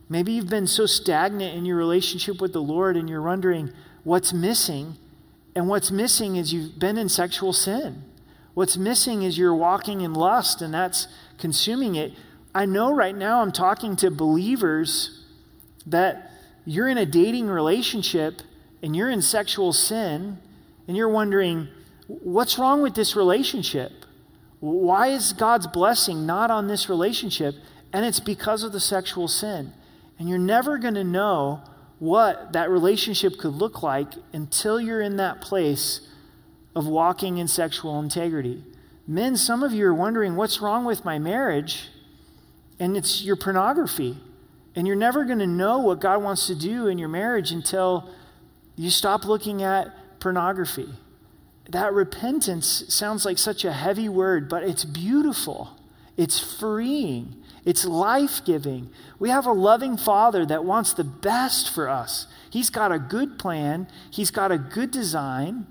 Maybe 0.10 0.34
you've 0.34 0.50
been 0.50 0.68
so 0.68 0.86
stagnant 0.86 1.56
in 1.56 1.64
your 1.64 1.78
relationship 1.78 2.42
with 2.42 2.52
the 2.52 2.62
Lord 2.62 2.98
and 2.98 3.08
you're 3.08 3.22
wondering 3.22 3.72
what's 4.04 4.34
missing. 4.34 4.98
And 5.56 5.70
what's 5.70 5.90
missing 5.90 6.36
is 6.36 6.52
you've 6.52 6.78
been 6.78 6.98
in 6.98 7.08
sexual 7.08 7.54
sin. 7.54 8.04
What's 8.56 8.76
missing 8.76 9.22
is 9.22 9.38
you're 9.38 9.56
walking 9.56 10.02
in 10.02 10.14
lust 10.14 10.62
and 10.62 10.74
that's 10.74 11.08
consuming 11.38 11.96
it. 11.96 12.12
I 12.54 12.66
know 12.66 12.94
right 12.94 13.16
now 13.16 13.42
I'm 13.42 13.54
talking 13.54 13.96
to 13.96 14.12
believers 14.12 15.24
that 15.86 16.30
you're 16.66 16.90
in 16.90 16.98
a 16.98 17.06
dating 17.06 17.48
relationship 17.48 18.42
and 18.82 18.96
you're 18.96 19.10
in 19.10 19.22
sexual 19.22 19.74
sin 19.74 20.38
and 20.88 20.98
you're 20.98 21.10
wondering, 21.10 21.68
what's 22.08 22.58
wrong 22.58 22.82
with 22.82 22.96
this 22.96 23.16
relationship? 23.16 23.92
Why 24.60 25.08
is 25.08 25.34
God's 25.34 25.68
blessing 25.68 26.26
not 26.26 26.52
on 26.52 26.68
this 26.68 26.90
relationship? 26.90 27.56
And 27.94 28.06
it's 28.06 28.20
because 28.20 28.64
of 28.64 28.72
the 28.72 28.80
sexual 28.80 29.28
sin. 29.28 29.74
And 30.18 30.28
you're 30.28 30.38
never 30.38 30.78
going 30.78 30.96
to 30.96 31.04
know 31.04 31.62
what 32.00 32.54
that 32.54 32.70
relationship 32.70 33.38
could 33.38 33.54
look 33.54 33.84
like 33.84 34.14
until 34.34 34.80
you're 34.80 35.02
in 35.02 35.18
that 35.18 35.42
place 35.42 36.02
of 36.76 36.88
walking 36.88 37.38
in 37.38 37.48
sexual 37.48 38.00
integrity. 38.00 38.64
Men, 39.08 39.36
some 39.38 39.64
of 39.64 39.74
you 39.74 39.86
are 39.86 39.94
wondering 39.94 40.36
what's 40.36 40.62
wrong 40.62 40.86
with 40.86 41.04
my 41.04 41.20
marriage, 41.20 41.90
and 42.80 42.96
it's 42.96 43.24
your 43.24 43.36
pornography. 43.36 44.18
And 44.76 44.88
you're 44.88 44.96
never 44.96 45.26
going 45.26 45.40
to 45.40 45.48
know 45.48 45.80
what 45.80 46.00
God 46.00 46.22
wants 46.22 46.48
to 46.48 46.56
do 46.56 46.88
in 46.88 46.98
your 46.98 47.10
marriage 47.10 47.52
until 47.52 48.10
you 48.80 48.90
stop 48.90 49.26
looking 49.26 49.62
at 49.62 49.94
pornography. 50.22 50.88
That 51.68 51.92
repentance 51.92 52.86
sounds 52.88 53.26
like 53.26 53.38
such 53.38 53.66
a 53.66 53.74
heavy 53.74 54.08
word, 54.08 54.48
but 54.48 54.64
it's 54.64 54.86
beautiful. 54.86 55.78
It's 56.16 56.40
freeing. 56.40 57.36
It's 57.66 57.84
life 57.84 58.44
giving. 58.46 58.90
We 59.20 59.32
have 59.32 59.46
a 59.46 59.52
loving 59.52 59.98
Father 59.98 60.46
that 60.46 60.64
wants 60.64 60.94
the 60.94 61.04
best 61.04 61.70
for 61.70 61.90
us. 61.90 62.28
He's 62.50 62.70
got 62.70 62.94
a 62.94 63.00
good 63.00 63.38
plan, 63.38 63.90
He's 64.10 64.32
got 64.32 64.50
a 64.50 64.58
good 64.58 64.92
design. 64.92 65.68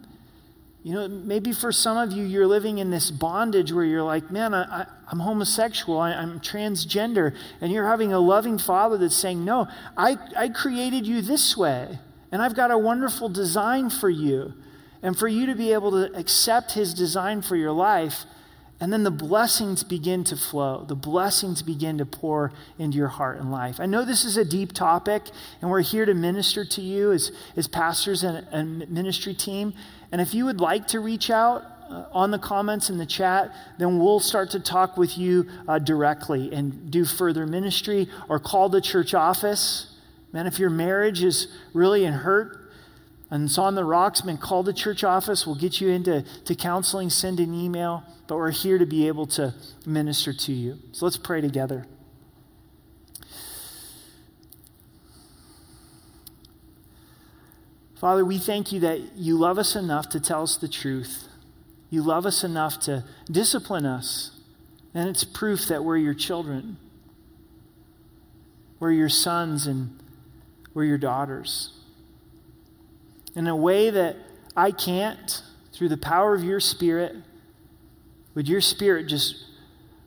You 0.83 0.95
know, 0.95 1.09
maybe 1.09 1.53
for 1.53 1.73
some 1.73 1.97
of 1.97 2.13
you, 2.13 2.25
you're 2.25 2.47
living 2.47 2.77
in 2.77 2.91
this 2.91 3.11
bondage 3.11 3.73
where 3.73 3.85
you're 3.85 4.03
like, 4.03 4.31
man, 4.31 4.53
I, 4.53 4.87
am 5.11 5.21
homosexual, 5.21 5.99
I, 5.99 6.13
am 6.13 6.41
transgender, 6.41 7.35
and 7.63 7.73
you're 7.73 7.87
having 7.87 8.13
a 8.13 8.21
loving 8.21 8.59
father 8.59 8.99
that's 8.99 9.17
saying, 9.17 9.45
no, 9.45 9.67
I, 9.97 10.19
I 10.37 10.51
created 10.51 11.07
you 11.07 11.21
this 11.21 11.57
way, 11.57 11.99
and 12.31 12.43
I've 12.43 12.55
got 12.55 12.71
a 12.71 12.79
wonderful 12.79 13.29
design 13.29 13.91
for 13.91 14.11
you. 14.11 14.55
And 15.03 15.17
for 15.17 15.29
you 15.29 15.47
to 15.47 15.55
be 15.55 15.73
able 15.73 15.93
to 15.93 16.13
accept 16.19 16.73
his 16.73 16.93
design 16.93 17.41
for 17.41 17.55
your 17.55 17.71
life, 17.71 18.25
and 18.81 18.93
then 18.93 19.03
the 19.03 19.11
blessings 19.11 19.83
begin 19.83 20.23
to 20.25 20.37
flow. 20.37 20.85
The 20.87 20.95
blessings 20.95 21.63
begin 21.63 21.99
to 21.99 22.07
pour 22.07 22.53
into 22.79 22.97
your 22.97 23.09
heart 23.09 23.39
and 23.39 23.51
life. 23.51 23.81
I 23.81 23.87
know 23.87 24.05
this 24.05 24.25
is 24.25 24.37
a 24.37 24.45
deep 24.45 24.73
topic, 24.73 25.23
and 25.61 25.71
we're 25.71 25.83
here 25.83 26.05
to 26.05 26.15
minister 26.15 26.65
to 26.65 26.81
you 26.81 27.13
as, 27.13 27.33
as 27.57 27.67
pastors 27.67 28.23
and, 28.23 28.47
and 28.53 28.89
ministry 28.89 29.35
team. 29.35 29.75
And 30.13 30.21
if 30.21 30.33
you 30.33 30.45
would 30.45 30.61
like 30.61 30.87
to 30.89 31.01
reach 31.01 31.29
out 31.29 31.65
uh, 31.91 32.05
on 32.13 32.31
the 32.31 32.39
comments 32.39 32.89
in 32.89 32.99
the 32.99 33.07
chat, 33.07 33.53
then 33.79 33.99
we'll 33.99 34.21
start 34.21 34.51
to 34.51 34.61
talk 34.61 34.97
with 34.97 35.19
you 35.19 35.49
uh, 35.67 35.81
directly 35.81 36.53
and 36.53 36.89
do 36.91 37.05
further 37.05 37.47
ministry 37.47 38.09
or 38.29 38.39
call 38.39 38.69
the 38.69 38.81
church 38.81 39.13
office. 39.13 39.93
Man, 40.33 40.47
if 40.47 40.59
your 40.59 40.71
marriage 40.71 41.23
is 41.23 41.49
really 41.73 42.05
in 42.05 42.13
hurt, 42.13 42.71
and 43.31 43.45
it's 43.45 43.59
on 43.59 43.75
the 43.75 43.85
rocks, 43.85 44.25
man, 44.25 44.39
call 44.39 44.63
the 44.63 44.73
church 44.73 45.05
office. 45.05 45.47
We'll 45.47 45.57
get 45.57 45.81
you 45.81 45.89
into 45.89 46.25
to 46.45 46.55
counseling, 46.55 47.11
send 47.11 47.41
an 47.41 47.53
email 47.53 48.05
but 48.29 48.37
we're 48.37 48.51
here 48.51 48.79
to 48.79 48.87
be 48.87 49.09
able 49.09 49.27
to 49.27 49.55
minister 49.87 50.33
to 50.33 50.53
you. 50.53 50.79
So 50.93 51.07
let's 51.07 51.17
pray 51.17 51.41
together. 51.41 51.87
Father, 57.97 58.25
we 58.25 58.39
thank 58.39 58.71
you 58.71 58.79
that 58.81 59.17
you 59.17 59.37
love 59.37 59.59
us 59.59 59.75
enough 59.75 60.11
to 60.11 60.21
tell 60.21 60.43
us 60.43 60.57
the 60.57 60.69
truth. 60.69 61.27
You 61.91 62.03
love 62.03 62.27
us 62.27 62.45
enough 62.45 62.79
to 62.81 63.03
discipline 63.31 63.87
us. 63.87 64.39
And 64.95 65.09
it's 65.09 65.25
proof 65.25 65.67
that 65.69 65.83
we're 65.83 65.97
your 65.97 66.15
children. 66.15 66.77
We're 68.79 68.93
your 68.93 69.09
sons 69.09 69.67
and 69.67 69.99
we're 70.79 70.85
your 70.85 70.97
daughters. 70.97 71.73
In 73.35 73.49
a 73.49 73.57
way 73.57 73.91
that 73.91 74.15
I 74.57 74.71
can't, 74.71 75.43
through 75.73 75.89
the 75.89 75.97
power 75.97 76.35
of 76.35 76.45
your 76.45 76.61
Spirit, 76.61 77.17
would 78.37 78.49
your 78.49 78.61
spirit 78.61 79.09
just 79.09 79.45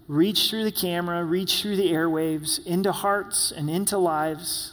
reach 0.07 0.49
through 0.49 0.63
the 0.63 0.71
camera, 0.71 1.25
reach 1.25 1.61
through 1.61 1.75
the 1.75 1.91
airwaves, 1.91 2.65
into 2.65 2.93
hearts 2.93 3.51
and 3.51 3.69
into 3.69 3.97
lives? 3.97 4.71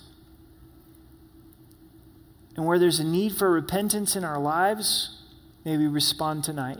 And 2.54 2.64
where 2.64 2.78
there's 2.78 3.00
a 3.00 3.04
need 3.04 3.32
for 3.32 3.50
repentance 3.50 4.14
in 4.14 4.22
our 4.22 4.38
lives, 4.38 5.20
may 5.64 5.76
we 5.76 5.88
respond 5.88 6.44
tonight. 6.44 6.78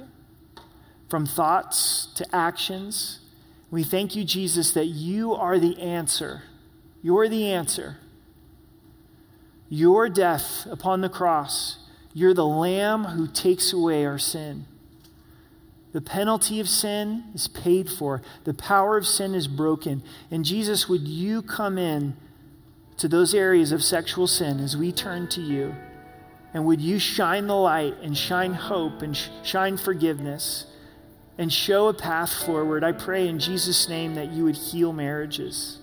From 1.11 1.27
thoughts 1.27 2.07
to 2.15 2.25
actions, 2.33 3.19
we 3.69 3.83
thank 3.83 4.15
you, 4.15 4.23
Jesus, 4.23 4.71
that 4.75 4.87
you 4.87 5.35
are 5.35 5.59
the 5.59 5.77
answer. 5.81 6.45
You're 7.03 7.29
the 7.29 7.51
answer. 7.51 7.97
Your 9.69 10.09
death 10.09 10.67
upon 10.71 11.01
the 11.01 11.09
cross, 11.09 11.79
you're 12.15 12.35
the 12.35 12.47
Lamb 12.47 13.05
who 13.05 13.27
takes 13.27 13.73
away 13.73 14.07
our 14.07 14.19
sin. 14.19 14.65
The 15.93 16.01
penalty 16.01 16.61
of 16.61 16.69
sin 16.69 17.25
is 17.35 17.49
paid 17.49 17.91
for. 17.91 18.23
The 18.45 18.55
power 18.55 18.97
of 18.97 19.07
sin 19.07 19.35
is 19.35 19.49
broken. 19.49 20.03
And 20.31 20.45
Jesus, 20.45 20.89
would 20.89 21.09
you 21.09 21.43
come 21.43 21.79
in 21.79 22.17
to 22.99 23.09
those 23.09 23.35
areas 23.35 23.73
of 23.73 23.83
sexual 23.83 24.27
sin 24.27 24.61
as 24.61 24.77
we 24.77 24.93
turn 24.93 25.29
to 25.29 25.41
you? 25.41 25.75
And 26.53 26.65
would 26.67 26.81
you 26.81 26.99
shine 26.99 27.47
the 27.47 27.55
light 27.55 27.97
and 28.03 28.17
shine 28.17 28.55
hope 28.55 29.03
and 29.03 29.17
sh- 29.17 29.29
shine 29.43 29.77
forgiveness 29.77 30.67
and 31.37 31.53
show 31.53 31.89
a 31.89 31.95
path 31.95 32.33
forward? 32.33 32.85
I 32.85 32.93
pray 32.93 33.29
in 33.29 33.39
Jesus' 33.39 33.89
name 33.89 34.15
that 34.15 34.33
you 34.33 34.45
would 34.45 34.57
heal 34.57 34.93
marriages, 34.93 35.79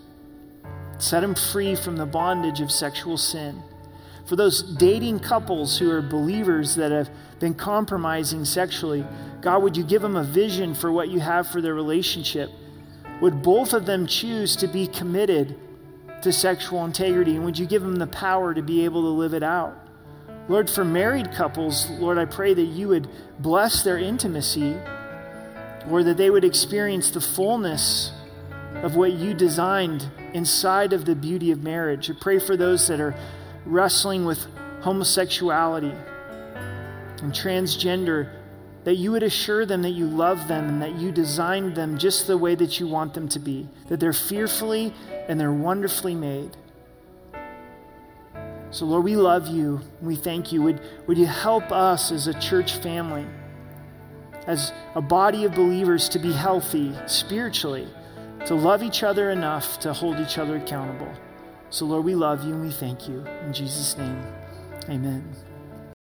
set 0.98 1.22
them 1.22 1.36
free 1.36 1.76
from 1.76 1.98
the 1.98 2.06
bondage 2.06 2.62
of 2.62 2.72
sexual 2.72 3.18
sin. 3.18 3.62
For 4.26 4.36
those 4.36 4.62
dating 4.62 5.20
couples 5.20 5.78
who 5.78 5.92
are 5.92 6.02
believers 6.02 6.76
that 6.76 6.92
have 6.92 7.10
been 7.40 7.54
compromising 7.54 8.44
sexually, 8.44 9.06
God, 9.42 9.62
would 9.62 9.78
you 9.78 9.84
give 9.84 10.02
them 10.02 10.16
a 10.16 10.24
vision 10.24 10.74
for 10.74 10.92
what 10.92 11.10
you 11.10 11.20
have 11.20 11.48
for 11.48 11.62
their 11.62 11.76
relationship? 11.76 12.50
Would 13.22 13.44
both 13.44 13.74
of 13.74 13.86
them 13.86 14.08
choose 14.08 14.56
to 14.58 14.68
be 14.68 14.88
committed 14.88 15.60
to 16.24 16.34
sexual 16.34 16.84
integrity? 16.86 17.36
And 17.36 17.46
would 17.46 17.60
you 17.60 17.68
give 17.68 17.84
them 17.84 17.98
the 17.98 18.08
power 18.08 18.54
to 18.54 18.64
be 18.64 18.84
able 18.84 19.04
to 19.04 19.10
live 19.10 19.34
it 19.34 19.44
out? 19.44 19.78
Lord, 20.48 20.70
for 20.70 20.84
married 20.84 21.32
couples, 21.32 21.90
Lord, 21.92 22.18
I 22.18 22.26
pray 22.26 22.54
that 22.54 22.62
you 22.62 22.88
would 22.90 23.08
bless 23.40 23.84
their 23.84 23.98
intimacy, 23.98 24.76
or 25.90 26.04
that 26.04 26.18
they 26.18 26.30
would 26.30 26.44
experience 26.44 27.12
the 27.12 27.22
fullness 27.22 28.12
of 28.84 28.96
what 28.96 29.14
you 29.14 29.34
designed 29.34 30.08
inside 30.34 30.94
of 30.94 31.06
the 31.06 31.16
beauty 31.16 31.52
of 31.52 31.64
marriage. 31.64 32.10
I 32.10 32.14
pray 32.20 32.40
for 32.40 32.58
those 32.58 32.88
that 32.88 33.00
are 33.00 33.16
wrestling 33.66 34.26
with 34.26 34.46
homosexuality 34.82 35.94
and 37.22 37.34
transgender 37.34 38.30
that 38.86 38.96
you 38.96 39.12
would 39.12 39.24
assure 39.24 39.66
them 39.66 39.82
that 39.82 39.92
you 39.92 40.06
love 40.06 40.48
them 40.48 40.70
and 40.70 40.82
that 40.82 40.96
you 40.96 41.12
designed 41.12 41.76
them 41.76 41.98
just 41.98 42.28
the 42.28 42.38
way 42.38 42.54
that 42.54 42.80
you 42.80 42.88
want 42.88 43.16
them 43.16 43.28
to 43.28 43.40
be, 43.40 43.68
that 43.88 44.00
they're 44.00 44.14
fearfully 44.14 44.94
and 45.28 45.40
they're 45.40 45.52
wonderfully 45.52 46.14
made. 46.14 46.56
So, 48.70 48.86
Lord, 48.86 49.04
we 49.04 49.16
love 49.16 49.48
you. 49.48 49.82
We 50.02 50.16
thank 50.16 50.52
you. 50.52 50.62
Would, 50.62 50.82
would 51.08 51.18
you 51.18 51.26
help 51.26 51.72
us 51.72 52.12
as 52.12 52.28
a 52.28 52.40
church 52.40 52.78
family, 52.78 53.26
as 54.46 54.72
a 54.94 55.02
body 55.02 55.46
of 55.46 55.56
believers, 55.56 56.08
to 56.10 56.20
be 56.20 56.32
healthy 56.32 56.94
spiritually, 57.08 57.88
to 58.46 58.54
love 58.54 58.84
each 58.84 59.02
other 59.02 59.32
enough 59.32 59.80
to 59.80 59.94
hold 59.94 60.20
each 60.20 60.38
other 60.38 60.58
accountable? 60.58 61.12
So, 61.70 61.86
Lord, 61.86 62.06
we 62.06 62.16
love 62.16 62.46
you 62.46 62.54
and 62.54 62.64
we 62.64 62.72
thank 62.72 63.08
you. 63.10 63.26
In 63.46 63.54
Jesus' 63.54 63.98
name, 63.98 64.24
amen. 64.90 65.45